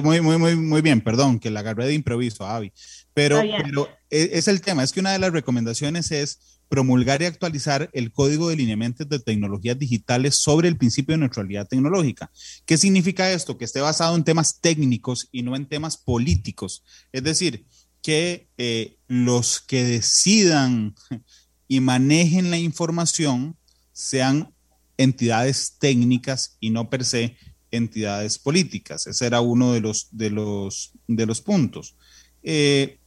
muy, 0.02 0.20
muy, 0.20 0.38
muy, 0.38 0.54
muy 0.54 0.80
bien, 0.80 1.00
perdón, 1.00 1.40
que 1.40 1.50
la 1.50 1.60
agarré 1.60 1.86
de 1.86 1.94
improviso, 1.94 2.46
Avi. 2.46 2.72
Pero, 3.12 3.40
pero 3.64 3.88
e, 4.10 4.30
es 4.34 4.46
el 4.46 4.60
tema, 4.60 4.84
es 4.84 4.92
que 4.92 5.00
una 5.00 5.12
de 5.12 5.18
las 5.18 5.32
recomendaciones 5.32 6.12
es 6.12 6.55
promulgar 6.68 7.22
y 7.22 7.26
actualizar 7.26 7.90
el 7.92 8.12
Código 8.12 8.48
de 8.48 8.56
Lineamientos 8.56 9.08
de 9.08 9.18
Tecnologías 9.18 9.78
Digitales 9.78 10.36
sobre 10.36 10.68
el 10.68 10.76
principio 10.76 11.14
de 11.14 11.20
neutralidad 11.20 11.68
tecnológica. 11.68 12.30
¿Qué 12.64 12.76
significa 12.76 13.30
esto? 13.32 13.56
Que 13.56 13.64
esté 13.64 13.80
basado 13.80 14.16
en 14.16 14.24
temas 14.24 14.60
técnicos 14.60 15.28
y 15.32 15.42
no 15.42 15.56
en 15.56 15.66
temas 15.66 15.96
políticos. 15.96 16.82
Es 17.12 17.22
decir, 17.22 17.66
que 18.02 18.48
eh, 18.58 18.96
los 19.08 19.60
que 19.60 19.84
decidan 19.84 20.94
y 21.68 21.80
manejen 21.80 22.50
la 22.50 22.58
información 22.58 23.56
sean 23.92 24.52
entidades 24.96 25.76
técnicas 25.78 26.56
y 26.60 26.70
no 26.70 26.88
per 26.90 27.04
se 27.04 27.36
entidades 27.70 28.38
políticas. 28.38 29.06
Ese 29.06 29.26
era 29.26 29.40
uno 29.40 29.72
de 29.72 29.80
los, 29.80 30.08
de 30.12 30.30
los, 30.30 30.92
de 31.06 31.26
los 31.26 31.40
puntos. 31.40 31.96
Eh, 32.42 32.98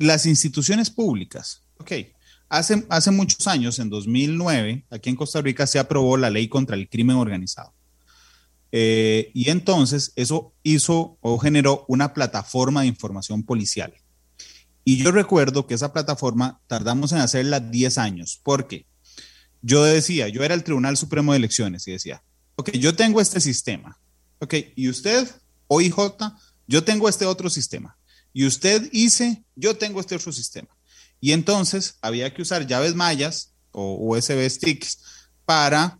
las 0.00 0.24
instituciones 0.24 0.90
públicas. 0.90 1.62
Ok, 1.78 1.92
hace, 2.48 2.86
hace 2.88 3.10
muchos 3.10 3.46
años, 3.46 3.78
en 3.78 3.90
2009, 3.90 4.86
aquí 4.90 5.10
en 5.10 5.16
Costa 5.16 5.42
Rica 5.42 5.66
se 5.66 5.78
aprobó 5.78 6.16
la 6.16 6.30
ley 6.30 6.48
contra 6.48 6.74
el 6.74 6.88
crimen 6.88 7.16
organizado. 7.16 7.74
Eh, 8.72 9.30
y 9.34 9.50
entonces 9.50 10.12
eso 10.16 10.54
hizo 10.62 11.18
o 11.20 11.38
generó 11.38 11.84
una 11.86 12.14
plataforma 12.14 12.80
de 12.80 12.86
información 12.86 13.42
policial. 13.42 13.92
Y 14.84 14.96
yo 14.96 15.12
recuerdo 15.12 15.66
que 15.66 15.74
esa 15.74 15.92
plataforma 15.92 16.60
tardamos 16.66 17.12
en 17.12 17.18
hacerla 17.18 17.60
10 17.60 17.98
años, 17.98 18.40
porque 18.42 18.86
yo 19.60 19.84
decía, 19.84 20.28
yo 20.28 20.42
era 20.42 20.54
el 20.54 20.64
Tribunal 20.64 20.96
Supremo 20.96 21.32
de 21.32 21.38
Elecciones 21.38 21.86
y 21.86 21.92
decía, 21.92 22.22
ok, 22.56 22.70
yo 22.70 22.96
tengo 22.96 23.20
este 23.20 23.40
sistema, 23.40 24.00
ok, 24.38 24.54
y 24.76 24.88
usted, 24.88 25.28
OIJ, 25.66 25.94
yo 26.66 26.84
tengo 26.84 27.06
este 27.06 27.26
otro 27.26 27.50
sistema 27.50 27.98
y 28.32 28.46
usted 28.46 28.90
dice, 28.90 29.44
yo 29.56 29.76
tengo 29.76 30.00
este 30.00 30.16
otro 30.16 30.32
sistema. 30.32 30.68
Y 31.20 31.32
entonces 31.32 31.98
había 32.00 32.32
que 32.32 32.42
usar 32.42 32.66
llaves 32.66 32.94
mayas 32.94 33.54
o 33.72 33.96
USB 34.00 34.48
sticks 34.48 34.98
para 35.44 35.98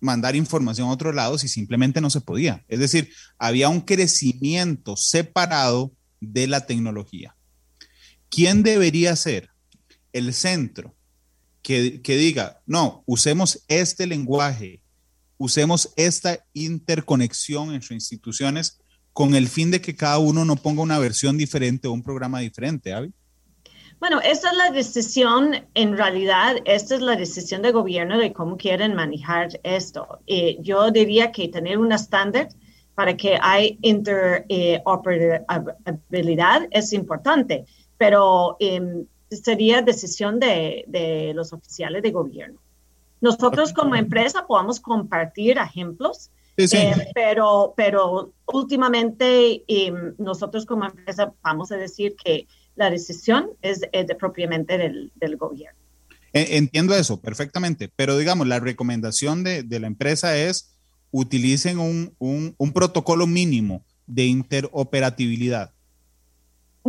mandar 0.00 0.34
información 0.34 0.88
a 0.88 0.92
otros 0.92 1.14
lados 1.14 1.44
y 1.44 1.48
simplemente 1.48 2.00
no 2.00 2.08
se 2.08 2.20
podía. 2.20 2.64
Es 2.68 2.78
decir, 2.78 3.12
había 3.38 3.68
un 3.68 3.82
crecimiento 3.82 4.96
separado 4.96 5.92
de 6.20 6.46
la 6.46 6.66
tecnología. 6.66 7.36
¿Quién 8.30 8.62
debería 8.62 9.14
ser 9.16 9.50
el 10.12 10.32
centro 10.32 10.94
que, 11.62 12.00
que 12.00 12.16
diga, 12.16 12.62
no, 12.64 13.02
usemos 13.06 13.64
este 13.68 14.06
lenguaje, 14.06 14.80
usemos 15.36 15.92
esta 15.96 16.44
interconexión 16.54 17.74
entre 17.74 17.94
instituciones 17.94 18.79
con 19.12 19.34
el 19.34 19.48
fin 19.48 19.70
de 19.70 19.80
que 19.80 19.96
cada 19.96 20.18
uno 20.18 20.44
no 20.44 20.56
ponga 20.56 20.82
una 20.82 20.98
versión 20.98 21.36
diferente 21.36 21.88
o 21.88 21.92
un 21.92 22.02
programa 22.02 22.40
diferente, 22.40 22.92
Avi? 22.92 23.12
Bueno, 24.00 24.20
esta 24.22 24.50
es 24.50 24.56
la 24.56 24.70
decisión, 24.70 25.54
en 25.74 25.96
realidad, 25.96 26.56
esta 26.64 26.94
es 26.94 27.02
la 27.02 27.16
decisión 27.16 27.60
del 27.60 27.72
gobierno 27.72 28.16
de 28.18 28.32
cómo 28.32 28.56
quieren 28.56 28.94
manejar 28.94 29.60
esto. 29.62 30.20
Eh, 30.26 30.56
yo 30.62 30.90
diría 30.90 31.32
que 31.32 31.48
tener 31.48 31.76
un 31.76 31.92
estándar 31.92 32.48
para 32.94 33.14
que 33.14 33.38
hay 33.40 33.78
interoperabilidad 33.82 36.62
es 36.70 36.94
importante, 36.94 37.66
pero 37.98 38.56
em, 38.58 39.04
sería 39.28 39.82
decisión 39.82 40.40
de, 40.40 40.86
de, 40.88 41.34
los 41.34 41.52
oficiales 41.52 42.02
de 42.02 42.10
gobierno. 42.10 42.58
Nosotros 43.20 43.74
como 43.74 43.96
empresa 43.96 44.46
podamos 44.46 44.80
compartir 44.80 45.58
ejemplos 45.58 46.30
eh, 46.72 47.10
pero, 47.14 47.74
pero 47.76 48.32
últimamente 48.46 49.64
nosotros 50.18 50.66
como 50.66 50.84
empresa 50.84 51.32
vamos 51.42 51.72
a 51.72 51.76
decir 51.76 52.14
que 52.22 52.46
la 52.76 52.90
decisión 52.90 53.50
es, 53.62 53.80
de, 53.80 54.14
propiamente 54.14 54.78
del, 54.78 55.12
del, 55.16 55.36
gobierno. 55.36 55.78
Entiendo 56.32 56.94
eso 56.94 57.20
perfectamente, 57.20 57.90
pero 57.94 58.16
digamos, 58.16 58.46
la 58.46 58.60
recomendación 58.60 59.44
de, 59.44 59.62
de 59.62 59.80
la 59.80 59.86
empresa 59.86 60.36
es 60.36 60.70
utilicen 61.10 61.78
un, 61.78 62.14
un, 62.18 62.54
un 62.56 62.72
protocolo 62.72 63.26
mínimo 63.26 63.84
de 64.06 64.26
interoperabilidad. 64.26 65.72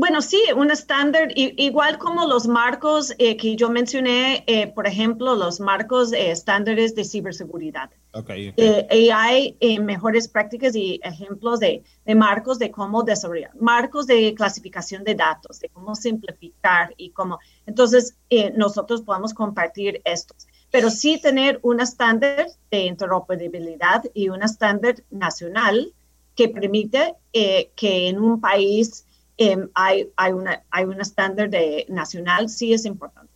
Bueno, 0.02 0.24
sí, 0.24 0.42
un 0.56 0.72
estándar, 0.72 1.32
igual 1.36 2.00
como 2.00 2.26
los 2.26 2.48
marcos 2.48 3.14
eh, 3.20 3.38
que 3.38 3.56
yo 3.56 3.70
mencioné, 3.70 4.44
eh, 4.48 4.66
por 4.66 4.88
ejemplo, 4.88 5.36
los 5.36 5.60
marcos 5.60 6.12
eh, 6.12 6.32
estándares 6.32 6.96
de 6.96 7.04
ciberseguridad. 7.04 7.92
Okay, 8.12 8.52
y 8.58 9.10
hay 9.12 9.56
mejores 9.80 10.28
prácticas 10.28 10.76
y 10.76 11.00
ejemplos 11.04 11.60
de, 11.60 11.84
marcos 12.16 12.58
de 12.58 12.72
cómo 12.72 13.04
desarrollar, 13.04 13.52
marcos 13.60 14.08
de 14.08 14.34
clasificación 14.34 15.04
de 15.04 15.14
datos, 15.14 15.60
de 15.60 15.70
cómo 15.70 15.94
simplificar 15.94 16.96
y 16.98 17.12
cómo. 17.12 17.38
Entonces, 17.68 18.18
nosotros 18.56 19.04
podemos 19.04 19.36
compartir 19.36 20.02
estos, 20.04 20.48
pero 20.72 20.90
sí 20.90 21.22
tener 21.22 21.60
un 21.62 21.80
estándar 21.80 22.48
de 22.72 22.86
interoperabilidad 22.86 24.06
y 24.16 24.30
un 24.30 24.42
estándar 24.42 24.96
nacional 25.12 25.94
que 26.36 26.50
permite 26.50 27.14
que 27.32 28.10
en 28.10 28.20
un 28.20 28.42
país 28.42 29.06
Em, 29.44 29.70
hay, 29.74 30.08
hay, 30.16 30.34
una, 30.34 30.62
hay 30.70 30.86
un 30.86 31.02
estándar 31.02 31.50
de 31.50 31.88
nacional, 31.90 32.48
sí 32.48 32.74
es 32.74 32.86
importante. 32.86 33.32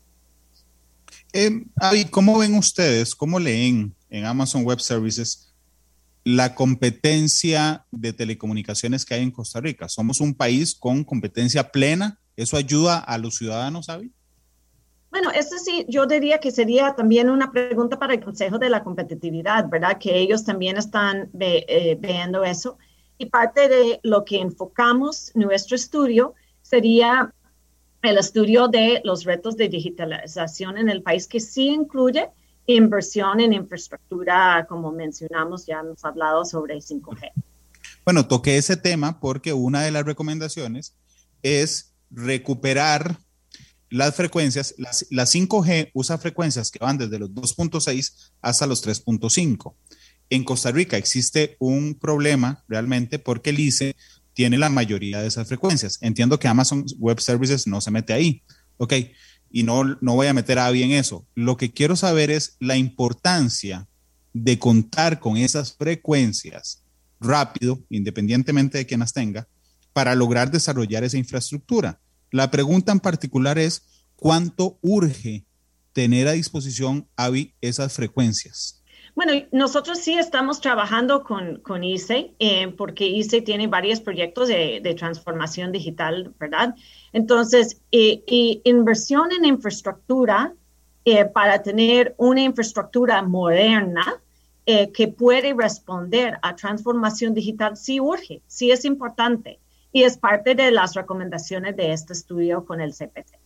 Eh, 1.34 1.66
¿Cómo 2.12 2.38
ven 2.38 2.54
ustedes, 2.54 3.16
cómo 3.16 3.40
leen 3.40 3.96
en 4.10 4.26
Amazon 4.26 4.64
Web 4.64 4.82
Services 4.82 5.52
la 6.24 6.54
competencia 6.54 7.86
de 7.92 8.14
telecomunicaciones 8.14 9.04
que 9.04 9.16
hay 9.16 9.24
en 9.24 9.32
Costa 9.32 9.62
Rica. 9.62 9.90
Somos 9.90 10.22
un 10.22 10.36
país 10.36 10.76
con 10.76 11.04
competencia 11.04 11.72
plena. 11.72 12.20
¿Eso 12.36 12.56
ayuda 12.56 13.00
a 13.00 13.18
los 13.18 13.36
ciudadanos, 13.36 13.90
Avi? 13.90 14.12
Bueno, 15.10 15.32
eso 15.32 15.56
sí, 15.58 15.86
yo 15.88 16.06
diría 16.06 16.40
que 16.40 16.52
sería 16.52 16.94
también 16.96 17.30
una 17.30 17.52
pregunta 17.52 17.98
para 17.98 18.14
el 18.14 18.24
Consejo 18.24 18.60
de 18.60 18.70
la 18.70 18.84
Competitividad, 18.84 19.70
¿verdad? 19.70 19.98
Que 20.00 20.20
ellos 20.20 20.44
también 20.44 20.78
están 20.78 21.30
eh, 21.40 21.98
viendo 22.00 22.44
eso. 22.44 22.78
Y 23.18 23.28
parte 23.28 23.70
de 23.70 24.00
lo 24.04 24.26
que 24.26 24.40
enfocamos 24.40 25.32
nuestro 25.36 25.76
estudio 25.76 26.34
sería 26.62 27.34
el 28.02 28.18
estudio 28.18 28.68
de 28.68 29.02
los 29.04 29.24
retos 29.24 29.58
de 29.58 29.70
digitalización 29.70 30.78
en 30.78 30.90
el 30.90 31.02
país, 31.02 31.28
que 31.28 31.40
sí 31.40 31.68
incluye 31.70 32.30
inversión 32.68 33.40
en 33.40 33.54
infraestructura, 33.54 34.66
como 34.68 34.92
mencionamos, 34.92 35.66
ya 35.66 35.80
hemos 35.80 36.04
hablado 36.04 36.46
sobre 36.46 36.76
5G. 36.78 37.32
Bueno, 38.04 38.28
toqué 38.28 38.58
ese 38.58 38.78
tema 38.78 39.20
porque 39.20 39.54
una 39.54 39.84
de 39.84 39.92
las 39.92 40.06
recomendaciones 40.06 40.96
es 41.42 41.94
recuperar 42.10 43.18
las 43.90 44.16
frecuencias. 44.16 44.76
La 44.78 45.26
5G 45.26 45.92
usa 45.94 46.18
frecuencias 46.18 46.72
que 46.72 46.80
van 46.80 46.98
desde 46.98 47.20
los 47.20 47.32
2.6 47.32 48.32
hasta 48.42 48.68
los 48.68 48.86
3.5. 48.86 49.74
En 50.30 50.44
Costa 50.44 50.72
Rica 50.72 50.98
existe 50.98 51.56
un 51.60 51.96
problema 51.96 52.64
realmente 52.68 53.20
porque 53.20 53.52
el 53.52 53.60
ICE 53.60 53.96
tiene 54.34 54.58
la 54.58 54.70
mayoría 54.70 55.22
de 55.22 55.28
esas 55.28 55.48
frecuencias. 55.48 55.98
Entiendo 56.02 56.40
que 56.40 56.48
Amazon 56.48 56.86
Web 56.98 57.22
Services 57.22 57.68
no 57.68 57.82
se 57.82 57.92
mete 57.92 58.14
ahí. 58.14 58.44
Ok, 58.78 58.94
y 59.50 59.64
no, 59.64 59.84
no 60.02 60.16
voy 60.16 60.28
a 60.28 60.34
meter 60.34 60.60
a 60.60 60.70
bien 60.72 60.92
eso. 60.92 61.26
Lo 61.36 61.56
que 61.58 61.72
quiero 61.72 61.96
saber 61.96 62.32
es 62.32 62.58
la 62.60 62.76
importancia 62.76 63.88
de 64.34 64.60
contar 64.60 65.20
con 65.20 65.38
esas 65.38 65.74
frecuencias 65.74 66.84
rápido, 67.22 67.82
independientemente 67.90 68.78
de 68.78 68.86
quién 68.86 69.00
las 69.00 69.14
tenga, 69.14 69.48
para 69.94 70.14
lograr 70.16 70.52
desarrollar 70.52 71.06
esa 71.06 71.18
infraestructura. 71.18 72.02
La 72.32 72.52
pregunta 72.52 72.92
en 72.92 73.00
particular 73.00 73.58
es, 73.58 73.84
¿cuánto 74.18 74.78
urge 74.82 75.46
tener 75.94 76.28
a 76.28 76.34
disposición, 76.34 77.08
AVI, 77.16 77.54
esas 77.62 77.94
frecuencias? 77.94 78.84
Bueno, 79.16 79.32
nosotros 79.54 80.00
sí 80.00 80.18
estamos 80.18 80.60
trabajando 80.60 81.24
con, 81.24 81.62
con 81.62 81.86
ICE, 81.86 82.34
eh, 82.38 82.68
porque 82.78 83.08
ICE 83.08 83.42
tiene 83.42 83.68
varios 83.68 84.02
proyectos 84.02 84.50
de, 84.50 84.82
de 84.84 84.94
transformación 84.94 85.72
digital, 85.72 86.34
¿verdad? 86.38 86.76
Entonces, 87.14 87.82
y 87.92 88.62
inversión 88.66 89.32
en 89.32 89.46
infraestructura 89.46 90.54
eh, 91.06 91.24
para 91.24 91.64
tener 91.64 92.14
una 92.18 92.42
infraestructura 92.42 93.22
moderna 93.22 94.22
eh, 94.66 94.92
que 94.92 95.08
puede 95.08 95.54
responder 95.54 96.38
a 96.42 96.56
transformación 96.58 97.34
digital 97.34 97.78
sí 97.78 98.02
urge, 98.02 98.42
sí 98.48 98.72
es 98.72 98.84
importante 98.84 99.60
y 99.94 100.04
es 100.04 100.18
parte 100.18 100.56
de 100.56 100.72
las 100.72 100.94
recomendaciones 100.94 101.78
de 101.78 101.94
este 101.94 102.12
estudio 102.12 102.66
con 102.66 102.82
el 102.82 102.92
CPC. 102.92 103.40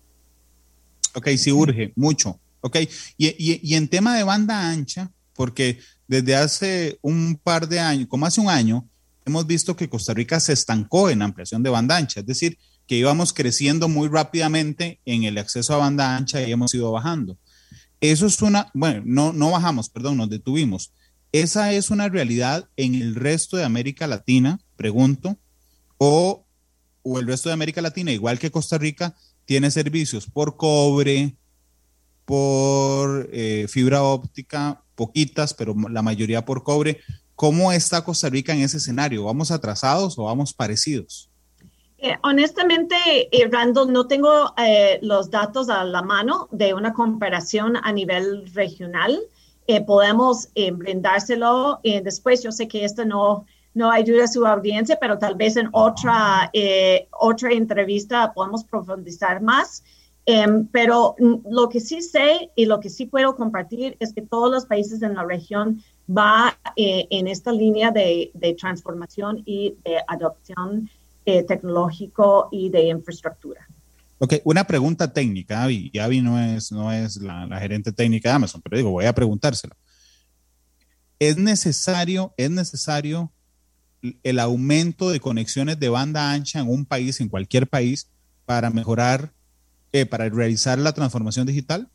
Ok, 1.14 1.28
sí 1.38 1.52
urge, 1.52 1.94
mucho. 1.96 2.40
Ok, 2.62 2.78
y, 3.18 3.70
y 3.70 3.76
en 3.76 3.88
tema 3.88 4.18
de 4.18 4.24
banda 4.24 4.70
ancha, 4.70 5.12
porque 5.40 5.80
desde 6.06 6.36
hace 6.36 7.00
un 7.02 7.40
par 7.42 7.70
de 7.70 7.80
años, 7.80 8.10
como 8.10 8.26
hace 8.26 8.42
un 8.42 8.50
año, 8.50 8.90
hemos 9.26 9.48
visto 9.48 9.74
que 9.74 9.88
Costa 9.88 10.14
Rica 10.14 10.38
se 10.42 10.52
estancó 10.52 11.10
en 11.10 11.22
ampliación 11.22 11.64
de 11.64 11.70
banda 11.70 11.96
ancha, 11.96 12.20
es 12.20 12.26
decir, 12.26 12.58
que 12.86 12.98
íbamos 12.98 13.32
creciendo 13.32 13.88
muy 13.88 14.10
rápidamente 14.10 15.00
en 15.06 15.24
el 15.24 15.38
acceso 15.38 15.74
a 15.74 15.78
banda 15.78 16.18
ancha 16.18 16.46
y 16.46 16.52
hemos 16.52 16.74
ido 16.74 16.92
bajando. 16.92 17.38
Eso 18.02 18.26
es 18.26 18.42
una, 18.42 18.70
bueno, 18.74 19.02
no, 19.06 19.32
no 19.32 19.52
bajamos, 19.52 19.88
perdón, 19.88 20.18
nos 20.18 20.30
detuvimos. 20.30 20.92
¿Esa 21.32 21.72
es 21.72 21.90
una 21.90 22.10
realidad 22.10 22.68
en 22.76 22.96
el 22.96 23.16
resto 23.16 23.56
de 23.56 23.64
América 23.64 24.08
Latina, 24.08 24.60
pregunto? 24.76 25.40
¿O, 25.98 26.46
o 27.02 27.18
el 27.18 27.28
resto 27.28 27.48
de 27.48 27.54
América 27.54 27.82
Latina, 27.82 28.12
igual 28.12 28.40
que 28.40 28.52
Costa 28.52 28.78
Rica, 28.78 29.16
tiene 29.46 29.72
servicios 29.72 30.28
por 30.28 30.58
cobre, 30.58 31.38
por 32.30 33.28
eh, 33.34 33.66
fibra 33.68 34.04
óptica, 34.04 34.84
poquitas, 34.94 35.52
pero 35.56 35.74
la 35.90 36.04
mayoría 36.04 36.46
por 36.46 36.62
cobre? 36.62 37.00
¿Cómo 37.34 37.72
está 37.72 38.04
Costa 38.04 38.30
Rica 38.30 38.54
en 38.54 38.62
ese 38.62 38.78
escenario? 38.78 39.24
¿Vamos 39.24 39.50
atrasados 39.50 40.20
o 40.20 40.26
vamos 40.26 40.54
parecidos? 40.54 41.32
Eh, 41.98 42.16
honestamente, 42.22 42.96
eh, 43.32 43.50
Randall, 43.52 43.92
no 43.92 44.06
tengo 44.06 44.54
eh, 44.60 45.00
los 45.02 45.32
datos 45.32 45.70
a 45.70 45.84
la 45.84 46.04
mano 46.04 46.48
de 46.52 46.76
una 46.76 46.94
comparación 46.94 47.78
a 47.82 47.92
nivel 47.92 48.46
regional. 48.54 49.20
podemos 49.88 50.50
brindárselo 50.74 51.80
después. 51.84 52.44
Yo 52.44 52.52
sé 52.52 52.68
que 52.68 52.86
esto 52.86 53.06
no, 53.06 53.46
no 53.74 53.92
ayuda 53.92 54.26
a 54.26 54.28
su 54.28 54.46
audiencia, 54.46 55.00
pero 55.02 55.18
tal 55.18 55.34
vez 55.36 55.58
en 55.58 55.70
otra, 55.72 56.52
otra 57.12 57.52
entrevista 57.52 58.34
podemos 58.34 58.64
profundizar 58.64 59.42
más. 59.42 59.84
Em, 60.32 60.68
pero 60.68 61.16
lo 61.18 61.70
que 61.70 61.80
sí 61.80 62.04
sé 62.04 62.52
y 62.56 62.66
lo 62.66 62.80
que 62.80 62.92
sí 62.92 63.08
puedo 63.08 63.36
compartir 63.36 63.98
es 64.00 64.14
que 64.14 64.22
todos 64.22 64.52
los 64.52 64.68
países 64.68 65.02
en 65.02 65.16
la 65.16 65.24
región 65.24 65.82
va 66.08 66.56
en 66.76 67.28
esta 67.28 67.52
línea 67.52 67.90
de, 67.90 68.30
de 68.36 68.54
transformación 68.54 69.42
y 69.46 69.76
de 69.84 69.98
adopción 70.08 70.88
eh, 71.26 71.44
tecnológico 71.44 72.50
y 72.52 72.70
de 72.70 72.90
infraestructura. 72.90 73.68
Ok, 74.20 74.36
una 74.44 74.66
pregunta 74.66 75.14
técnica, 75.14 75.64
Avi. 75.64 75.90
Y 75.94 75.98
Avi 75.98 76.22
no 76.22 76.40
es, 76.40 76.72
no 76.72 76.92
es 76.92 77.18
la, 77.18 77.48
gerente 77.60 77.92
técnica 77.92 78.30
de 78.30 78.36
Amazon, 78.36 78.62
pero 78.62 78.78
digo, 78.78 78.92
voy 78.92 79.06
a 79.06 79.14
preguntárselo. 79.14 79.76
¿Es 81.18 81.38
necesario, 81.38 82.34
es 82.38 82.52
necesario 82.52 83.32
el 84.24 84.40
aumento 84.40 85.10
de 85.10 85.20
conexiones 85.20 85.80
de 85.80 85.90
banda 85.90 86.32
ancha 86.32 86.60
en 86.60 86.70
un 86.70 86.86
país, 86.86 87.20
en 87.20 87.30
cualquier 87.30 87.68
país, 87.68 88.10
para 88.46 88.70
mejorar, 88.70 89.32
eh, 89.92 90.06
para 90.06 90.30
realizar 90.30 90.78
la 90.80 90.94
transformación 90.94 91.48
digital? 91.48 91.90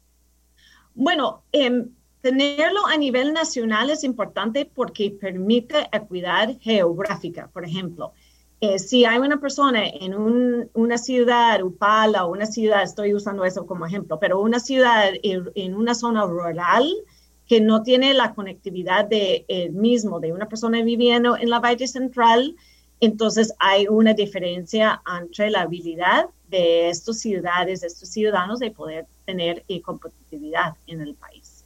Bueno, 0.94 1.42
em, 1.52 1.90
tenerlo 2.20 2.86
a 2.86 2.96
nivel 2.96 3.32
nacional 3.32 3.90
es 3.90 4.04
importante 4.04 4.64
porque 4.64 5.10
permite 5.10 5.88
equidad 5.92 6.56
geográfica, 6.60 7.48
por 7.52 7.64
ejemplo. 7.64 8.12
Eh, 8.60 8.78
si 8.78 9.04
hay 9.04 9.18
una 9.18 9.38
persona 9.38 9.86
en 9.86 10.14
una 10.72 10.96
ciudad, 10.96 11.62
Upala 11.62 12.24
una 12.24 12.46
ciudad, 12.46 12.82
estoy 12.82 13.12
usando 13.12 13.44
eso 13.44 13.66
como 13.66 13.84
ejemplo, 13.84 14.18
pero 14.18 14.40
una 14.40 14.58
ciudad 14.58 15.10
en, 15.22 15.74
una 15.74 15.94
zona 15.94 16.24
rural 16.24 16.90
que 17.46 17.60
no 17.60 17.82
tiene 17.82 18.14
la 18.14 18.34
conectividad 18.34 19.04
de 19.04 19.44
el 19.48 19.72
mismo, 19.72 20.18
de 20.18 20.32
una 20.32 20.48
persona 20.48 20.82
viviendo 20.82 21.36
en 21.36 21.50
la 21.50 21.60
Valle 21.60 21.86
Central, 21.86 22.56
entonces 23.00 23.52
hay 23.58 23.86
una 23.86 24.14
diferencia 24.14 25.02
entre 25.20 25.50
la 25.50 25.62
habilidad 25.62 26.30
de 26.48 26.88
estas 26.88 27.18
ciudades, 27.20 27.80
de 27.80 27.86
estos 27.86 28.08
ciudadanos 28.08 28.58
de 28.58 28.70
poder 28.70 29.06
tener 29.24 29.64
eh, 29.68 29.80
competitividad 29.80 30.74
en 30.86 31.00
el 31.00 31.14
país. 31.14 31.64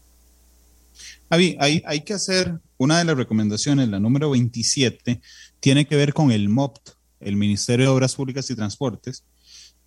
Avi, 1.31 1.57
hay, 1.61 1.83
hay 1.87 2.01
que 2.03 2.15
hacer 2.15 2.59
una 2.79 2.99
de 2.99 3.05
las 3.05 3.17
recomendaciones, 3.17 3.89
la 3.89 4.01
número 4.01 4.31
27, 4.31 5.21
tiene 5.61 5.87
que 5.87 5.97
ver 5.97 6.15
con 6.15 6.31
el 6.31 6.49
MOPT, 6.49 6.91
el 7.21 7.37
Ministerio 7.37 7.87
de 7.87 7.93
Obras 7.93 8.15
Públicas 8.15 8.49
y 8.51 8.57
Transportes, 8.57 9.25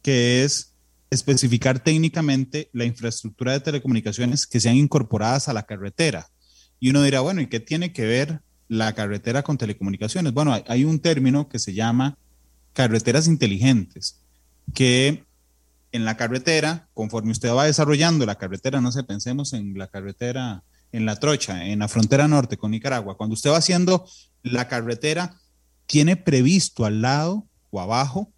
que 0.02 0.44
es 0.44 0.74
especificar 1.10 1.84
técnicamente 1.84 2.70
la 2.74 2.86
infraestructura 2.86 3.54
de 3.54 3.60
telecomunicaciones 3.60 4.48
que 4.48 4.60
sean 4.60 4.76
incorporadas 4.76 5.48
a 5.48 5.54
la 5.54 5.64
carretera. 5.64 6.30
Y 6.80 6.89
uno 6.89 7.04
dirá, 7.04 7.20
bueno, 7.22 7.42
¿y 7.42 7.48
qué 7.48 7.60
tiene 7.60 7.92
que 7.94 8.06
ver 8.06 8.42
la 8.68 8.94
carretera 8.94 9.44
con 9.44 9.58
telecomunicaciones? 9.58 10.34
Bueno, 10.34 10.58
hay 10.68 10.86
un 10.86 11.00
término 11.00 11.50
que 11.50 11.60
se 11.60 11.74
llama 11.74 12.18
carreteras 12.74 13.28
inteligentes, 13.28 14.22
que 14.74 15.26
en 15.91 16.05
la 16.05 16.18
carretera, 16.18 16.88
conforme 16.93 17.32
usted 17.32 17.53
va 17.53 17.66
desarrollando 17.66 18.26
la 18.26 18.36
carretera, 18.36 18.82
no 18.82 18.91
sé, 18.91 19.03
pensemos 19.03 19.53
en 19.53 19.78
la 19.78 19.88
carretera, 19.88 20.64
en 20.91 21.05
la 21.05 21.18
trocha, 21.18 21.66
en 21.66 21.80
la 21.80 21.88
frontera 21.88 22.28
norte 22.28 22.57
con 22.57 22.72
Nicaragua, 22.72 23.18
cuando 23.18 23.34
usted 23.34 23.51
va 23.51 23.57
haciendo 23.57 24.05
la 24.43 24.68
carretera, 24.68 25.36
tiene 25.86 26.16
previsto 26.16 26.86
al 26.86 27.01
lado 27.01 27.45
o 27.70 27.82
abajo 27.82 28.32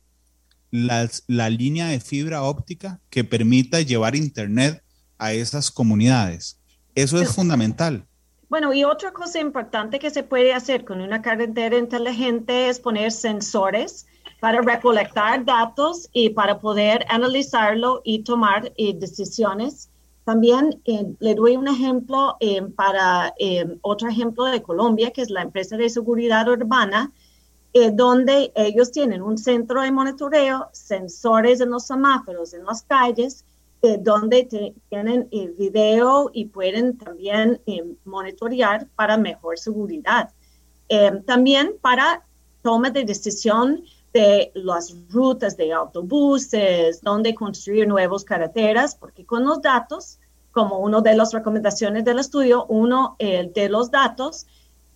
la, 0.72 1.50
línea 1.50 1.88
de 1.88 2.00
fibra 2.00 2.42
óptica 2.42 3.00
que 3.12 3.24
permita 3.24 3.82
llevar 3.82 4.16
internet 4.16 4.84
a 5.20 5.34
esas 5.34 5.70
comunidades. 5.70 6.60
Eso 6.96 7.22
es 7.22 7.30
fundamental. 7.30 8.08
Bueno, 8.50 8.74
y 8.74 8.84
otra 8.84 9.14
cosa 9.14 9.40
importante 9.40 10.00
que 10.00 10.10
se 10.10 10.24
puede 10.24 10.54
hacer 10.54 10.84
con 10.84 11.02
una 11.02 11.22
carretera 11.22 11.78
inteligente 11.78 12.70
es 12.70 12.80
poner 12.80 13.12
sensores 13.12 14.08
para 14.44 14.62
recolectar 14.62 15.46
datos 15.46 16.10
y 16.12 16.32
para 16.32 16.60
poder 16.60 17.06
analizarlo 17.08 18.02
y 18.04 18.24
tomar 18.24 18.74
eh, 18.76 18.94
decisiones. 18.94 19.90
También 20.26 20.82
eh, 20.84 21.14
le 21.20 21.34
doy 21.34 21.56
un 21.56 21.70
ejemplo 21.70 22.36
eh, 22.42 22.62
para 22.62 23.34
otro 23.82 24.10
ejemplo 24.10 24.44
de 24.44 24.62
Colombia, 24.62 25.12
que 25.12 25.22
es 25.22 25.30
la 25.30 25.44
empresa 25.44 25.78
de 25.78 25.90
seguridad 25.90 26.46
urbana, 26.50 27.14
donde 27.94 28.52
ellos 28.56 28.92
tienen 28.92 29.22
un 29.22 29.38
centro 29.38 29.82
de 29.82 29.92
monitoreo, 29.92 30.68
sensores 30.74 31.60
en 31.60 31.72
los 31.72 31.88
semáforos, 31.88 32.54
en 32.54 32.66
las 32.66 32.84
calles, 32.84 33.46
donde 34.02 34.44
tienen 34.90 35.28
el 35.32 35.54
video 35.54 36.30
y 36.34 36.46
pueden 36.46 36.98
también 36.98 37.60
monitorear 38.06 38.88
para 38.96 39.18
mejor 39.18 39.58
seguridad. 39.58 40.32
también 41.26 41.76
para 41.82 42.24
toma 42.62 42.90
de 42.92 43.06
decisión 43.06 43.84
de 44.14 44.52
las 44.54 44.96
rutas 45.10 45.58
de 45.58 45.74
autobuses, 45.74 47.02
dónde 47.02 47.34
construir 47.34 47.88
nuevas 47.88 48.24
carreteras, 48.24 48.96
porque 48.96 49.26
con 49.26 49.44
los 49.44 49.62
datos, 49.62 50.20
como 50.52 50.80
una 50.80 51.02
de 51.02 51.16
las 51.16 51.34
recomendaciones 51.34 52.06
del 52.06 52.20
estudio, 52.20 52.66
uno 52.68 53.16
de 53.20 53.70
los 53.70 53.90
datos, 53.90 54.46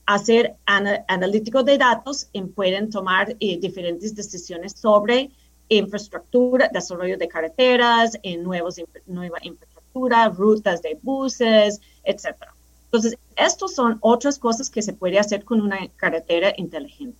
hacer 0.05 0.55
analítico 0.65 1.63
de 1.63 1.77
datos 1.77 2.29
y 2.31 2.41
pueden 2.41 2.89
tomar 2.89 3.35
eh, 3.39 3.59
diferentes 3.59 4.15
decisiones 4.15 4.71
sobre 4.71 5.31
infraestructura, 5.67 6.69
desarrollo 6.71 7.17
de 7.17 7.27
carreteras, 7.27 8.17
en 8.23 8.41
nuevos, 8.43 8.81
nueva 9.05 9.37
infraestructura, 9.41 10.29
rutas 10.29 10.81
de 10.81 10.97
buses, 11.01 11.81
etc. 12.05 12.35
Entonces, 12.85 13.17
estas 13.35 13.75
son 13.75 13.97
otras 13.99 14.39
cosas 14.39 14.69
que 14.69 14.81
se 14.81 14.93
puede 14.93 15.19
hacer 15.19 15.43
con 15.43 15.59
una 15.59 15.87
carretera 15.97 16.53
inteligente. 16.55 17.19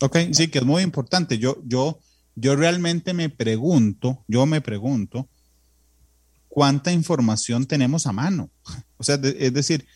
Ok, 0.00 0.16
sí, 0.32 0.48
que 0.48 0.58
es 0.58 0.64
muy 0.64 0.82
importante. 0.82 1.38
Yo, 1.38 1.58
yo, 1.64 2.00
yo 2.34 2.56
realmente 2.56 3.12
me 3.12 3.28
pregunto, 3.28 4.24
yo 4.28 4.46
me 4.46 4.60
pregunto, 4.60 5.28
¿cuánta 6.48 6.92
información 6.92 7.66
tenemos 7.66 8.06
a 8.06 8.12
mano? 8.12 8.50
O 8.96 9.02
sea, 9.02 9.14
es 9.14 9.54
decir, 9.54 9.86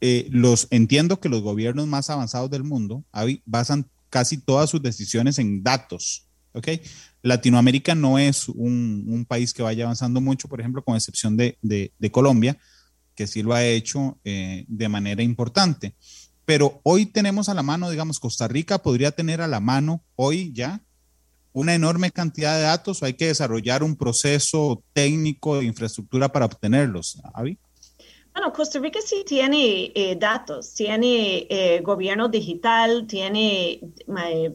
eh, 0.00 0.28
los 0.30 0.66
entiendo 0.70 1.20
que 1.20 1.28
los 1.28 1.42
gobiernos 1.42 1.86
más 1.86 2.08
avanzados 2.08 2.50
del 2.50 2.64
mundo 2.64 3.04
basan 3.44 3.86
casi 4.08 4.38
todas 4.38 4.70
sus 4.70 4.80
decisiones 4.80 5.38
en 5.38 5.62
datos. 5.62 6.26
¿ok? 6.52 6.68
Latinoamérica 7.20 7.94
no 7.94 8.18
es 8.18 8.48
un, 8.48 9.26
país 9.28 9.52
que 9.52 9.62
vaya 9.62 9.84
avanzando 9.84 10.22
mucho, 10.22 10.48
por 10.48 10.58
ejemplo, 10.58 10.82
con 10.82 10.96
excepción 10.96 11.36
de, 11.36 11.92
Colombia, 12.10 12.56
que 13.14 13.26
sí 13.26 13.42
lo 13.42 13.52
ha 13.52 13.62
hecho 13.62 14.18
eh, 14.24 14.64
de 14.68 14.88
manera 14.88 15.22
importante 15.22 15.94
pero 16.48 16.80
hoy 16.82 17.04
tenemos 17.04 17.50
a 17.50 17.54
la 17.54 17.62
mano, 17.62 17.90
digamos, 17.90 18.18
Costa 18.18 18.48
Rica 18.48 18.78
podría 18.78 19.10
tener 19.10 19.42
a 19.42 19.46
la 19.46 19.60
mano 19.60 20.00
hoy 20.16 20.50
ya 20.54 20.80
una 21.52 21.74
enorme 21.74 22.10
cantidad 22.10 22.56
de 22.56 22.62
datos 22.62 23.02
o 23.02 23.04
hay 23.04 23.12
que 23.12 23.26
desarrollar 23.26 23.82
un 23.82 23.96
proceso 23.96 24.82
técnico 24.94 25.58
de 25.58 25.66
infraestructura 25.66 26.32
para 26.32 26.46
obtenerlos, 26.46 27.20
Avi? 27.34 27.58
Bueno, 28.32 28.50
Costa 28.54 28.78
Rica 28.78 28.98
sí 29.04 29.24
tiene 29.26 29.92
eh, 29.94 30.16
datos, 30.18 30.72
tiene 30.72 31.46
eh, 31.50 31.82
gobierno 31.82 32.30
digital, 32.30 33.06
tiene 33.06 33.80
eh, 33.82 34.54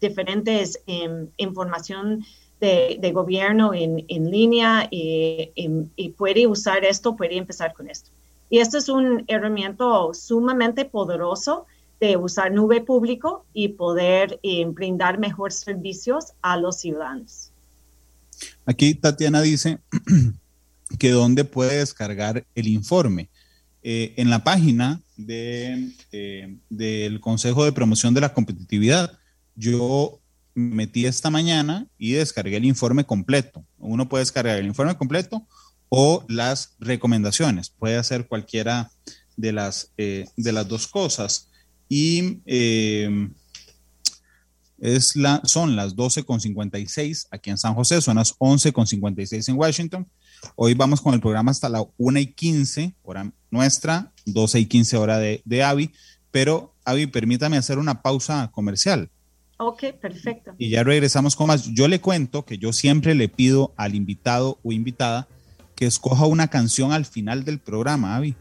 diferentes 0.00 0.80
em, 0.86 1.28
información 1.36 2.24
de, 2.58 3.10
gobierno 3.12 3.74
en, 3.74 4.30
línea 4.30 4.88
y, 4.90 6.08
puede 6.16 6.46
usar 6.46 6.86
esto, 6.86 7.14
puede 7.14 7.36
empezar 7.36 7.74
con 7.74 7.90
esto. 7.90 8.13
Y 8.54 8.60
esto 8.60 8.78
es 8.78 8.88
un 8.88 9.24
herramienta 9.26 9.84
sumamente 10.12 10.84
poderoso 10.84 11.66
de 11.98 12.16
usar 12.16 12.52
nube 12.52 12.82
público 12.82 13.44
y 13.52 13.70
poder 13.70 14.38
eh, 14.44 14.64
brindar 14.66 15.18
mejores 15.18 15.58
servicios 15.58 16.34
a 16.40 16.56
los 16.56 16.78
ciudadanos. 16.78 17.50
Aquí 18.64 18.94
Tatiana 18.94 19.42
dice 19.42 19.80
que 21.00 21.10
dónde 21.10 21.44
puede 21.44 21.78
descargar 21.78 22.46
el 22.54 22.68
informe. 22.68 23.28
Eh, 23.82 24.14
en 24.18 24.30
la 24.30 24.44
página 24.44 25.02
de, 25.16 25.90
eh, 26.12 26.56
del 26.70 27.20
Consejo 27.20 27.64
de 27.64 27.72
Promoción 27.72 28.14
de 28.14 28.20
la 28.20 28.34
Competitividad, 28.34 29.18
yo 29.56 30.20
metí 30.54 31.06
esta 31.06 31.28
mañana 31.28 31.88
y 31.98 32.12
descargué 32.12 32.58
el 32.58 32.66
informe 32.66 33.04
completo. 33.04 33.64
Uno 33.78 34.08
puede 34.08 34.22
descargar 34.22 34.58
el 34.58 34.66
informe 34.66 34.96
completo 34.96 35.44
o 35.88 36.24
las 36.28 36.74
recomendaciones. 36.78 37.70
Puede 37.70 37.96
hacer 37.96 38.26
cualquiera 38.26 38.90
de 39.36 39.52
las, 39.52 39.92
eh, 39.96 40.26
de 40.36 40.52
las 40.52 40.68
dos 40.68 40.86
cosas. 40.86 41.48
Y 41.88 42.40
eh, 42.46 43.28
es 44.78 45.16
la, 45.16 45.40
son 45.44 45.76
las 45.76 45.96
12.56 45.96 47.28
aquí 47.30 47.50
en 47.50 47.58
San 47.58 47.74
José, 47.74 48.00
son 48.00 48.16
las 48.16 48.36
11.56 48.38 49.48
en 49.48 49.56
Washington. 49.56 50.08
Hoy 50.56 50.74
vamos 50.74 51.00
con 51.00 51.14
el 51.14 51.20
programa 51.20 51.50
hasta 51.50 51.68
la 51.68 51.84
1 51.96 52.18
y 52.18 52.26
15, 52.26 52.94
hora 53.02 53.32
nuestra, 53.50 54.12
12 54.26 54.60
y 54.60 54.66
15 54.66 54.96
hora 54.96 55.18
de, 55.18 55.42
de 55.44 55.62
Avi. 55.62 55.90
Pero, 56.30 56.74
Avi, 56.84 57.06
permítame 57.06 57.56
hacer 57.56 57.78
una 57.78 58.02
pausa 58.02 58.50
comercial. 58.52 59.10
Ok, 59.58 59.84
perfecto. 60.00 60.54
Y 60.58 60.70
ya 60.70 60.82
regresamos 60.82 61.36
con 61.36 61.46
más. 61.46 61.72
Yo 61.72 61.86
le 61.86 62.00
cuento 62.00 62.44
que 62.44 62.58
yo 62.58 62.72
siempre 62.72 63.14
le 63.14 63.28
pido 63.28 63.72
al 63.76 63.94
invitado 63.94 64.58
o 64.62 64.72
invitada 64.72 65.28
que 65.74 65.86
escoja 65.86 66.26
una 66.26 66.48
canción 66.48 66.92
al 66.92 67.04
final 67.04 67.44
del 67.44 67.58
programa, 67.58 68.16
Avi, 68.16 68.36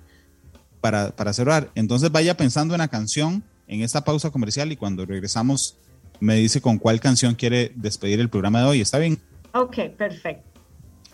para, 0.81 1.15
para 1.15 1.34
cerrar. 1.34 1.71
Entonces 1.75 2.11
vaya 2.11 2.38
pensando 2.38 2.73
en 2.73 2.79
la 2.79 2.88
canción 2.88 3.43
en 3.67 3.81
esta 3.81 4.03
pausa 4.03 4.29
comercial 4.29 4.71
y 4.71 4.75
cuando 4.75 5.05
regresamos 5.05 5.77
me 6.19 6.36
dice 6.36 6.61
con 6.61 6.77
cuál 6.77 6.99
canción 6.99 7.36
quiere 7.36 7.71
despedir 7.75 8.19
el 8.19 8.29
programa 8.29 8.59
de 8.59 8.65
hoy. 8.65 8.81
¿Está 8.81 8.97
bien? 8.97 9.19
Ok, 9.53 9.77
perfecto. 9.97 10.61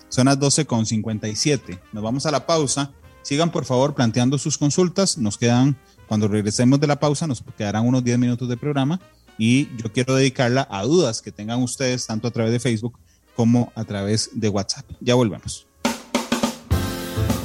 Son 0.09 0.26
las 0.26 0.39
12.57. 0.39 1.80
Nos 1.93 2.03
vamos 2.03 2.26
a 2.26 2.32
la 2.32 2.45
pausa. 2.45 2.91
Sigan 3.22 3.51
por 3.51 3.65
favor 3.65 3.95
planteando 3.95 4.38
sus 4.38 4.57
consultas. 4.57 5.17
Nos 5.17 5.38
quedan, 5.38 5.78
cuando 6.07 6.28
regresemos 6.28 6.80
de 6.80 6.88
la 6.88 6.99
pausa, 6.99 7.28
nos 7.28 7.43
quedarán 7.57 7.88
unos 7.88 8.03
10 8.03 8.17
minutos 8.17 8.49
de 8.49 8.57
programa 8.57 8.99
y 9.38 9.70
yo 9.78 9.91
quiero 9.93 10.15
dedicarla 10.15 10.67
a 10.70 10.84
dudas 10.84 11.22
que 11.22 11.32
tengan 11.32 11.61
ustedes 11.63 12.05
tanto 12.05 12.28
a 12.28 12.32
través 12.32 12.51
de 12.51 12.59
Facebook 12.59 12.99
como 13.36 13.72
a 13.76 13.86
través 13.86 14.32
de 14.34 14.49
WhatsApp. 14.49 14.86
Ya 14.99 15.15
volvemos. 15.15 15.68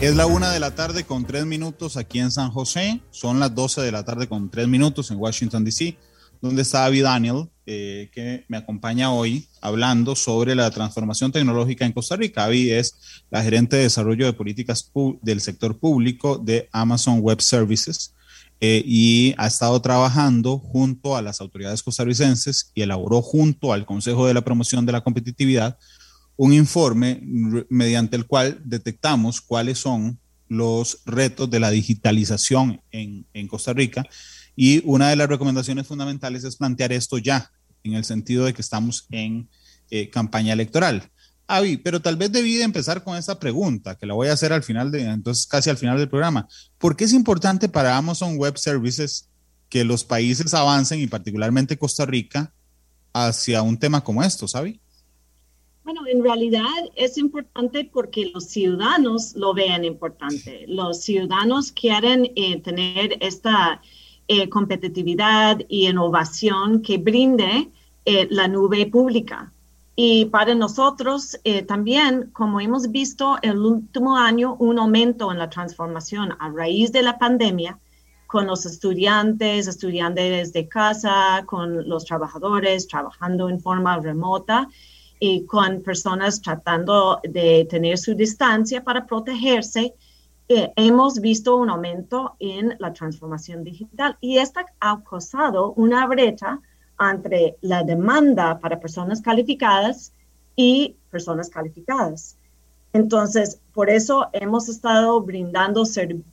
Es 0.05 0.15
la 0.17 0.27
una 0.27 0.53
de 0.53 0.61
la 0.61 0.75
tarde 0.75 1.05
con 1.05 1.25
tres 1.25 1.47
minutos 1.47 1.97
aquí 1.97 2.19
en 2.19 2.31
San 2.31 2.51
José. 2.51 3.01
Son 3.11 3.41
las 3.41 3.55
12 3.55 3.81
de 3.81 3.91
la 3.91 4.05
tarde 4.05 4.29
con 4.29 4.51
tres 4.51 4.69
minutos 4.69 5.11
en 5.11 5.17
Washington, 5.17 5.65
D.C., 5.65 5.97
donde 6.43 6.61
está 6.61 6.81
David 6.81 7.05
Daniel, 7.05 7.49
eh, 7.65 8.11
que 8.13 8.45
me 8.49 8.59
acompaña 8.59 9.11
hoy 9.11 9.49
hablando 9.63 10.15
sobre 10.15 10.55
la 10.55 10.71
transformación 10.71 11.33
tecnológica 11.33 11.87
en 11.87 11.93
Costa 11.93 12.17
Rica. 12.17 12.43
David 12.43 12.73
es 12.73 13.25
la 13.31 13.43
gerente 13.43 13.77
de 13.77 13.85
desarrollo 13.85 14.27
de 14.27 14.35
políticas 14.35 14.93
del 15.23 15.41
sector 15.41 15.79
público 15.79 16.37
de 16.37 16.69
Amazon 16.71 17.21
Web 17.21 17.41
Services 17.41 18.15
eh, 18.61 18.83
y 18.85 19.35
ha 19.39 19.47
estado 19.47 19.81
trabajando 19.81 20.59
junto 20.59 21.17
a 21.17 21.23
las 21.23 21.41
autoridades 21.41 21.83
costarricenses 21.83 22.73
y 22.75 22.83
elaboró 22.83 23.23
junto 23.23 23.73
al 23.73 23.87
Consejo 23.87 24.27
de 24.27 24.35
la 24.35 24.43
Promoción 24.43 24.85
de 24.85 24.93
la 24.93 25.01
Competitividad 25.01 25.79
un 26.37 26.53
informe 26.53 27.21
mediante 27.69 28.17
el 28.17 28.27
cual 28.27 28.61
detectamos 28.65 29.41
cuáles 29.41 29.79
son 29.79 30.19
los 30.49 31.01
retos 31.07 31.51
de 31.51 31.61
la 31.61 31.71
digitalización 31.71 32.81
en, 32.91 33.49
Costa 33.49 33.73
Rica 33.73 34.05
y 34.57 34.83
una 34.85 35.09
de 35.09 35.17
las 35.17 35.29
recomendaciones 35.29 35.87
fundamentales 35.87 36.45
es 36.45 36.57
plantear 36.57 36.93
esto 36.93 37.19
ya, 37.19 37.51
en 37.83 37.95
el 37.95 38.05
sentido 38.05 38.45
de 38.45 38.55
que 38.55 38.63
estamos 38.63 39.07
en 39.11 39.49
eh, 39.91 40.11
campaña 40.11 40.53
electoral. 40.53 41.11
Avi, 41.47 41.77
pero 41.77 42.01
tal 42.01 42.17
vez 42.17 42.33
debí 42.33 42.57
de 42.57 42.63
empezar 42.63 43.05
con 43.05 43.17
esta 43.17 43.39
pregunta, 43.39 43.97
que 43.97 44.07
la 44.07 44.15
voy 44.15 44.29
a 44.29 44.33
hacer 44.33 44.53
al 44.53 44.63
final 44.63 44.91
de, 44.91 45.03
entonces 45.03 45.47
casi 45.47 45.69
al 45.69 45.77
final 45.77 45.99
del 45.99 46.09
programa. 46.09 46.49
¿Por 46.79 46.97
qué 46.97 47.05
es 47.05 47.13
importante 47.13 47.69
para 47.69 47.97
Amazon 47.97 48.37
Web 48.39 48.57
Services 48.57 49.29
que 49.69 49.85
los 49.85 50.05
países 50.05 50.55
avancen 50.55 51.01
y 51.01 51.07
particularmente 51.07 51.77
Costa 51.77 52.07
Rica 52.07 52.53
hacia 53.13 53.61
un 53.63 53.79
tema 53.79 54.03
como 54.03 54.23
esto, 54.23 54.47
Avi? 54.55 54.81
Bueno, 55.85 56.01
en 56.07 56.25
realidad 56.25 56.65
es 56.95 57.19
importante 57.19 57.85
porque 57.93 58.31
los 58.33 58.45
ciudadanos 58.47 59.37
lo 59.37 59.53
ven 59.53 59.85
importante. 59.85 60.65
Los 60.67 61.03
ciudadanos 61.03 61.73
quieren 61.73 62.33
eh, 62.37 62.59
tener 62.63 63.19
esta 63.21 63.83
eh, 64.27 64.49
competitividad 64.49 65.61
y 65.69 65.87
innovación 65.87 66.81
que 66.81 66.97
brinde 66.97 67.69
eh, 68.07 68.27
la 68.31 68.49
nube 68.49 68.87
pública. 68.87 69.53
Y 69.95 70.25
para 70.25 70.55
nosotros 70.55 71.39
también, 71.69 72.31
como 72.33 72.61
hemos 72.61 72.91
visto 72.91 73.37
el 73.43 73.59
último 73.59 74.17
año, 74.17 74.57
un 74.59 74.79
aumento 74.79 75.31
en 75.31 75.39
la 75.39 75.51
transformación 75.51 76.35
a 76.41 76.51
raíz 76.51 76.93
de 76.93 77.03
la 77.03 77.19
pandemia 77.19 77.79
con 78.27 78.47
los 78.47 78.67
estudiantes, 78.67 79.69
estudiantes 79.69 80.53
de 80.53 80.67
casa, 80.67 81.45
con 81.47 81.89
los 81.89 82.07
trabajadores 82.07 82.89
trabajando 82.89 83.49
en 83.51 83.61
forma 83.61 84.01
remota 84.01 84.69
y 85.27 85.47
con 85.47 85.81
personas 85.81 86.43
tratando 86.43 87.19
de 87.23 87.67
tener 87.71 87.97
su 87.97 88.15
distancia 88.15 88.85
para 88.85 89.07
protegerse, 89.07 89.95
eh, 90.51 90.71
hemos 90.77 91.19
visto 91.19 91.57
un 91.57 91.71
aumento 91.71 92.37
en 92.39 92.77
la 92.79 92.93
transformación 92.93 93.65
digital 93.65 94.19
y 94.21 94.37
esto 94.37 94.61
ha 94.81 95.03
causado 95.03 95.73
una 95.73 96.07
brecha 96.07 96.61
entre 97.01 97.57
la 97.63 97.83
demanda 97.83 98.61
para 98.61 98.79
personas 98.79 99.23
calificadas 99.23 100.13
y 100.57 100.95
personas 101.11 101.49
calificadas. 101.49 102.37
Entonces, 102.93 103.63
por 103.73 103.89
eso 103.89 104.29
hemos 104.35 104.69
estado 104.69 105.23
brindando 105.23 105.85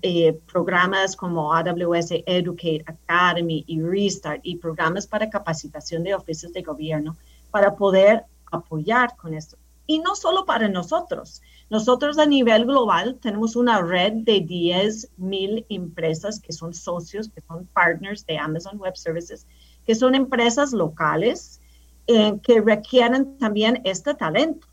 eh, 0.02 0.38
programas 0.52 1.16
como 1.16 1.54
AWS 1.54 2.12
Educate 2.26 2.84
Academy 2.86 3.64
y 3.68 3.82
Restart 3.82 4.42
y 4.44 4.58
programas 4.58 5.08
para 5.08 5.30
capacitación 5.30 6.04
de 6.04 6.14
oficios 6.14 6.52
de 6.52 6.62
gobierno 6.62 7.16
para 7.52 7.74
poder 7.74 8.26
apoyar 8.52 9.16
con 9.16 9.34
esto. 9.34 9.58
y 9.88 10.00
no 10.00 10.16
solo 10.16 10.46
para 10.46 10.70
nosotros. 10.70 11.42
Nosotros 11.70 12.18
a 12.18 12.26
nivel 12.26 12.66
global 12.66 13.18
tenemos 13.22 13.58
una 13.58 13.82
red 13.82 14.14
de 14.24 14.40
10 14.40 15.12
mil 15.18 15.66
empresas 15.68 16.40
que 16.40 16.54
son 16.54 16.74
socios, 16.74 17.28
que 17.28 17.42
son 17.42 17.66
partners 17.74 18.26
de 18.26 18.38
Amazon 18.38 18.78
Web 18.78 18.96
Services, 18.96 19.46
que 19.86 19.96
son 19.96 20.16
empresas 20.16 20.72
locales 20.72 21.60
eh, 22.08 22.40
que 22.42 22.62
requieren 22.62 23.38
también 23.38 23.82
este 23.84 24.14
talento. 24.14 24.68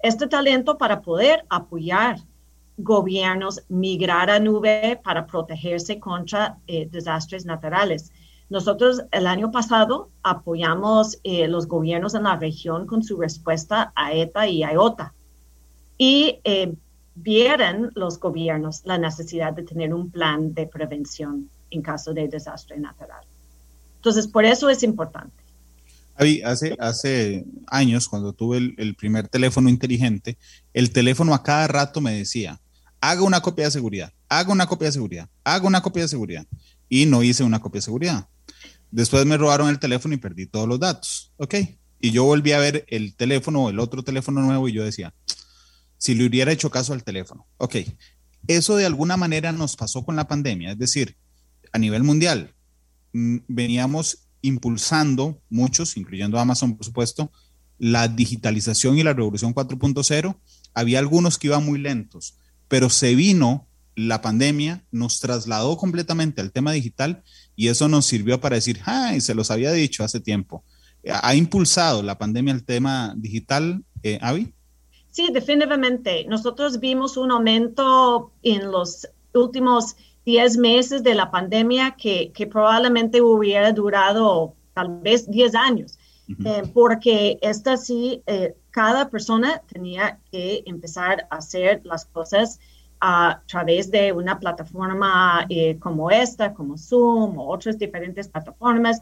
Este 0.00 0.26
talento 0.26 0.78
para 0.78 1.02
poder 1.02 1.44
apoyar 1.50 2.18
gobiernos 2.78 3.64
migrar 3.68 4.30
a 4.30 4.38
nube 4.38 5.00
para 5.02 5.26
protegerse 5.26 5.98
contra 5.98 6.58
eh, 6.66 6.88
desastres 6.90 7.44
naturales. 7.44 8.12
Nosotros 8.50 9.02
el 9.12 9.26
año 9.26 9.50
pasado 9.50 10.10
apoyamos 10.22 11.18
eh, 11.22 11.48
los 11.48 11.66
gobiernos 11.66 12.14
en 12.14 12.22
la 12.22 12.36
región 12.36 12.86
con 12.86 13.02
su 13.02 13.18
respuesta 13.18 13.92
a 13.94 14.12
ETA 14.12 14.48
y 14.48 14.62
a 14.62 14.72
IOTA. 14.72 15.12
Y 15.98 16.40
eh, 16.44 16.74
vieron 17.14 17.90
los 17.94 18.18
gobiernos 18.18 18.82
la 18.84 18.96
necesidad 18.96 19.52
de 19.52 19.64
tener 19.64 19.92
un 19.92 20.10
plan 20.10 20.54
de 20.54 20.66
prevención 20.66 21.50
en 21.70 21.82
caso 21.82 22.14
de 22.14 22.28
desastre 22.28 22.78
natural. 22.78 23.20
Entonces, 23.96 24.26
por 24.26 24.44
eso 24.44 24.70
es 24.70 24.82
importante. 24.82 25.42
Hace, 26.44 26.74
hace 26.80 27.44
años, 27.66 28.08
cuando 28.08 28.32
tuve 28.32 28.58
el, 28.58 28.74
el 28.78 28.94
primer 28.94 29.28
teléfono 29.28 29.68
inteligente, 29.68 30.36
el 30.72 30.90
teléfono 30.90 31.34
a 31.34 31.42
cada 31.42 31.68
rato 31.68 32.00
me 32.00 32.12
decía, 32.12 32.58
haga 33.00 33.22
una 33.22 33.40
copia 33.40 33.66
de 33.66 33.70
seguridad, 33.70 34.12
haga 34.28 34.52
una 34.52 34.66
copia 34.66 34.86
de 34.86 34.92
seguridad, 34.92 35.28
haga 35.44 35.66
una 35.66 35.80
copia 35.80 36.02
de 36.02 36.08
seguridad. 36.08 36.46
Y 36.88 37.06
no 37.06 37.22
hice 37.22 37.44
una 37.44 37.60
copia 37.60 37.78
de 37.78 37.82
seguridad. 37.82 38.28
Después 38.90 39.24
me 39.26 39.36
robaron 39.36 39.68
el 39.68 39.78
teléfono 39.78 40.14
y 40.14 40.18
perdí 40.18 40.46
todos 40.46 40.68
los 40.68 40.80
datos. 40.80 41.32
Ok. 41.36 41.54
Y 42.00 42.10
yo 42.10 42.24
volví 42.24 42.52
a 42.52 42.58
ver 42.58 42.84
el 42.88 43.14
teléfono, 43.14 43.68
el 43.68 43.78
otro 43.78 44.02
teléfono 44.02 44.40
nuevo 44.40 44.68
y 44.68 44.72
yo 44.72 44.84
decía, 44.84 45.14
si 45.96 46.14
le 46.14 46.26
hubiera 46.26 46.52
hecho 46.52 46.70
caso 46.70 46.92
al 46.92 47.04
teléfono. 47.04 47.46
Ok. 47.58 47.76
Eso 48.46 48.76
de 48.76 48.86
alguna 48.86 49.16
manera 49.16 49.52
nos 49.52 49.76
pasó 49.76 50.04
con 50.04 50.16
la 50.16 50.28
pandemia. 50.28 50.72
Es 50.72 50.78
decir, 50.78 51.16
a 51.72 51.78
nivel 51.78 52.04
mundial, 52.04 52.54
mm, 53.12 53.38
veníamos 53.48 54.28
impulsando 54.40 55.42
muchos, 55.50 55.96
incluyendo 55.96 56.38
Amazon, 56.38 56.76
por 56.76 56.86
supuesto, 56.86 57.32
la 57.78 58.08
digitalización 58.08 58.96
y 58.96 59.02
la 59.02 59.12
revolución 59.12 59.52
4.0. 59.52 60.40
Había 60.74 61.00
algunos 61.00 61.38
que 61.38 61.48
iban 61.48 61.64
muy 61.64 61.78
lentos 61.78 62.38
pero 62.68 62.90
se 62.90 63.14
vino 63.14 63.66
la 63.96 64.22
pandemia, 64.22 64.84
nos 64.92 65.18
trasladó 65.18 65.76
completamente 65.76 66.40
al 66.40 66.52
tema 66.52 66.72
digital 66.72 67.24
y 67.58 67.66
eso 67.66 67.88
nos 67.88 68.06
sirvió 68.06 68.40
para 68.40 68.54
decir, 68.54 68.78
ay, 68.84 69.20
se 69.20 69.34
los 69.34 69.50
había 69.50 69.72
dicho 69.72 70.04
hace 70.04 70.20
tiempo. 70.20 70.62
¿Ha 71.10 71.34
impulsado 71.34 72.04
la 72.04 72.16
pandemia 72.16 72.54
el 72.54 72.64
tema 72.64 73.14
digital, 73.16 73.82
eh, 74.04 74.16
Avi? 74.22 74.54
Sí, 75.10 75.30
definitivamente. 75.32 76.24
Nosotros 76.28 76.78
vimos 76.78 77.16
un 77.16 77.32
aumento 77.32 78.30
en 78.44 78.70
los 78.70 79.08
últimos 79.34 79.96
10 80.24 80.56
meses 80.58 81.02
de 81.02 81.16
la 81.16 81.32
pandemia 81.32 81.96
que, 81.98 82.30
probablemente 82.48 83.20
hubiera 83.20 83.72
durado 83.72 84.54
tal 84.72 85.00
vez 85.00 85.28
10 85.28 85.56
años, 85.56 85.98
eh, 86.44 86.62
porque 86.72 87.40
esta 87.42 87.76
sí, 87.76 88.22
eh, 88.26 88.54
cada 88.70 89.10
persona 89.10 89.62
tenía 89.66 90.20
que 90.30 90.62
empezar 90.64 91.26
a 91.28 91.38
hacer 91.38 91.80
las 91.82 92.04
cosas 92.04 92.60
a 93.00 93.42
través 93.46 93.90
de 93.90 94.12
una 94.12 94.38
plataforma 94.38 95.46
eh, 95.48 95.78
como 95.78 96.10
esta, 96.10 96.52
como 96.54 96.76
Zoom 96.76 97.38
o 97.38 97.48
otras 97.48 97.78
diferentes 97.78 98.28
plataformas 98.28 99.00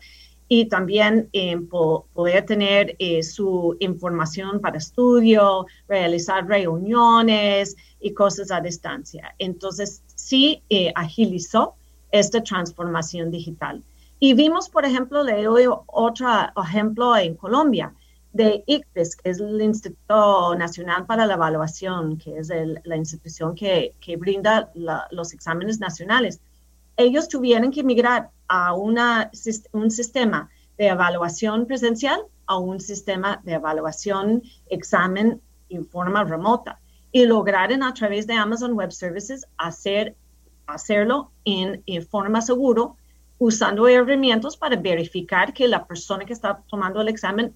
y 0.48 0.66
también 0.66 1.28
eh, 1.32 1.56
poder 1.58 2.46
tener 2.46 2.94
eh, 2.98 3.22
su 3.22 3.76
información 3.80 4.60
para 4.60 4.78
estudio, 4.78 5.66
realizar 5.88 6.46
reuniones 6.46 7.76
y 8.00 8.12
cosas 8.12 8.50
a 8.52 8.60
distancia. 8.60 9.34
Entonces, 9.38 10.02
sí 10.14 10.62
agilizó 10.94 11.74
esta 12.12 12.42
transformación 12.42 13.30
digital. 13.32 13.82
Y 14.20 14.34
vimos, 14.34 14.68
por 14.68 14.84
ejemplo, 14.84 15.24
le 15.24 15.42
doy 15.42 15.64
otro 15.86 16.28
ejemplo 16.56 17.16
en 17.16 17.34
Colombia 17.34 17.92
de 18.36 18.62
ICPES, 18.66 19.16
que 19.16 19.30
es 19.30 19.40
el 19.40 19.60
Instituto 19.62 20.54
Nacional 20.54 21.06
para 21.06 21.24
la 21.24 21.34
Evaluación, 21.34 22.18
que 22.18 22.38
es 22.38 22.50
la 22.84 22.96
institución 22.96 23.54
que, 23.54 23.94
brinda 24.18 24.70
los 25.10 25.32
exámenes 25.32 25.80
nacionales. 25.80 26.40
Ellos 26.96 27.28
tuvieron 27.28 27.70
que 27.70 27.82
migrar 27.82 28.30
a 28.48 28.74
una, 28.74 29.30
un 29.72 29.90
sistema 29.90 30.50
de 30.76 30.88
evaluación 30.88 31.66
presencial 31.66 32.20
a 32.46 32.58
un 32.58 32.78
sistema 32.78 33.40
de 33.42 33.54
evaluación, 33.54 34.42
examen 34.70 35.40
en 35.68 35.84
forma 35.86 36.22
remota 36.22 36.78
y 37.10 37.24
lograron 37.26 37.82
a 37.82 37.92
través 37.92 38.26
de 38.26 38.34
Amazon 38.34 38.74
Web 38.74 38.92
Services 38.92 39.46
hacer, 39.56 40.14
hacerlo 40.66 41.32
en, 41.44 41.82
en 41.86 42.06
forma 42.06 42.40
seguro 42.42 42.96
usando 43.38 43.88
herramientas 43.88 44.56
para 44.56 44.76
verificar 44.76 45.52
que 45.52 45.66
la 45.66 45.86
persona 45.86 46.24
que 46.24 46.32
está 46.32 46.62
tomando 46.68 47.00
el 47.00 47.08
examen 47.08 47.54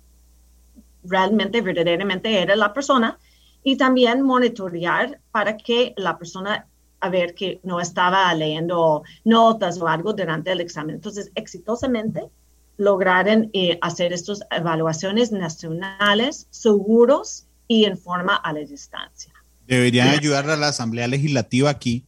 realmente, 1.05 1.61
verdaderamente 1.61 2.41
era 2.41 2.57
la 2.57 2.73
persona 2.73 3.19
y 3.63 3.77
también 3.77 4.23
monitorear 4.23 5.21
para 5.31 5.57
que 5.57 5.95
la 5.97 6.19
persona 6.19 6.67
a 7.01 7.09
ver 7.09 7.35
que 7.35 7.61
no 7.63 7.81
estaba 7.81 8.33
leyendo 8.35 9.03
notas 9.25 9.81
o 9.81 9.89
algo 9.89 10.13
durante 10.13 10.53
el 10.53 10.61
examen. 10.61 10.97
Entonces, 10.97 11.31
exitosamente 11.35 12.29
lograron 12.77 13.51
eh, 13.53 13.79
hacer 13.83 14.13
estas 14.13 14.41
evaluaciones 14.51 15.33
nacionales 15.33 16.47
seguros 16.51 17.47
y 17.69 17.85
en 17.85 17.99
forma 17.99 18.37
a 18.37 18.53
la 18.53 18.61
distancia. 18.61 19.33
Deberían 19.67 20.09
ayudar 20.09 20.49
a 20.51 20.57
la 20.57 20.69
Asamblea 20.69 21.07
Legislativa 21.07 21.71
aquí 21.71 22.07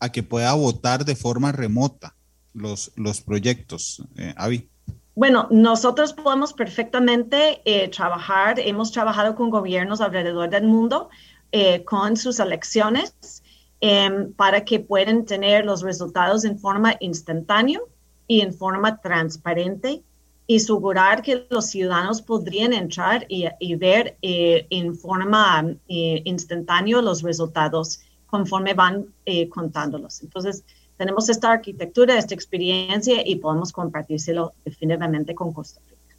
a 0.00 0.10
que 0.10 0.22
pueda 0.22 0.52
votar 0.54 1.04
de 1.04 1.16
forma 1.16 1.52
remota 1.52 2.14
los, 2.54 2.92
los 2.96 3.20
proyectos, 3.20 4.02
eh, 4.16 4.32
Avi. 4.36 4.68
Bueno, 5.16 5.48
nosotros 5.50 6.12
podemos 6.12 6.52
perfectamente 6.52 7.62
eh, 7.64 7.88
trabajar, 7.88 8.60
hemos 8.60 8.92
trabajado 8.92 9.34
con 9.34 9.48
gobiernos 9.48 10.02
alrededor 10.02 10.50
del 10.50 10.64
mundo 10.64 11.08
eh, 11.52 11.84
con 11.84 12.18
sus 12.18 12.38
elecciones 12.38 13.42
em, 13.80 14.34
para 14.34 14.62
que 14.62 14.78
puedan 14.78 15.24
tener 15.24 15.64
los 15.64 15.80
resultados 15.80 16.44
en 16.44 16.58
forma 16.58 16.96
instantánea 17.00 17.80
y 18.28 18.42
en 18.42 18.52
forma 18.52 19.00
transparente 19.00 20.02
y 20.46 20.56
asegurar 20.58 21.22
que 21.22 21.46
los 21.48 21.64
ciudadanos 21.64 22.20
podrían 22.20 22.74
entrar 22.74 23.24
y, 23.30 23.46
y 23.58 23.74
ver 23.74 24.18
eh, 24.20 24.66
en 24.68 24.94
forma 24.94 25.64
instantánea 25.86 27.00
los 27.00 27.22
resultados 27.22 28.00
conforme 28.26 28.74
van 28.74 29.06
contándolos. 29.48 30.22
Entonces, 30.22 30.62
tenemos 30.96 31.28
esta 31.28 31.52
arquitectura, 31.52 32.18
esta 32.18 32.34
experiencia 32.34 33.26
y 33.26 33.36
podemos 33.36 33.72
compartírselo 33.72 34.54
definitivamente 34.64 35.34
con 35.34 35.52
Costa 35.52 35.80
Rica. 35.86 36.16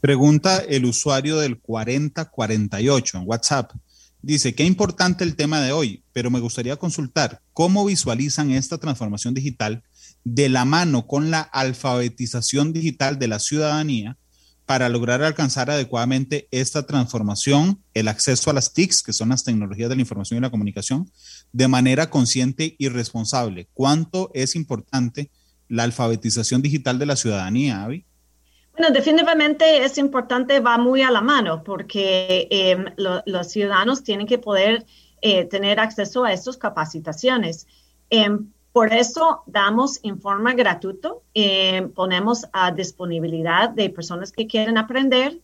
Pregunta 0.00 0.58
el 0.58 0.84
usuario 0.84 1.38
del 1.38 1.58
4048 1.60 3.18
en 3.18 3.24
WhatsApp. 3.26 3.72
Dice, 4.20 4.54
qué 4.54 4.64
importante 4.64 5.24
el 5.24 5.36
tema 5.36 5.60
de 5.60 5.72
hoy, 5.72 6.04
pero 6.12 6.30
me 6.30 6.40
gustaría 6.40 6.76
consultar 6.76 7.40
cómo 7.52 7.84
visualizan 7.84 8.50
esta 8.52 8.78
transformación 8.78 9.34
digital 9.34 9.82
de 10.24 10.48
la 10.48 10.64
mano 10.64 11.06
con 11.06 11.30
la 11.30 11.40
alfabetización 11.40 12.72
digital 12.72 13.18
de 13.18 13.28
la 13.28 13.38
ciudadanía 13.38 14.16
para 14.66 14.88
lograr 14.88 15.22
alcanzar 15.22 15.70
adecuadamente 15.70 16.48
esta 16.50 16.86
transformación, 16.86 17.82
el 17.94 18.08
acceso 18.08 18.50
a 18.50 18.54
las 18.54 18.72
TICs, 18.72 19.02
que 19.02 19.12
son 19.12 19.30
las 19.30 19.44
tecnologías 19.44 19.88
de 19.88 19.96
la 19.96 20.02
información 20.02 20.38
y 20.38 20.40
la 20.40 20.50
comunicación, 20.50 21.10
de 21.52 21.68
manera 21.68 22.10
consciente 22.10 22.76
y 22.78 22.88
responsable. 22.88 23.68
¿Cuánto 23.74 24.30
es 24.34 24.54
importante 24.54 25.30
la 25.68 25.82
alfabetización 25.84 26.62
digital 26.62 26.98
de 26.98 27.06
la 27.06 27.16
ciudadanía, 27.16 27.82
Avi? 27.82 28.04
Bueno, 28.76 28.92
definitivamente 28.94 29.84
es 29.84 29.98
importante, 29.98 30.60
va 30.60 30.78
muy 30.78 31.02
a 31.02 31.10
la 31.10 31.20
mano, 31.20 31.62
porque 31.62 32.48
em, 32.50 32.86
los 32.96 33.48
ciudadanos 33.48 34.02
tienen 34.02 34.26
que 34.26 34.38
poder 34.38 34.86
eh, 35.20 35.44
tener 35.44 35.78
acceso 35.78 36.24
a 36.24 36.32
estas 36.32 36.56
capacitaciones. 36.56 37.66
Em, 38.08 38.50
por 38.72 38.92
eso 38.92 39.42
damos 39.46 40.00
en 40.02 40.20
forma 40.20 40.54
gratuita, 40.54 41.12
em, 41.34 41.90
ponemos 41.90 42.46
a 42.52 42.72
disponibilidad 42.72 43.70
de 43.70 43.90
personas 43.90 44.32
que 44.32 44.46
quieren 44.46 44.78
aprender 44.78 45.40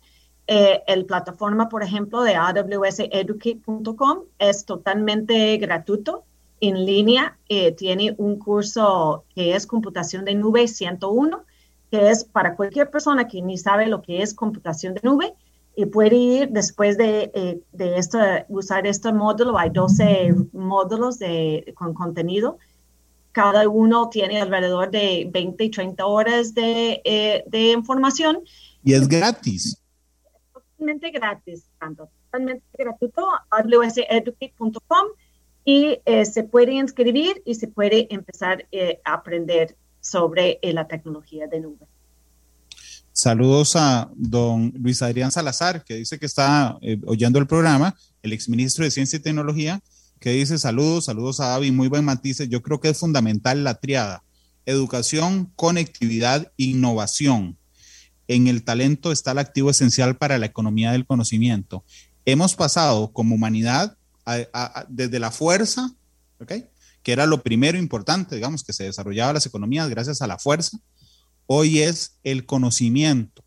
eh, 0.50 0.82
el 0.86 1.04
plataforma, 1.04 1.68
por 1.68 1.82
ejemplo, 1.82 2.22
de 2.22 2.34
awseducate.com 2.34 4.20
es 4.38 4.64
totalmente 4.64 5.58
gratuito, 5.58 6.24
en 6.60 6.86
línea. 6.86 7.36
Eh, 7.48 7.72
tiene 7.72 8.14
un 8.18 8.38
curso 8.38 9.24
que 9.34 9.54
es 9.54 9.66
computación 9.66 10.24
de 10.24 10.34
nube 10.34 10.66
101, 10.66 11.44
que 11.90 12.10
es 12.10 12.24
para 12.24 12.56
cualquier 12.56 12.90
persona 12.90 13.28
que 13.28 13.42
ni 13.42 13.58
sabe 13.58 13.86
lo 13.86 14.02
que 14.02 14.22
es 14.22 14.34
computación 14.34 14.94
de 14.94 15.00
nube 15.02 15.34
y 15.76 15.86
puede 15.86 16.16
ir 16.16 16.48
después 16.50 16.98
de, 16.98 17.30
eh, 17.34 17.60
de 17.72 17.98
esto, 17.98 18.18
usar 18.48 18.86
este 18.86 19.12
módulo. 19.12 19.56
Hay 19.58 19.70
12 19.70 20.34
módulos 20.52 21.18
de, 21.18 21.72
con 21.76 21.94
contenido. 21.94 22.58
Cada 23.38 23.68
uno 23.68 24.08
tiene 24.10 24.40
alrededor 24.40 24.90
de 24.90 25.28
20 25.30 25.64
y 25.64 25.70
30 25.70 26.06
horas 26.06 26.54
de, 26.54 27.44
de 27.46 27.70
información. 27.70 28.40
Y 28.82 28.94
es 28.94 29.06
gratis 29.06 29.78
gratis, 31.12 31.64
tanto 31.78 32.08
totalmente 32.24 32.64
gratuito, 32.78 33.26
wseducate.com 33.50 35.06
y 35.64 35.98
eh, 36.04 36.24
se 36.24 36.44
puede 36.44 36.74
inscribir 36.74 37.42
y 37.44 37.54
se 37.54 37.68
puede 37.68 38.06
empezar 38.10 38.66
eh, 38.72 39.00
a 39.04 39.14
aprender 39.14 39.76
sobre 40.00 40.58
eh, 40.62 40.72
la 40.72 40.86
tecnología 40.86 41.46
de 41.46 41.60
nube. 41.60 41.86
Saludos 43.12 43.74
a 43.76 44.10
don 44.14 44.72
Luis 44.78 45.02
Adrián 45.02 45.32
Salazar, 45.32 45.82
que 45.84 45.94
dice 45.94 46.18
que 46.18 46.26
está 46.26 46.78
oyendo 47.04 47.40
el 47.40 47.48
programa, 47.48 47.96
el 48.22 48.32
exministro 48.32 48.84
de 48.84 48.92
Ciencia 48.92 49.16
y 49.16 49.22
Tecnología, 49.22 49.80
que 50.20 50.30
dice 50.30 50.58
saludos, 50.58 51.06
saludos 51.06 51.40
a 51.40 51.54
Avi, 51.54 51.70
muy 51.70 51.88
buen 51.88 52.04
matices. 52.04 52.48
Yo 52.48 52.62
creo 52.62 52.80
que 52.80 52.88
es 52.88 52.98
fundamental 52.98 53.64
la 53.64 53.74
triada, 53.74 54.24
educación, 54.66 55.52
conectividad, 55.56 56.52
innovación. 56.56 57.56
En 58.26 58.46
el 58.46 58.64
talento 58.64 59.12
está 59.12 59.32
el 59.32 59.38
activo 59.38 59.70
esencial 59.70 60.16
para 60.16 60.38
la 60.38 60.46
economía 60.46 60.92
del 60.92 61.06
conocimiento. 61.06 61.84
Hemos 62.24 62.54
pasado 62.54 63.12
como 63.12 63.34
humanidad 63.34 63.96
desde 64.88 65.18
la 65.18 65.30
fuerza, 65.30 65.94
que 67.02 67.12
era 67.12 67.24
lo 67.26 67.42
primero 67.42 67.78
importante, 67.78 68.34
digamos, 68.34 68.62
que 68.64 68.74
se 68.74 68.84
desarrollaba 68.84 69.32
las 69.32 69.46
economías 69.46 69.88
gracias 69.88 70.20
a 70.20 70.26
la 70.26 70.38
fuerza, 70.38 70.78
hoy 71.46 71.78
es 71.78 72.18
el 72.22 72.44
conocimiento. 72.44 73.42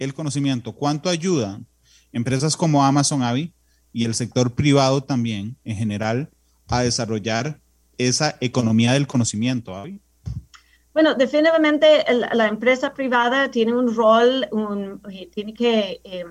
El 0.00 0.14
conocimiento, 0.14 0.72
¿cuánto 0.74 1.08
ayudan 1.08 1.66
empresas 2.12 2.56
como 2.56 2.84
Amazon, 2.84 3.22
Avi, 3.22 3.54
y 3.94 4.04
el 4.04 4.14
sector 4.14 4.52
privado 4.54 5.02
también 5.02 5.56
en 5.64 5.76
general 5.76 6.28
a 6.68 6.82
desarrollar 6.82 7.60
esa 7.96 8.36
economía 8.40 8.92
del 8.92 9.06
conocimiento, 9.06 9.74
Avi? 9.74 10.00
Bueno, 10.92 11.14
definitivamente 11.14 12.04
la 12.32 12.48
empresa 12.48 12.92
privada 12.92 13.50
tiene 13.50 13.72
un 13.72 13.94
rol, 13.94 14.48
tiene 15.32 15.54
que 15.54 16.00
em, 16.04 16.28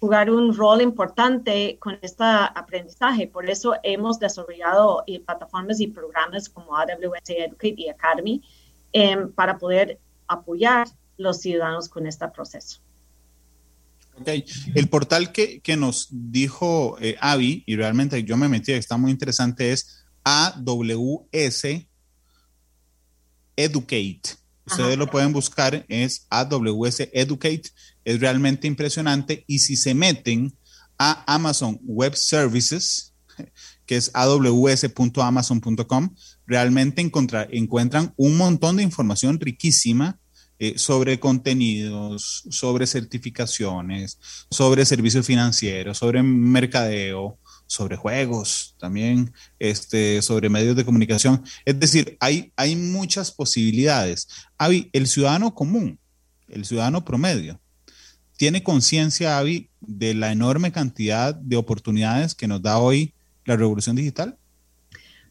jugar 0.00 0.30
un 0.30 0.54
rol 0.54 0.80
importante 0.82 1.78
con 1.78 1.98
este 2.02 2.24
aprendizaje. 2.24 3.26
Por 3.26 3.48
eso 3.48 3.74
hemos 3.82 4.18
desarrollado 4.18 5.02
eh, 5.06 5.20
plataformas 5.20 5.80
y 5.80 5.88
programas 5.88 6.48
como 6.48 6.76
AWS 6.76 7.30
Educate 7.30 7.74
y 7.76 7.88
Academy 7.88 8.42
em, 8.92 9.32
para 9.32 9.58
poder 9.58 9.98
apoyar 10.26 10.88
los 11.16 11.40
ciudadanos 11.40 11.88
con 11.88 12.06
este 12.06 12.28
proceso. 12.28 12.80
El 14.74 14.88
portal 14.88 15.32
que, 15.32 15.60
que 15.60 15.76
nos 15.76 16.08
dijo 16.10 16.96
eh, 17.00 17.16
Avi, 17.20 17.64
y 17.66 17.76
realmente 17.76 18.22
yo 18.24 18.36
me 18.36 18.48
metí, 18.48 18.72
está 18.72 18.96
muy 18.96 19.10
interesante, 19.10 19.72
es 19.72 20.04
AWS 20.24 21.86
Educate. 23.56 24.22
Ustedes 24.66 24.98
lo 24.98 25.10
pueden 25.10 25.32
buscar, 25.32 25.86
es 25.88 26.26
AWS 26.28 27.08
Educate 27.12 27.70
es 28.08 28.20
realmente 28.20 28.66
impresionante. 28.66 29.44
Y 29.46 29.58
si 29.58 29.76
se 29.76 29.92
meten 29.92 30.56
a 30.98 31.22
Amazon 31.32 31.78
Web 31.82 32.16
Services, 32.16 33.12
que 33.84 33.96
es 33.96 34.10
aws.amazon.com, 34.14 36.14
realmente 36.46 37.02
encuentran 37.02 38.14
un 38.16 38.38
montón 38.38 38.76
de 38.76 38.82
información 38.82 39.38
riquísima 39.38 40.18
eh, 40.58 40.78
sobre 40.78 41.20
contenidos, 41.20 42.44
sobre 42.50 42.86
certificaciones, 42.86 44.18
sobre 44.50 44.84
servicios 44.84 45.26
financieros, 45.26 45.98
sobre 45.98 46.22
mercadeo, 46.22 47.38
sobre 47.66 47.96
juegos 47.96 48.74
también, 48.78 49.32
este, 49.58 50.22
sobre 50.22 50.48
medios 50.48 50.76
de 50.76 50.84
comunicación. 50.84 51.42
Es 51.64 51.78
decir, 51.78 52.16
hay, 52.20 52.52
hay 52.56 52.76
muchas 52.76 53.30
posibilidades. 53.30 54.28
Avi, 54.56 54.88
el 54.92 55.06
ciudadano 55.06 55.54
común, 55.54 55.98
el 56.48 56.64
ciudadano 56.64 57.04
promedio, 57.04 57.60
¿Tiene 58.38 58.62
conciencia, 58.62 59.36
Avi, 59.36 59.68
de 59.80 60.14
la 60.14 60.30
enorme 60.30 60.70
cantidad 60.70 61.34
de 61.34 61.56
oportunidades 61.56 62.36
que 62.36 62.46
nos 62.46 62.62
da 62.62 62.78
hoy 62.78 63.12
la 63.44 63.56
revolución 63.56 63.96
digital? 63.96 64.38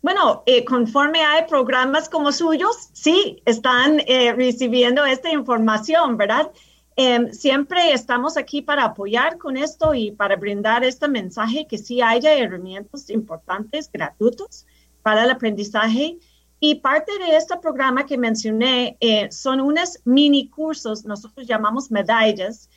Bueno, 0.01 0.43
eh, 0.45 0.63
conforme 0.63 1.21
hay 1.23 1.45
programas 1.47 2.07
como 2.07 2.31
suyos, 2.31 2.89
sí, 2.93 3.41
están 3.45 3.99
eh, 4.05 4.31
recibiendo 4.33 5.03
esta 5.05 5.31
información, 5.31 6.17
¿verdad? 6.17 6.51
Em, 6.95 7.31
siempre 7.31 7.93
estamos 7.93 8.37
aquí 8.37 8.61
para 8.61 8.85
apoyar 8.85 9.37
con 9.37 9.57
esto 9.57 9.93
y 9.93 10.11
para 10.11 10.35
brindar 10.35 10.83
este 10.83 11.07
mensaje 11.07 11.67
que 11.67 11.77
sí 11.77 12.01
haya 12.01 12.33
herramientas 12.33 13.09
importantes, 13.09 13.91
gratuitos 13.91 14.65
para 15.01 15.23
el 15.23 15.31
aprendizaje. 15.31 16.17
Y 16.59 16.75
parte 16.75 17.11
de 17.19 17.35
este 17.35 17.57
programa 17.57 18.05
que 18.05 18.17
mencioné 18.17 18.97
eh, 18.99 19.31
son 19.31 19.61
unos 19.61 19.99
mini 20.05 20.49
cursos, 20.49 21.05
nosotros 21.05 21.45
llamamos 21.47 21.91
medallas, 21.91 22.69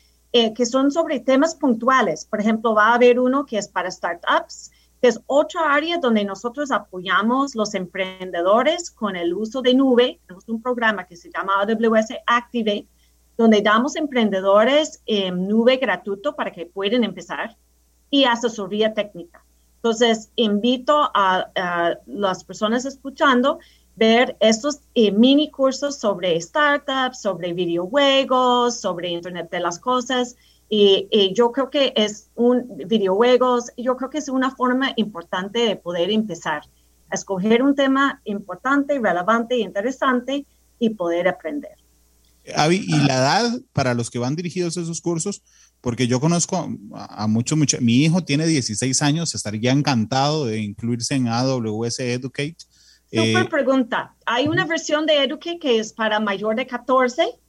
que 0.55 0.65
son 0.65 0.91
sobre 0.91 1.19
temas 1.19 1.55
puntuales. 1.55 2.23
Por 2.23 2.39
ejemplo, 2.39 2.73
va 2.73 2.91
a 2.91 2.93
haber 2.93 3.19
uno 3.19 3.45
que 3.45 3.57
es 3.57 3.67
para 3.67 3.91
startups, 3.91 4.71
es 5.01 5.19
otra 5.25 5.73
área 5.73 5.97
donde 5.97 6.23
nosotros 6.23 6.71
apoyamos 6.71 7.55
los 7.55 7.73
emprendedores 7.73 8.91
con 8.91 9.15
el 9.15 9.33
uso 9.33 9.61
de 9.61 9.73
nube. 9.73 10.19
Tenemos 10.27 10.47
un 10.47 10.61
programa 10.61 11.07
que 11.07 11.15
se 11.15 11.31
llama 11.31 11.61
AWS 11.61 12.13
Activate, 12.27 12.87
donde 13.37 13.61
damos 13.61 13.95
emprendedores 13.95 15.01
nube 15.33 15.77
gratuito 15.77 16.35
para 16.35 16.51
que 16.51 16.67
puedan 16.67 17.03
empezar 17.03 17.57
y 18.09 18.25
asesoría 18.25 18.93
técnica. 18.93 19.43
Entonces, 19.77 20.31
invito 20.35 21.09
a, 21.15 21.49
a 21.55 21.97
las 22.05 22.43
personas 22.43 22.85
escuchando 22.85 23.57
ver 23.95 24.37
estos 24.39 24.81
eh, 24.95 25.11
mini 25.11 25.49
cursos 25.49 25.97
sobre 25.97 26.39
startups, 26.39 27.21
sobre 27.21 27.53
videojuegos, 27.53 28.79
sobre 28.79 29.09
Internet 29.09 29.49
de 29.49 29.59
las 29.59 29.79
Cosas. 29.79 30.35
Y, 30.73 31.33
yo 31.35 31.51
creo 31.51 31.69
que 31.69 31.91
es 31.97 32.29
un 32.33 32.65
videojuegos, 32.87 33.71
yo 33.75 33.97
creo 33.97 34.09
que 34.09 34.19
es 34.19 34.29
una 34.29 34.55
forma 34.55 34.93
importante 34.95 35.59
de 35.59 35.75
poder 35.75 36.09
empezar 36.09 36.61
a 37.09 37.15
escoger 37.15 37.61
un 37.61 37.75
tema 37.75 38.21
importante, 38.23 38.97
relevante 38.97 39.55
e 39.55 39.59
interesante 39.59 40.45
y 40.79 40.91
poder 40.91 41.27
aprender. 41.27 41.75
Avi, 42.55 42.85
¿y 42.87 42.97
la 42.99 43.17
edad 43.17 43.61
para 43.73 43.93
los 43.93 44.09
que 44.09 44.17
van 44.17 44.37
dirigidos 44.37 44.77
a 44.77 44.81
esos 44.81 45.01
cursos? 45.01 45.43
Porque 45.81 46.07
yo 46.07 46.21
conozco 46.21 46.69
a 46.93 47.27
muchos, 47.27 47.57
mucho, 47.57 47.77
mi 47.81 48.05
hijo 48.05 48.23
tiene 48.23 48.47
16 48.47 49.01
años, 49.01 49.35
estaría 49.35 49.73
encantado 49.73 50.45
de 50.45 50.59
incluirse 50.59 51.15
en 51.15 51.27
AWS 51.27 51.99
Educate 51.99 52.55
Super 53.11 53.43
eh, 53.43 53.49
pregunta. 53.49 54.15
Hay 54.25 54.47
una 54.47 54.65
versión 54.65 55.05
de 55.05 55.21
Educate 55.21 55.59
que 55.59 55.79
es 55.79 55.91
para 55.91 56.21
mayor 56.21 56.55
de 56.55 56.65
14 56.65 57.40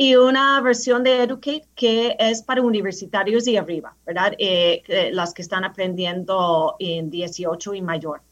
y 0.00 0.14
una 0.14 0.60
versión 0.60 1.02
de 1.02 1.24
Educate 1.24 1.66
que 1.74 2.16
es 2.20 2.40
para 2.40 2.62
universitarios 2.62 3.48
y 3.48 3.56
arriba, 3.56 3.96
¿verdad? 4.06 4.32
Eh, 4.38 5.10
las 5.12 5.34
que 5.34 5.42
están 5.42 5.64
aprendiendo 5.64 6.76
en 6.78 7.10
18 7.10 7.74
y 7.74 7.82
mayor. 7.82 8.22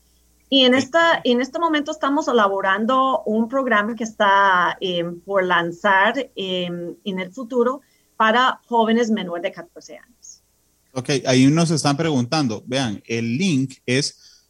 Y 0.49 0.65
en, 0.65 0.75
esta, 0.75 1.21
en 1.25 1.41
este 1.41 1.59
momento 1.59 1.91
estamos 1.91 2.29
elaborando 2.29 3.25
un 3.27 3.49
programa 3.49 3.97
que 3.97 4.05
está 4.05 4.79
em, 4.81 5.21
por 5.21 5.45
lanzar 5.45 6.31
em, 6.37 6.95
en 7.05 7.19
el 7.19 7.33
futuro 7.33 7.81
para 8.17 8.61
jóvenes 8.69 9.11
menores 9.11 9.43
de 9.43 9.51
14 9.51 9.99
años. 9.99 10.43
Ok, 10.93 11.11
ahí 11.27 11.49
nos 11.49 11.73
están 11.73 11.97
preguntando, 11.97 12.63
vean, 12.65 13.03
el 13.07 13.37
link 13.37 13.79
es 13.85 14.47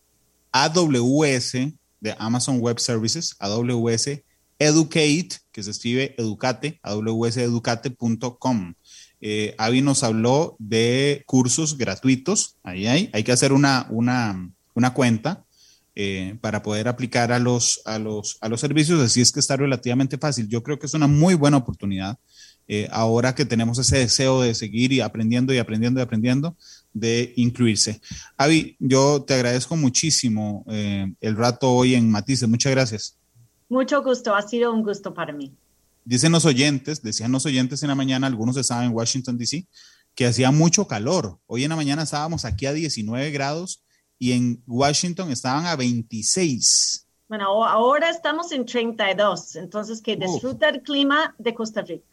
AWS 0.52 1.52
de 1.98 2.14
Amazon 2.18 2.60
Web 2.60 2.78
Services, 2.78 3.34
AWS 3.38 4.20
Educate, 4.58 5.28
que 5.52 5.62
se 5.62 5.70
escribe 5.70 6.14
Educate, 6.18 6.80
awseducate.com. 6.82 8.74
Eh, 9.20 9.54
Avi 9.58 9.82
nos 9.82 10.02
habló 10.02 10.56
de 10.58 11.22
cursos 11.26 11.78
gratuitos, 11.78 12.56
ahí 12.62 12.86
hay, 12.86 13.10
hay 13.12 13.24
que 13.24 13.32
hacer 13.32 13.52
una, 13.52 13.86
una, 13.90 14.50
una 14.74 14.92
cuenta 14.92 15.44
eh, 15.94 16.36
para 16.42 16.62
poder 16.62 16.88
aplicar 16.88 17.32
a 17.32 17.38
los, 17.38 17.80
a, 17.86 17.98
los, 17.98 18.36
a 18.42 18.50
los 18.50 18.60
servicios, 18.60 19.00
así 19.00 19.22
es 19.22 19.32
que 19.32 19.40
está 19.40 19.56
relativamente 19.56 20.18
fácil. 20.18 20.46
Yo 20.46 20.62
creo 20.62 20.78
que 20.78 20.84
es 20.86 20.92
una 20.92 21.06
muy 21.06 21.34
buena 21.34 21.56
oportunidad 21.56 22.18
eh, 22.68 22.88
ahora 22.90 23.34
que 23.34 23.44
tenemos 23.44 23.78
ese 23.78 23.98
deseo 23.98 24.42
de 24.42 24.54
seguir 24.54 24.92
y 24.92 25.00
aprendiendo 25.00 25.54
y 25.54 25.58
aprendiendo 25.58 26.00
y 26.00 26.02
aprendiendo, 26.02 26.56
de 26.92 27.32
incluirse. 27.36 28.00
Avi, 28.36 28.76
yo 28.78 29.22
te 29.22 29.34
agradezco 29.34 29.76
muchísimo 29.76 30.64
eh, 30.68 31.12
el 31.20 31.36
rato 31.36 31.72
hoy 31.72 31.94
en 31.94 32.10
Matices. 32.10 32.48
Muchas 32.48 32.72
gracias. 32.72 33.16
Mucho 33.68 34.02
gusto, 34.02 34.34
ha 34.34 34.42
sido 34.42 34.72
un 34.72 34.82
gusto 34.82 35.12
para 35.12 35.32
mí. 35.32 35.52
Dicen 36.04 36.30
los 36.30 36.44
oyentes, 36.44 37.02
decían 37.02 37.32
los 37.32 37.46
oyentes 37.46 37.82
en 37.82 37.88
la 37.88 37.94
mañana, 37.96 38.26
algunos 38.26 38.56
estaban 38.56 38.84
en 38.84 38.92
Washington, 38.92 39.36
D.C., 39.36 39.66
que 40.14 40.26
hacía 40.26 40.50
mucho 40.50 40.86
calor. 40.86 41.38
Hoy 41.46 41.64
en 41.64 41.70
la 41.70 41.76
mañana 41.76 42.04
estábamos 42.04 42.44
aquí 42.44 42.66
a 42.66 42.72
19 42.72 43.30
grados 43.32 43.82
y 44.18 44.32
en 44.32 44.62
Washington 44.66 45.30
estaban 45.30 45.66
a 45.66 45.76
26. 45.76 47.06
Bueno, 47.28 47.64
ahora 47.66 48.08
estamos 48.08 48.52
en 48.52 48.64
32, 48.64 49.56
entonces 49.56 50.00
que 50.00 50.16
disfruta 50.16 50.68
el 50.68 50.82
clima 50.82 51.34
de 51.38 51.54
Costa 51.54 51.82
Rica. 51.82 52.06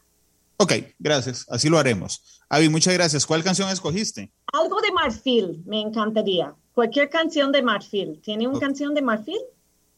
Ok, 0.57 0.73
gracias, 0.97 1.45
así 1.49 1.69
lo 1.69 1.77
haremos. 1.77 2.41
Avi, 2.49 2.69
muchas 2.69 2.93
gracias. 2.93 3.25
¿Cuál 3.25 3.43
canción 3.43 3.69
escogiste? 3.69 4.31
Algo 4.51 4.81
de 4.81 4.91
Marfil, 4.91 5.61
me 5.65 5.81
encantaría. 5.81 6.53
Cualquier 6.73 7.09
canción 7.09 7.51
de 7.51 7.61
Marfil. 7.61 8.19
¿Tiene 8.23 8.47
una 8.47 8.59
canción 8.59 8.93
de 8.95 9.01
Marfil? 9.03 9.39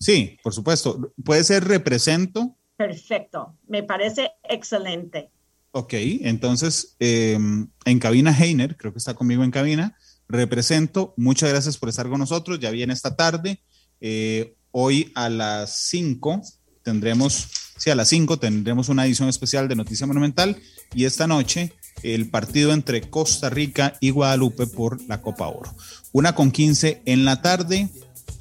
Sí, 0.06 0.38
por 0.44 0.54
supuesto. 0.54 1.12
Puede 1.24 1.44
ser 1.44 1.64
Represento. 1.64 2.56
Perfecto, 2.78 3.58
me 3.68 3.82
parece 3.82 4.34
excelente. 4.44 5.32
Ok, 5.72 5.94
entonces 6.22 6.96
em, 7.00 7.70
en 7.86 7.98
cabina 7.98 8.38
Heiner, 8.38 8.78
creo 8.78 8.92
que 8.92 9.00
está 9.00 9.16
conmigo 9.16 9.44
en 9.44 9.50
cabina, 9.50 9.98
represento. 10.30 11.16
Muchas 11.18 11.50
gracias 11.50 11.80
por 11.80 11.90
estar 11.90 12.08
con 12.08 12.20
nosotros. 12.20 12.60
Ya 12.60 12.70
viene 12.70 12.94
esta 12.94 13.16
tarde. 13.16 13.64
Eh, 14.00 14.54
hoy 14.70 15.12
a 15.16 15.28
las 15.28 15.76
5 15.88 16.40
tendremos, 16.84 17.48
sí, 17.76 17.90
a 17.90 17.96
las 17.96 18.10
5 18.10 18.38
tendremos 18.38 18.90
una 18.90 19.08
edición 19.08 19.28
especial 19.28 19.68
de 19.68 19.76
Noticia 19.76 20.06
Monumental 20.06 20.62
y 20.94 21.06
esta 21.06 21.26
noche 21.26 21.74
el 22.04 22.30
partido 22.30 22.74
entre 22.74 23.10
Costa 23.10 23.50
Rica 23.50 23.98
y 24.02 24.12
Guadalupe 24.12 24.68
por 24.68 25.02
la 25.08 25.24
Copa 25.24 25.48
Oro. 25.48 25.74
Una 26.12 26.36
con 26.36 26.52
15 26.52 27.02
en 27.06 27.26
la 27.26 27.42
tarde. 27.42 27.90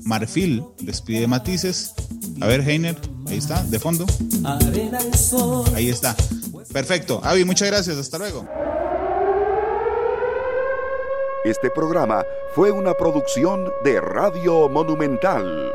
Marfil 0.03 0.64
despide 0.80 1.26
matices. 1.26 1.95
A 2.40 2.47
ver, 2.47 2.68
Heiner, 2.68 2.97
ahí 3.26 3.38
está, 3.38 3.62
de 3.64 3.78
fondo. 3.78 4.07
Ahí 5.74 5.88
está. 5.88 6.16
Perfecto. 6.72 7.20
Avi, 7.22 7.45
muchas 7.45 7.68
gracias. 7.68 7.97
Hasta 7.97 8.18
luego. 8.18 8.49
Este 11.45 11.70
programa 11.70 12.24
fue 12.55 12.70
una 12.70 12.95
producción 12.95 13.70
de 13.84 14.01
Radio 14.01 14.68
Monumental. 14.68 15.72